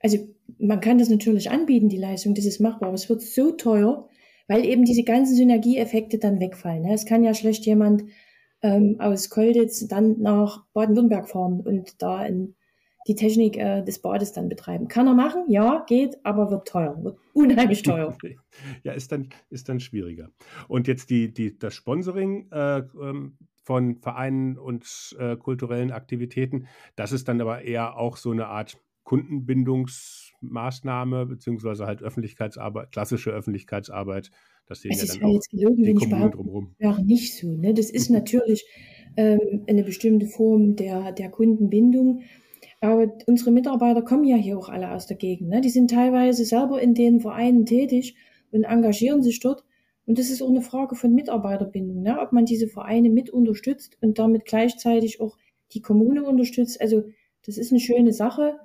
Also 0.00 0.18
man 0.58 0.80
kann 0.80 0.98
das 0.98 1.10
natürlich 1.10 1.50
anbieten, 1.50 1.88
die 1.88 1.98
Leistung, 1.98 2.34
das 2.34 2.44
ist 2.44 2.60
machbar, 2.60 2.88
aber 2.88 2.96
es 2.96 3.08
wird 3.08 3.22
so 3.22 3.52
teuer, 3.52 4.08
weil 4.48 4.64
eben 4.64 4.84
diese 4.84 5.04
ganzen 5.04 5.36
Synergieeffekte 5.36 6.18
dann 6.18 6.40
wegfallen. 6.40 6.82
Ne? 6.82 6.94
Es 6.94 7.06
kann 7.06 7.22
ja 7.22 7.34
schlecht 7.34 7.66
jemand 7.66 8.04
ähm, 8.62 8.96
aus 8.98 9.30
Kolditz 9.30 9.86
dann 9.86 10.20
nach 10.20 10.66
Baden-Württemberg 10.72 11.28
fahren 11.28 11.60
und 11.60 12.02
da 12.02 12.24
in 12.26 12.56
die 13.06 13.14
Technik 13.14 13.56
äh, 13.56 13.82
des 13.82 14.00
Bades 14.00 14.32
dann 14.32 14.48
betreiben. 14.48 14.88
Kann 14.88 15.06
er 15.06 15.14
machen? 15.14 15.44
Ja, 15.48 15.84
geht, 15.86 16.18
aber 16.24 16.50
wird 16.50 16.68
teuer, 16.68 17.02
wird 17.02 17.18
unheimlich 17.32 17.82
teuer. 17.82 18.16
ja, 18.82 18.92
ist 18.92 19.12
dann, 19.12 19.28
ist 19.48 19.68
dann 19.68 19.80
schwieriger. 19.80 20.30
Und 20.68 20.86
jetzt 20.86 21.10
die, 21.10 21.32
die, 21.32 21.58
das 21.58 21.74
Sponsoring 21.74 22.50
äh, 22.52 22.82
ähm, 23.00 23.38
von 23.62 23.96
Vereinen 23.96 24.58
und 24.58 25.16
äh, 25.18 25.36
kulturellen 25.36 25.92
Aktivitäten, 25.92 26.66
das 26.96 27.12
ist 27.12 27.28
dann 27.28 27.40
aber 27.40 27.62
eher 27.62 27.96
auch 27.96 28.16
so 28.16 28.30
eine 28.30 28.48
Art 28.48 28.78
Kundenbindungsmaßnahme, 29.04 31.26
beziehungsweise 31.26 31.86
halt 31.86 32.02
Öffentlichkeitsarbeit, 32.02 32.90
klassische 32.92 33.30
Öffentlichkeitsarbeit. 33.30 34.30
Das 34.66 34.82
sehen 34.82 34.92
es 34.92 34.98
ja 34.98 35.04
ist 35.04 35.16
dann 35.16 35.28
ja 35.28 35.34
jetzt 35.34 35.52
wenn 35.52 35.96
ich 35.96 36.08
behaupte, 36.08 36.36
drumherum. 36.36 36.74
wäre 36.78 37.04
nicht 37.04 37.36
so. 37.36 37.48
Ne? 37.48 37.74
Das 37.74 37.90
ist 37.90 38.08
natürlich 38.10 38.64
ähm, 39.16 39.64
eine 39.66 39.82
bestimmte 39.82 40.26
Form 40.26 40.76
der, 40.76 41.10
der 41.12 41.30
Kundenbindung. 41.30 42.22
Aber 42.80 43.12
unsere 43.26 43.50
Mitarbeiter 43.50 44.02
kommen 44.02 44.24
ja 44.24 44.36
hier 44.36 44.58
auch 44.58 44.68
alle 44.68 44.92
aus 44.92 45.06
der 45.06 45.16
Gegend. 45.16 45.50
Ne? 45.50 45.60
Die 45.60 45.68
sind 45.68 45.90
teilweise 45.90 46.44
selber 46.44 46.80
in 46.80 46.94
den 46.94 47.20
Vereinen 47.20 47.66
tätig 47.66 48.14
und 48.52 48.64
engagieren 48.64 49.22
sich 49.22 49.40
dort. 49.40 49.64
Und 50.06 50.18
das 50.18 50.30
ist 50.30 50.42
auch 50.42 50.48
eine 50.48 50.62
Frage 50.62 50.96
von 50.96 51.14
Mitarbeiterbindung, 51.14 52.02
ne? 52.02 52.18
ob 52.20 52.32
man 52.32 52.46
diese 52.46 52.68
Vereine 52.68 53.10
mit 53.10 53.30
unterstützt 53.30 53.98
und 54.00 54.18
damit 54.18 54.44
gleichzeitig 54.46 55.20
auch 55.20 55.36
die 55.72 55.82
Kommune 55.82 56.24
unterstützt. 56.24 56.80
Also 56.80 57.04
das 57.44 57.58
ist 57.58 57.70
eine 57.70 57.80
schöne 57.80 58.12
Sache, 58.12 58.58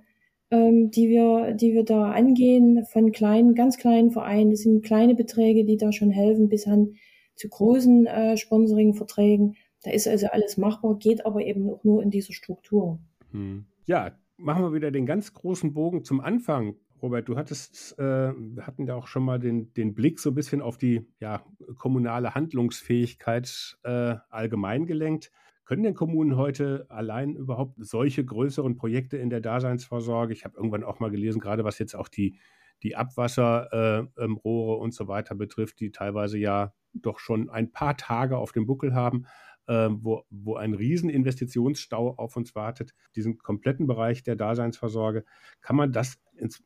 ähm, 0.50 0.92
die 0.92 1.10
wir, 1.10 1.54
die 1.54 1.74
wir 1.74 1.84
da 1.84 2.12
angehen 2.12 2.86
von 2.86 3.12
kleinen, 3.12 3.54
ganz 3.54 3.78
kleinen 3.78 4.12
Vereinen. 4.12 4.52
Das 4.52 4.62
sind 4.62 4.84
kleine 4.84 5.14
Beträge, 5.14 5.66
die 5.66 5.78
da 5.78 5.92
schon 5.92 6.10
helfen, 6.10 6.50
bis 6.50 6.64
hin 6.64 6.96
zu 7.36 7.50
großen 7.50 8.06
äh, 8.06 8.38
Sponsoring-Verträgen. 8.38 9.56
Da 9.84 9.92
ist 9.92 10.08
also 10.08 10.28
alles 10.28 10.58
machbar, 10.58 10.98
geht 10.98 11.26
aber 11.26 11.46
eben 11.46 11.70
auch 11.70 11.84
nur 11.84 12.02
in 12.02 12.10
dieser 12.10 12.34
Struktur. 12.34 12.98
Hm. 13.32 13.66
Ja, 13.88 14.18
machen 14.38 14.64
wir 14.64 14.74
wieder 14.74 14.90
den 14.90 15.06
ganz 15.06 15.32
großen 15.34 15.74
Bogen 15.74 16.04
zum 16.04 16.20
Anfang. 16.20 16.76
Robert, 17.04 17.28
du 17.28 17.38
hattest, 17.38 17.98
äh, 18.00 18.34
wir 18.34 18.66
hatten 18.66 18.88
ja 18.88 18.96
auch 18.96 19.06
schon 19.06 19.24
mal 19.24 19.38
den, 19.38 19.74
den 19.76 19.94
Blick 19.94 20.20
so 20.20 20.32
ein 20.32 20.36
bisschen 20.36 20.62
auf 20.62 20.80
die 20.80 21.08
ja, 21.20 21.46
kommunale 21.78 22.34
Handlungsfähigkeit 22.34 23.78
äh, 23.84 24.16
allgemein 24.30 24.88
gelenkt. 24.88 25.32
Können 25.66 25.84
denn 25.84 25.94
Kommunen 25.94 26.36
heute 26.36 26.88
allein 26.90 27.36
überhaupt 27.36 27.76
solche 27.78 28.26
größeren 28.26 28.76
Projekte 28.76 29.18
in 29.18 29.30
der 29.30 29.42
Daseinsvorsorge? 29.42 30.34
Ich 30.34 30.46
habe 30.46 30.58
irgendwann 30.58 30.84
auch 30.84 31.00
mal 31.00 31.12
gelesen, 31.12 31.40
gerade 31.40 31.64
was 31.64 31.78
jetzt 31.78 31.96
auch 31.96 32.08
die, 32.08 32.40
die 32.82 32.96
Abwasserrohre 32.96 34.10
äh, 34.18 34.24
ähm, 34.24 34.38
und 34.38 34.96
so 34.96 35.08
weiter 35.08 35.36
betrifft, 35.36 35.80
die 35.80 35.92
teilweise 35.92 36.40
ja 36.40 36.74
doch 36.94 37.20
schon 37.20 37.52
ein 37.52 37.72
paar 37.72 37.98
Tage 37.98 38.38
auf 38.38 38.52
dem 38.52 38.66
Buckel 38.66 38.96
haben 38.96 39.28
äh, 39.68 39.90
wo, 39.92 40.24
wo 40.30 40.56
ein 40.56 40.74
Rieseninvestitionsstau 40.74 42.16
auf 42.18 42.36
uns 42.36 42.56
wartet, 42.56 42.94
diesen 43.16 43.38
kompletten 43.38 43.88
Bereich 43.88 44.24
der 44.24 44.36
Daseinsvorsorge. 44.36 45.26
Kann 45.62 45.76
man 45.76 45.92
das 45.92 46.18
ins, 46.36 46.64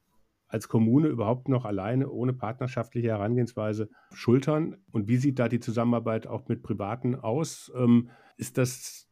als 0.48 0.68
Kommune 0.68 1.08
überhaupt 1.08 1.48
noch 1.48 1.66
alleine 1.66 2.10
ohne 2.10 2.34
partnerschaftliche 2.34 3.10
Herangehensweise 3.10 3.90
schultern? 4.14 4.78
Und 4.92 5.08
wie 5.08 5.18
sieht 5.18 5.40
da 5.40 5.48
die 5.48 5.60
Zusammenarbeit 5.60 6.28
auch 6.28 6.48
mit 6.48 6.64
Privaten 6.64 7.16
aus? 7.16 7.72
Ähm, 7.76 8.10
ist 8.38 8.58
das 8.58 9.10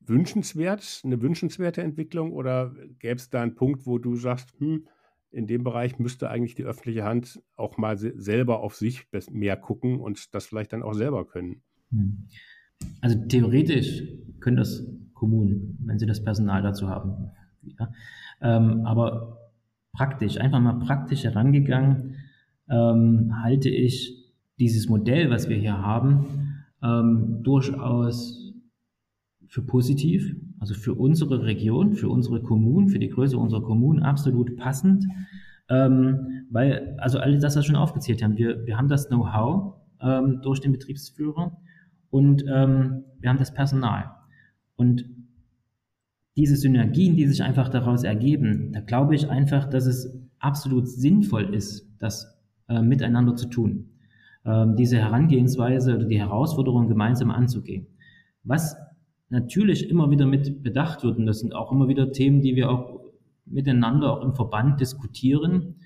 wünschenswert, 0.00 1.02
eine 1.04 1.22
wünschenswerte 1.22 1.82
Entwicklung 1.82 2.32
oder 2.32 2.74
gäbe 2.98 3.16
es 3.16 3.30
da 3.30 3.42
einen 3.42 3.54
Punkt, 3.54 3.86
wo 3.86 3.98
du 3.98 4.16
sagst, 4.16 4.52
hm, 4.58 4.86
in 5.30 5.46
dem 5.46 5.62
Bereich 5.62 5.98
müsste 5.98 6.28
eigentlich 6.28 6.56
die 6.56 6.64
öffentliche 6.64 7.04
Hand 7.04 7.40
auch 7.54 7.78
mal 7.78 7.96
selber 7.96 8.60
auf 8.60 8.74
sich 8.74 9.06
mehr 9.30 9.56
gucken 9.56 10.00
und 10.00 10.34
das 10.34 10.46
vielleicht 10.46 10.72
dann 10.72 10.82
auch 10.82 10.94
selber 10.94 11.24
können? 11.26 11.62
Hm. 11.90 12.28
Also 13.00 13.18
theoretisch 13.28 14.02
können 14.40 14.56
das 14.56 14.86
Kommunen, 15.14 15.78
wenn 15.84 15.98
sie 15.98 16.06
das 16.06 16.22
Personal 16.22 16.62
dazu 16.62 16.88
haben. 16.88 17.30
Ja. 17.78 17.92
Ähm, 18.40 18.86
aber 18.86 19.38
praktisch, 19.92 20.38
einfach 20.38 20.60
mal 20.60 20.78
praktisch 20.78 21.24
herangegangen, 21.24 22.16
ähm, 22.68 23.42
halte 23.42 23.68
ich 23.68 24.32
dieses 24.58 24.88
Modell, 24.88 25.30
was 25.30 25.48
wir 25.48 25.56
hier 25.56 25.78
haben, 25.78 26.64
ähm, 26.82 27.42
durchaus 27.42 28.54
für 29.48 29.62
positiv, 29.62 30.36
also 30.60 30.74
für 30.74 30.94
unsere 30.94 31.42
Region, 31.42 31.94
für 31.94 32.08
unsere 32.08 32.42
Kommunen, 32.42 32.88
für 32.88 32.98
die 32.98 33.08
Größe 33.08 33.36
unserer 33.36 33.62
Kommunen 33.62 34.02
absolut 34.02 34.56
passend, 34.56 35.04
ähm, 35.68 36.46
weil, 36.50 36.96
also 36.98 37.18
alles 37.18 37.42
das, 37.42 37.56
was 37.56 37.64
wir 37.64 37.66
schon 37.68 37.76
aufgezählt 37.76 38.22
haben, 38.22 38.36
wir, 38.36 38.66
wir 38.66 38.76
haben 38.76 38.88
das 38.88 39.08
Know-how 39.08 39.74
ähm, 40.00 40.40
durch 40.42 40.60
den 40.60 40.72
Betriebsführer, 40.72 41.56
und 42.10 42.44
ähm, 42.52 43.04
wir 43.20 43.30
haben 43.30 43.38
das 43.38 43.54
Personal. 43.54 44.10
Und 44.76 45.04
diese 46.36 46.56
Synergien, 46.56 47.16
die 47.16 47.26
sich 47.26 47.42
einfach 47.42 47.68
daraus 47.68 48.02
ergeben, 48.02 48.72
da 48.72 48.80
glaube 48.80 49.14
ich 49.14 49.28
einfach, 49.28 49.68
dass 49.68 49.86
es 49.86 50.16
absolut 50.38 50.88
sinnvoll 50.88 51.54
ist, 51.54 51.88
das 51.98 52.38
äh, 52.68 52.82
miteinander 52.82 53.36
zu 53.36 53.48
tun. 53.48 53.90
Ähm, 54.44 54.76
diese 54.76 54.96
Herangehensweise 54.98 55.96
oder 55.96 56.06
die 56.06 56.18
Herausforderung 56.18 56.88
gemeinsam 56.88 57.30
anzugehen. 57.30 57.86
Was 58.42 58.76
natürlich 59.28 59.90
immer 59.90 60.10
wieder 60.10 60.26
mit 60.26 60.62
bedacht 60.62 61.02
wird, 61.02 61.18
und 61.18 61.26
das 61.26 61.40
sind 61.40 61.54
auch 61.54 61.72
immer 61.72 61.88
wieder 61.88 62.10
Themen, 62.10 62.40
die 62.40 62.56
wir 62.56 62.70
auch 62.70 63.00
miteinander 63.44 64.12
auch 64.12 64.24
im 64.24 64.34
Verband 64.34 64.80
diskutieren. 64.80 65.76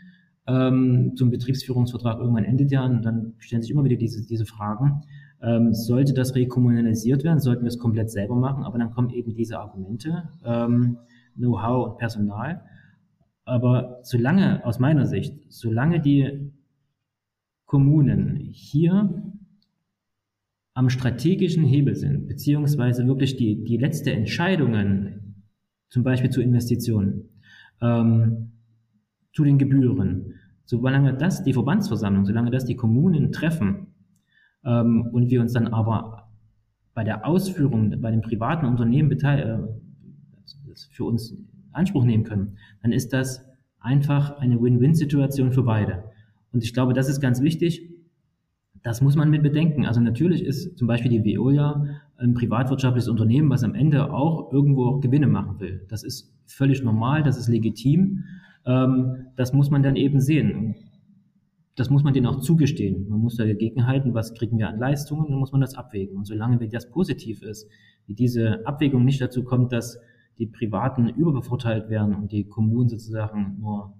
Ähm, 0.46 1.14
zum 1.16 1.30
Betriebsführungsvertrag 1.30 2.18
irgendwann 2.18 2.44
endet 2.44 2.70
ja 2.70 2.84
und 2.84 3.02
dann 3.02 3.34
stellen 3.38 3.62
sich 3.62 3.70
immer 3.70 3.84
wieder 3.84 3.96
diese, 3.96 4.26
diese 4.26 4.44
Fragen. 4.44 5.02
Ähm, 5.44 5.74
sollte 5.74 6.14
das 6.14 6.34
rekommunalisiert 6.34 7.22
werden, 7.22 7.38
sollten 7.38 7.64
wir 7.64 7.68
es 7.68 7.78
komplett 7.78 8.10
selber 8.10 8.34
machen, 8.34 8.64
aber 8.64 8.78
dann 8.78 8.92
kommen 8.92 9.10
eben 9.10 9.34
diese 9.34 9.58
Argumente, 9.58 10.30
ähm, 10.42 10.96
Know-how 11.34 11.90
und 11.90 11.98
Personal. 11.98 12.62
Aber 13.44 13.98
solange, 14.02 14.64
aus 14.64 14.78
meiner 14.78 15.04
Sicht, 15.04 15.34
solange 15.48 16.00
die 16.00 16.50
Kommunen 17.66 18.36
hier 18.52 19.22
am 20.72 20.88
strategischen 20.88 21.64
Hebel 21.64 21.94
sind, 21.94 22.26
beziehungsweise 22.26 23.06
wirklich 23.06 23.36
die, 23.36 23.64
die 23.64 23.76
letzte 23.76 24.12
Entscheidungen, 24.12 25.44
zum 25.90 26.02
Beispiel 26.02 26.30
zu 26.30 26.40
Investitionen, 26.40 27.28
ähm, 27.82 28.52
zu 29.32 29.44
den 29.44 29.58
Gebühren, 29.58 30.34
solange 30.64 31.14
das 31.14 31.44
die 31.44 31.52
Verbandsversammlung, 31.52 32.24
solange 32.24 32.50
das 32.50 32.64
die 32.64 32.76
Kommunen 32.76 33.30
treffen, 33.30 33.93
ähm, 34.64 35.08
und 35.12 35.30
wir 35.30 35.40
uns 35.40 35.52
dann 35.52 35.68
aber 35.68 36.28
bei 36.94 37.04
der 37.04 37.26
Ausführung 37.26 38.00
bei 38.00 38.10
den 38.10 38.20
privaten 38.20 38.66
Unternehmen 38.66 39.10
äh, 39.10 39.58
für 40.90 41.04
uns 41.04 41.36
Anspruch 41.72 42.04
nehmen 42.04 42.24
können, 42.24 42.56
dann 42.82 42.92
ist 42.92 43.12
das 43.12 43.44
einfach 43.80 44.38
eine 44.38 44.60
Win-Win-Situation 44.60 45.52
für 45.52 45.64
beide. 45.64 46.04
Und 46.52 46.62
ich 46.62 46.72
glaube, 46.72 46.94
das 46.94 47.08
ist 47.08 47.20
ganz 47.20 47.42
wichtig. 47.42 47.90
Das 48.82 49.00
muss 49.00 49.16
man 49.16 49.30
mit 49.30 49.42
bedenken. 49.42 49.86
Also 49.86 50.00
natürlich 50.00 50.44
ist 50.44 50.78
zum 50.78 50.86
Beispiel 50.86 51.10
die 51.10 51.24
Veolia 51.24 51.84
ein 52.16 52.34
privatwirtschaftliches 52.34 53.08
Unternehmen, 53.08 53.50
was 53.50 53.64
am 53.64 53.74
Ende 53.74 54.12
auch 54.12 54.52
irgendwo 54.52 55.00
Gewinne 55.00 55.26
machen 55.26 55.58
will. 55.58 55.84
Das 55.88 56.04
ist 56.04 56.32
völlig 56.46 56.82
normal, 56.82 57.22
das 57.22 57.36
ist 57.36 57.48
legitim. 57.48 58.24
Ähm, 58.66 59.26
das 59.36 59.52
muss 59.52 59.70
man 59.70 59.82
dann 59.82 59.96
eben 59.96 60.20
sehen 60.20 60.76
das 61.76 61.90
muss 61.90 62.04
man 62.04 62.14
denen 62.14 62.26
auch 62.26 62.40
zugestehen. 62.40 63.08
Man 63.08 63.20
muss 63.20 63.36
dagegen 63.36 63.86
halten, 63.86 64.14
was 64.14 64.34
kriegen 64.34 64.58
wir 64.58 64.68
an 64.68 64.78
Leistungen, 64.78 65.28
dann 65.28 65.38
muss 65.38 65.52
man 65.52 65.60
das 65.60 65.74
abwägen. 65.74 66.16
Und 66.16 66.26
solange 66.26 66.60
wie 66.60 66.68
das 66.68 66.90
positiv 66.90 67.42
ist, 67.42 67.68
wie 68.06 68.14
diese 68.14 68.64
Abwägung 68.66 69.04
nicht 69.04 69.20
dazu 69.20 69.42
kommt, 69.42 69.72
dass 69.72 69.98
die 70.38 70.46
Privaten 70.46 71.08
überbevorteilt 71.08 71.88
werden 71.88 72.14
und 72.14 72.32
die 72.32 72.44
Kommunen 72.44 72.88
sozusagen 72.88 73.56
nur 73.58 73.94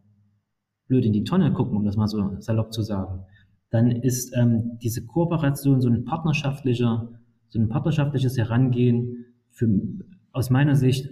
blöd 0.86 1.04
in 1.04 1.12
die 1.12 1.24
Tonne 1.24 1.52
gucken, 1.52 1.76
um 1.76 1.84
das 1.84 1.96
mal 1.96 2.06
so 2.06 2.36
salopp 2.40 2.72
zu 2.72 2.82
sagen, 2.82 3.24
dann 3.70 3.90
ist 3.90 4.36
ähm, 4.36 4.78
diese 4.82 5.04
Kooperation 5.04 5.80
so 5.80 5.88
ein 5.88 6.04
partnerschaftlicher, 6.04 7.08
so 7.48 7.58
ein 7.58 7.68
partnerschaftliches 7.68 8.36
Herangehen 8.38 9.26
für, 9.50 9.68
aus 10.32 10.50
meiner 10.50 10.76
Sicht 10.76 11.08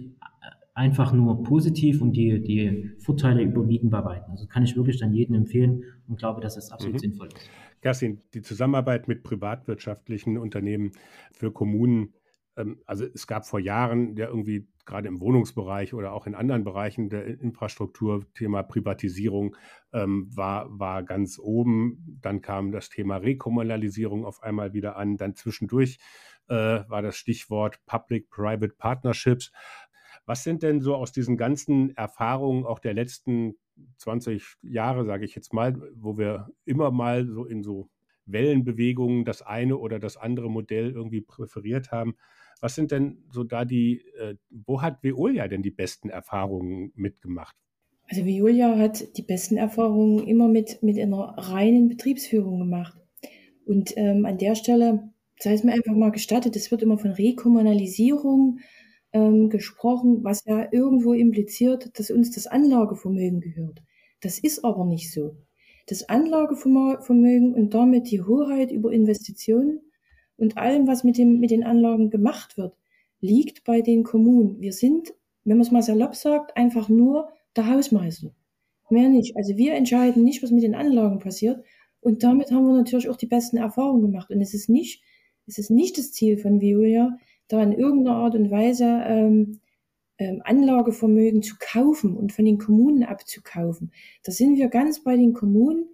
einfach 0.73 1.13
nur 1.13 1.43
positiv 1.43 2.01
und 2.01 2.13
die, 2.13 2.41
die 2.41 2.91
Vorteile 2.97 3.43
überwiegen 3.43 3.89
bei 3.89 4.03
weitem. 4.03 4.31
Also 4.31 4.47
kann 4.47 4.63
ich 4.63 4.75
wirklich 4.75 4.99
dann 4.99 5.13
jedem 5.13 5.35
empfehlen 5.35 5.83
und 6.07 6.17
glaube, 6.17 6.41
dass 6.41 6.57
es 6.57 6.71
absolut 6.71 6.95
mhm. 6.95 6.99
sinnvoll 6.99 7.27
ist. 7.27 7.49
Kerstin, 7.81 8.21
die 8.33 8.41
Zusammenarbeit 8.41 9.07
mit 9.07 9.23
privatwirtschaftlichen 9.23 10.37
Unternehmen 10.37 10.93
für 11.33 11.51
Kommunen, 11.51 12.13
ähm, 12.57 12.81
also 12.85 13.05
es 13.05 13.27
gab 13.27 13.45
vor 13.45 13.59
Jahren 13.59 14.15
ja 14.15 14.27
irgendwie 14.27 14.67
gerade 14.85 15.07
im 15.07 15.19
Wohnungsbereich 15.21 15.93
oder 15.93 16.13
auch 16.13 16.27
in 16.27 16.35
anderen 16.35 16.63
Bereichen 16.63 17.09
der 17.09 17.25
Infrastruktur 17.25 18.25
Thema 18.33 18.63
Privatisierung 18.63 19.55
ähm, 19.93 20.29
war, 20.35 20.67
war 20.77 21.03
ganz 21.03 21.39
oben. 21.39 22.19
Dann 22.21 22.41
kam 22.41 22.71
das 22.71 22.89
Thema 22.89 23.17
Rekommunalisierung 23.17 24.25
auf 24.25 24.43
einmal 24.43 24.73
wieder 24.73 24.97
an. 24.97 25.17
Dann 25.17 25.35
zwischendurch 25.35 25.99
äh, 26.49 26.55
war 26.55 27.01
das 27.01 27.15
Stichwort 27.15 27.79
Public-Private 27.85 28.73
Partnerships. 28.77 29.51
Was 30.25 30.43
sind 30.43 30.63
denn 30.63 30.81
so 30.81 30.95
aus 30.95 31.11
diesen 31.11 31.37
ganzen 31.37 31.95
Erfahrungen 31.97 32.65
auch 32.65 32.79
der 32.79 32.93
letzten 32.93 33.55
20 33.97 34.55
Jahre, 34.61 35.05
sage 35.05 35.25
ich 35.25 35.35
jetzt 35.35 35.53
mal, 35.53 35.75
wo 35.95 36.17
wir 36.17 36.49
immer 36.65 36.91
mal 36.91 37.27
so 37.27 37.45
in 37.45 37.63
so 37.63 37.89
Wellenbewegungen 38.25 39.25
das 39.25 39.41
eine 39.41 39.77
oder 39.77 39.99
das 39.99 40.17
andere 40.17 40.49
Modell 40.49 40.91
irgendwie 40.91 41.21
präferiert 41.21 41.91
haben. 41.91 42.15
Was 42.61 42.75
sind 42.75 42.91
denn 42.91 43.17
so 43.29 43.43
da 43.43 43.65
die, 43.65 44.01
äh, 44.17 44.35
wo 44.49 44.81
hat 44.81 45.03
Veolia 45.03 45.47
denn 45.47 45.63
die 45.63 45.71
besten 45.71 46.09
Erfahrungen 46.09 46.93
mitgemacht? 46.95 47.55
Also 48.07 48.25
Veolia 48.25 48.77
hat 48.77 49.17
die 49.17 49.21
besten 49.23 49.57
Erfahrungen 49.57 50.25
immer 50.27 50.47
mit, 50.47 50.81
mit 50.83 50.97
einer 50.97 51.35
reinen 51.37 51.89
Betriebsführung 51.89 52.59
gemacht. 52.59 52.97
Und 53.65 53.93
ähm, 53.97 54.25
an 54.25 54.37
der 54.37 54.55
Stelle, 54.55 55.09
sei 55.39 55.53
es 55.53 55.63
mir 55.63 55.73
einfach 55.73 55.93
mal 55.93 56.11
gestattet, 56.11 56.55
es 56.55 56.69
wird 56.69 56.83
immer 56.83 56.97
von 56.97 57.11
Rekommunalisierung 57.11 58.59
ähm, 59.13 59.49
gesprochen, 59.49 60.23
was 60.23 60.43
ja 60.45 60.67
irgendwo 60.71 61.13
impliziert, 61.13 61.97
dass 61.97 62.11
uns 62.11 62.31
das 62.31 62.47
Anlagevermögen 62.47 63.41
gehört. 63.41 63.81
Das 64.21 64.39
ist 64.39 64.65
aber 64.65 64.85
nicht 64.85 65.11
so. 65.11 65.37
Das 65.87 66.09
Anlagevermögen 66.09 67.53
und 67.53 67.73
damit 67.73 68.09
die 68.09 68.21
Hoheit 68.21 68.71
über 68.71 68.91
Investitionen 68.91 69.81
und 70.37 70.57
allem, 70.57 70.87
was 70.87 71.03
mit, 71.03 71.17
dem, 71.17 71.39
mit 71.39 71.51
den 71.51 71.63
Anlagen 71.63 72.09
gemacht 72.09 72.57
wird, 72.57 72.75
liegt 73.19 73.63
bei 73.63 73.81
den 73.81 74.03
Kommunen. 74.03 74.59
Wir 74.61 74.73
sind, 74.73 75.13
wenn 75.43 75.57
man 75.57 75.65
es 75.65 75.71
mal 75.71 75.81
salopp 75.81 76.15
sagt, 76.15 76.57
einfach 76.57 76.89
nur 76.89 77.29
der 77.55 77.69
Hausmeister. 77.69 78.33
Mehr 78.89 79.09
nicht. 79.09 79.35
Also 79.35 79.57
wir 79.57 79.73
entscheiden 79.73 80.23
nicht, 80.23 80.43
was 80.43 80.51
mit 80.51 80.63
den 80.63 80.75
Anlagen 80.75 81.19
passiert. 81.19 81.63
Und 81.99 82.23
damit 82.23 82.51
haben 82.51 82.67
wir 82.67 82.75
natürlich 82.75 83.09
auch 83.09 83.15
die 83.15 83.27
besten 83.27 83.57
Erfahrungen 83.57 84.01
gemacht. 84.01 84.29
Und 84.29 84.41
es 84.41 84.53
ist 84.53 84.69
nicht, 84.69 85.03
es 85.47 85.57
ist 85.57 85.69
nicht 85.69 85.97
das 85.97 86.11
Ziel 86.11 86.37
von 86.37 86.61
Viola, 86.61 87.17
da 87.47 87.61
in 87.61 87.71
irgendeiner 87.71 88.17
Art 88.17 88.35
und 88.35 88.51
Weise 88.51 88.85
ähm, 89.05 89.59
ähm, 90.17 90.41
Anlagevermögen 90.43 91.41
zu 91.41 91.55
kaufen 91.59 92.15
und 92.15 92.31
von 92.31 92.45
den 92.45 92.57
Kommunen 92.57 93.03
abzukaufen. 93.03 93.91
Da 94.23 94.31
sind 94.31 94.57
wir 94.57 94.69
ganz 94.69 95.03
bei 95.03 95.15
den 95.15 95.33
Kommunen. 95.33 95.89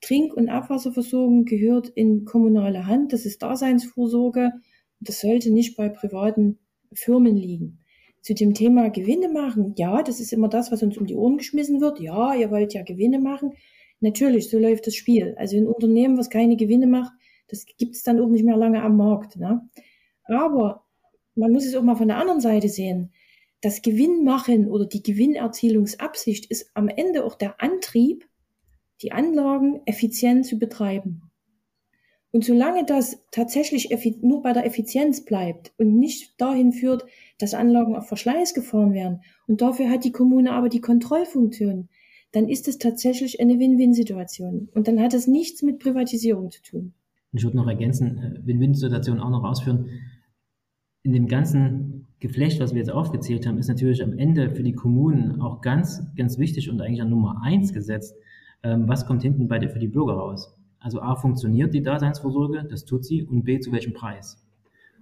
Trink- 0.00 0.34
und 0.34 0.48
Abwasserversorgung 0.48 1.44
gehört 1.44 1.88
in 1.88 2.24
kommunale 2.24 2.86
Hand. 2.86 3.12
Das 3.12 3.26
ist 3.26 3.42
Daseinsvorsorge. 3.42 4.52
Das 5.00 5.20
sollte 5.20 5.50
nicht 5.50 5.76
bei 5.76 5.88
privaten 5.88 6.58
Firmen 6.92 7.36
liegen. 7.36 7.80
Zu 8.20 8.34
dem 8.34 8.54
Thema 8.54 8.90
Gewinne 8.90 9.28
machen, 9.28 9.74
ja, 9.76 10.02
das 10.02 10.20
ist 10.20 10.32
immer 10.32 10.48
das, 10.48 10.72
was 10.72 10.82
uns 10.82 10.98
um 10.98 11.06
die 11.06 11.14
Ohren 11.14 11.38
geschmissen 11.38 11.80
wird. 11.80 12.00
Ja, 12.00 12.34
ihr 12.34 12.50
wollt 12.50 12.74
ja 12.74 12.82
Gewinne 12.82 13.18
machen. 13.18 13.52
Natürlich, 14.00 14.50
so 14.50 14.58
läuft 14.58 14.86
das 14.86 14.94
Spiel. 14.94 15.34
Also 15.36 15.56
ein 15.56 15.66
Unternehmen, 15.66 16.18
was 16.18 16.30
keine 16.30 16.56
Gewinne 16.56 16.86
macht, 16.86 17.12
das 17.48 17.64
gibt 17.64 17.94
es 17.94 18.02
dann 18.02 18.20
auch 18.20 18.28
nicht 18.28 18.44
mehr 18.44 18.56
lange 18.56 18.82
am 18.82 18.96
Markt. 18.96 19.36
Ne? 19.36 19.68
Aber 20.24 20.84
man 21.38 21.52
muss 21.52 21.64
es 21.64 21.74
auch 21.74 21.82
mal 21.82 21.94
von 21.94 22.08
der 22.08 22.18
anderen 22.18 22.40
Seite 22.40 22.68
sehen. 22.68 23.12
Das 23.60 23.82
Gewinnmachen 23.82 24.68
oder 24.68 24.86
die 24.86 25.02
Gewinnerzielungsabsicht 25.02 26.46
ist 26.46 26.70
am 26.74 26.88
Ende 26.88 27.24
auch 27.24 27.34
der 27.34 27.60
Antrieb, 27.60 28.28
die 29.02 29.12
Anlagen 29.12 29.80
effizient 29.86 30.46
zu 30.46 30.58
betreiben. 30.58 31.22
Und 32.30 32.44
solange 32.44 32.84
das 32.84 33.22
tatsächlich 33.30 33.88
nur 34.20 34.42
bei 34.42 34.52
der 34.52 34.66
Effizienz 34.66 35.24
bleibt 35.24 35.72
und 35.78 35.98
nicht 35.98 36.38
dahin 36.40 36.72
führt, 36.72 37.06
dass 37.38 37.54
Anlagen 37.54 37.96
auf 37.96 38.06
Verschleiß 38.06 38.52
gefahren 38.52 38.92
werden 38.92 39.22
und 39.46 39.62
dafür 39.62 39.88
hat 39.88 40.04
die 40.04 40.12
Kommune 40.12 40.52
aber 40.52 40.68
die 40.68 40.82
Kontrollfunktion, 40.82 41.88
dann 42.32 42.48
ist 42.48 42.68
es 42.68 42.78
tatsächlich 42.78 43.40
eine 43.40 43.58
Win-Win-Situation. 43.58 44.68
Und 44.74 44.88
dann 44.88 45.00
hat 45.00 45.14
es 45.14 45.26
nichts 45.26 45.62
mit 45.62 45.78
Privatisierung 45.78 46.50
zu 46.50 46.62
tun. 46.62 46.92
Ich 47.32 47.44
würde 47.44 47.56
noch 47.56 47.66
ergänzen, 47.66 48.18
äh, 48.18 48.46
Win-Win-Situation 48.46 49.20
auch 49.20 49.30
noch 49.30 49.44
ausführen. 49.44 49.88
In 51.02 51.12
dem 51.12 51.26
ganzen 51.28 52.06
Geflecht, 52.20 52.60
was 52.60 52.72
wir 52.72 52.78
jetzt 52.78 52.90
aufgezählt 52.90 53.46
haben, 53.46 53.58
ist 53.58 53.68
natürlich 53.68 54.02
am 54.02 54.18
Ende 54.18 54.50
für 54.50 54.62
die 54.62 54.72
Kommunen 54.72 55.40
auch 55.40 55.60
ganz, 55.60 56.02
ganz 56.16 56.38
wichtig 56.38 56.68
und 56.68 56.80
eigentlich 56.80 57.02
an 57.02 57.10
Nummer 57.10 57.42
eins 57.42 57.72
gesetzt, 57.72 58.14
ähm, 58.62 58.88
was 58.88 59.06
kommt 59.06 59.22
hinten 59.22 59.48
bei 59.48 59.58
der, 59.58 59.70
für 59.70 59.78
die 59.78 59.88
Bürger 59.88 60.14
raus. 60.14 60.56
Also 60.80 61.00
A, 61.00 61.16
funktioniert 61.16 61.74
die 61.74 61.82
Daseinsvorsorge, 61.82 62.64
das 62.68 62.84
tut 62.84 63.04
sie, 63.04 63.22
und 63.24 63.44
B, 63.44 63.60
zu 63.60 63.72
welchem 63.72 63.92
Preis. 63.92 64.44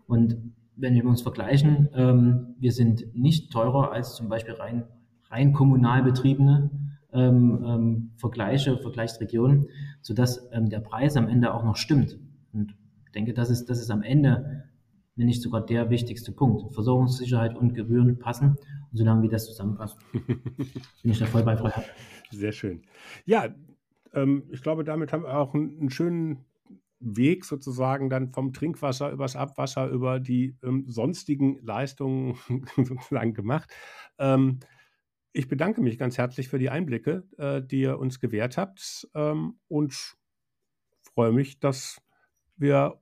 Und 0.07 0.37
wenn 0.77 0.95
wir 0.95 1.05
uns 1.07 1.23
vergleichen, 1.23 1.89
ähm, 1.95 2.55
wir 2.59 2.73
sind 2.73 3.15
nicht 3.15 3.51
teurer 3.51 3.93
als 3.93 4.15
zum 4.15 4.29
Beispiel 4.29 4.55
rein, 4.55 4.85
rein 5.31 5.53
kommunal 5.53 6.03
betriebene 6.03 6.71
ähm, 7.13 7.65
ähm, 7.67 8.11
Vergleiche, 8.17 8.77
Vergleichsregionen, 8.79 9.69
sodass 10.03 10.49
ähm, 10.53 10.69
der 10.69 10.81
Preis 10.81 11.17
am 11.17 11.29
Ende 11.29 11.55
auch 11.55 11.65
noch 11.65 11.77
stimmt. 11.77 12.19
Und 12.53 12.75
ich 13.07 13.13
denke, 13.13 13.33
das 13.33 13.49
ist, 13.51 13.71
das 13.71 13.81
ist 13.81 13.91
am 13.91 14.03
Ende, 14.03 14.65
wenn 15.17 15.27
nicht 15.27 15.43
sogar 15.43 15.65
der 15.65 15.91
wichtigste 15.91 16.33
Punkt. 16.33 16.73
Versorgungssicherheit 16.75 17.57
und 17.57 17.75
Gebühren 17.75 18.19
passen. 18.19 18.57
Und 18.91 18.99
solange 18.99 19.23
wie 19.23 19.29
das 19.29 19.47
zusammenpasst, 19.47 19.99
bin 20.13 21.11
ich 21.11 21.19
da 21.19 21.27
voll 21.27 21.43
bei 21.43 21.57
Frau 21.57 21.71
Sehr 22.31 22.53
schön. 22.53 22.83
Ja, 23.25 23.55
ähm, 24.13 24.45
ich 24.51 24.63
glaube, 24.63 24.85
damit 24.85 25.13
haben 25.13 25.25
wir 25.25 25.37
auch 25.37 25.55
einen, 25.55 25.79
einen 25.81 25.91
schönen 25.91 26.45
Weg 26.99 27.45
sozusagen 27.45 28.09
dann 28.11 28.33
vom 28.33 28.53
Trinkwasser 28.53 29.11
übers 29.11 29.37
Abwasser 29.37 29.89
über 29.89 30.21
die 30.21 30.57
ähm, 30.63 30.85
sonstigen 30.87 31.59
Leistungen 31.63 32.37
sozusagen 32.77 33.35
gemacht. 33.35 33.71
Ähm, 34.19 34.61
ich 35.33 35.49
bedanke 35.49 35.83
mich 35.83 35.99
ganz 35.99 36.17
herzlich 36.17 36.49
für 36.49 36.59
die 36.59 36.71
Einblicke, 36.71 37.25
äh, 37.37 37.63
die 37.63 37.83
ihr 37.83 37.99
uns 37.99 38.21
gewährt 38.21 38.57
habt 38.57 39.07
ähm, 39.15 39.59
und 39.69 40.17
freue 41.15 41.33
mich, 41.33 41.61
dass 41.61 42.01
wir 42.57 42.99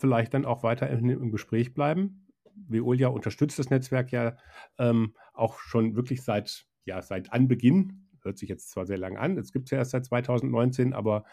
vielleicht 0.00 0.34
dann 0.34 0.44
auch 0.44 0.62
weiter 0.62 0.88
im, 0.90 1.08
im 1.08 1.30
Gespräch 1.30 1.74
bleiben. 1.74 2.26
Veolia 2.54 3.08
unterstützt 3.08 3.58
das 3.58 3.70
Netzwerk 3.70 4.12
ja 4.12 4.36
ähm, 4.78 5.14
auch 5.32 5.58
schon 5.58 5.96
wirklich 5.96 6.22
seit, 6.22 6.66
ja, 6.84 7.02
seit 7.02 7.32
Anbeginn. 7.32 8.06
Hört 8.22 8.38
sich 8.38 8.48
jetzt 8.48 8.70
zwar 8.70 8.86
sehr 8.86 8.98
lang 8.98 9.16
an, 9.16 9.38
es 9.38 9.52
gibt 9.52 9.66
es 9.66 9.70
ja 9.70 9.78
erst 9.78 9.92
seit 9.92 10.04
2019, 10.04 10.92
aber 10.92 11.24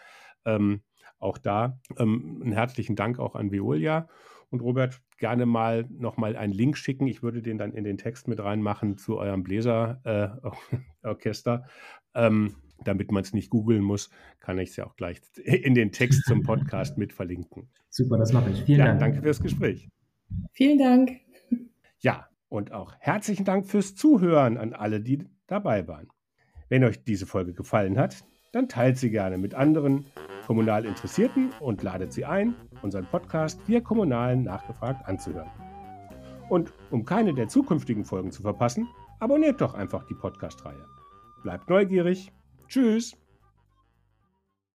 ähm, 0.44 0.82
auch 1.18 1.38
da 1.38 1.80
ähm, 1.98 2.40
einen 2.42 2.52
herzlichen 2.52 2.96
Dank 2.96 3.18
auch 3.18 3.34
an 3.34 3.50
Veolia. 3.50 4.08
Und 4.50 4.60
Robert, 4.60 5.02
gerne 5.18 5.44
mal 5.44 5.86
nochmal 5.90 6.34
einen 6.36 6.54
Link 6.54 6.78
schicken. 6.78 7.06
Ich 7.06 7.22
würde 7.22 7.42
den 7.42 7.58
dann 7.58 7.74
in 7.74 7.84
den 7.84 7.98
Text 7.98 8.28
mit 8.28 8.40
reinmachen 8.40 8.96
zu 8.96 9.18
eurem 9.18 9.42
Bläserorchester. 9.42 11.66
Äh, 12.14 12.14
ähm, 12.26 12.54
damit 12.84 13.12
man 13.12 13.22
es 13.22 13.32
nicht 13.32 13.50
googeln 13.50 13.82
muss, 13.82 14.10
kann 14.40 14.58
ich 14.58 14.70
es 14.70 14.76
ja 14.76 14.86
auch 14.86 14.96
gleich 14.96 15.20
in 15.44 15.74
den 15.74 15.92
Text 15.92 16.24
zum 16.26 16.42
Podcast 16.42 16.98
mit 16.98 17.12
verlinken. 17.12 17.68
Super, 17.90 18.18
das 18.18 18.32
mache 18.32 18.50
ich. 18.50 18.62
Vielen 18.64 18.80
ja, 18.80 18.86
Dank. 18.86 19.00
Danke 19.00 19.22
fürs 19.22 19.40
Gespräch. 19.40 19.88
Vielen 20.52 20.78
Dank. 20.78 21.20
Ja, 22.00 22.28
und 22.48 22.72
auch 22.72 22.94
herzlichen 23.00 23.44
Dank 23.44 23.66
fürs 23.66 23.94
Zuhören 23.94 24.56
an 24.56 24.72
alle, 24.72 25.00
die 25.00 25.24
dabei 25.46 25.88
waren. 25.88 26.08
Wenn 26.68 26.84
euch 26.84 27.02
diese 27.04 27.26
Folge 27.26 27.54
gefallen 27.54 27.98
hat, 27.98 28.24
dann 28.52 28.68
teilt 28.68 28.98
sie 28.98 29.10
gerne 29.10 29.38
mit 29.38 29.54
anderen 29.54 30.06
kommunal 30.46 30.86
Interessierten 30.86 31.50
und 31.60 31.82
ladet 31.82 32.12
sie 32.12 32.24
ein, 32.24 32.54
unseren 32.82 33.06
Podcast 33.06 33.60
Wir 33.68 33.82
Kommunalen 33.82 34.44
nachgefragt 34.44 35.06
anzuhören. 35.06 35.50
Und 36.48 36.72
um 36.90 37.04
keine 37.04 37.34
der 37.34 37.48
zukünftigen 37.48 38.04
Folgen 38.04 38.30
zu 38.30 38.42
verpassen, 38.42 38.88
abonniert 39.20 39.60
doch 39.60 39.74
einfach 39.74 40.04
die 40.04 40.14
Podcast-Reihe. 40.14 40.86
Bleibt 41.42 41.68
neugierig. 41.68 42.32
Tschüss. 42.68 43.16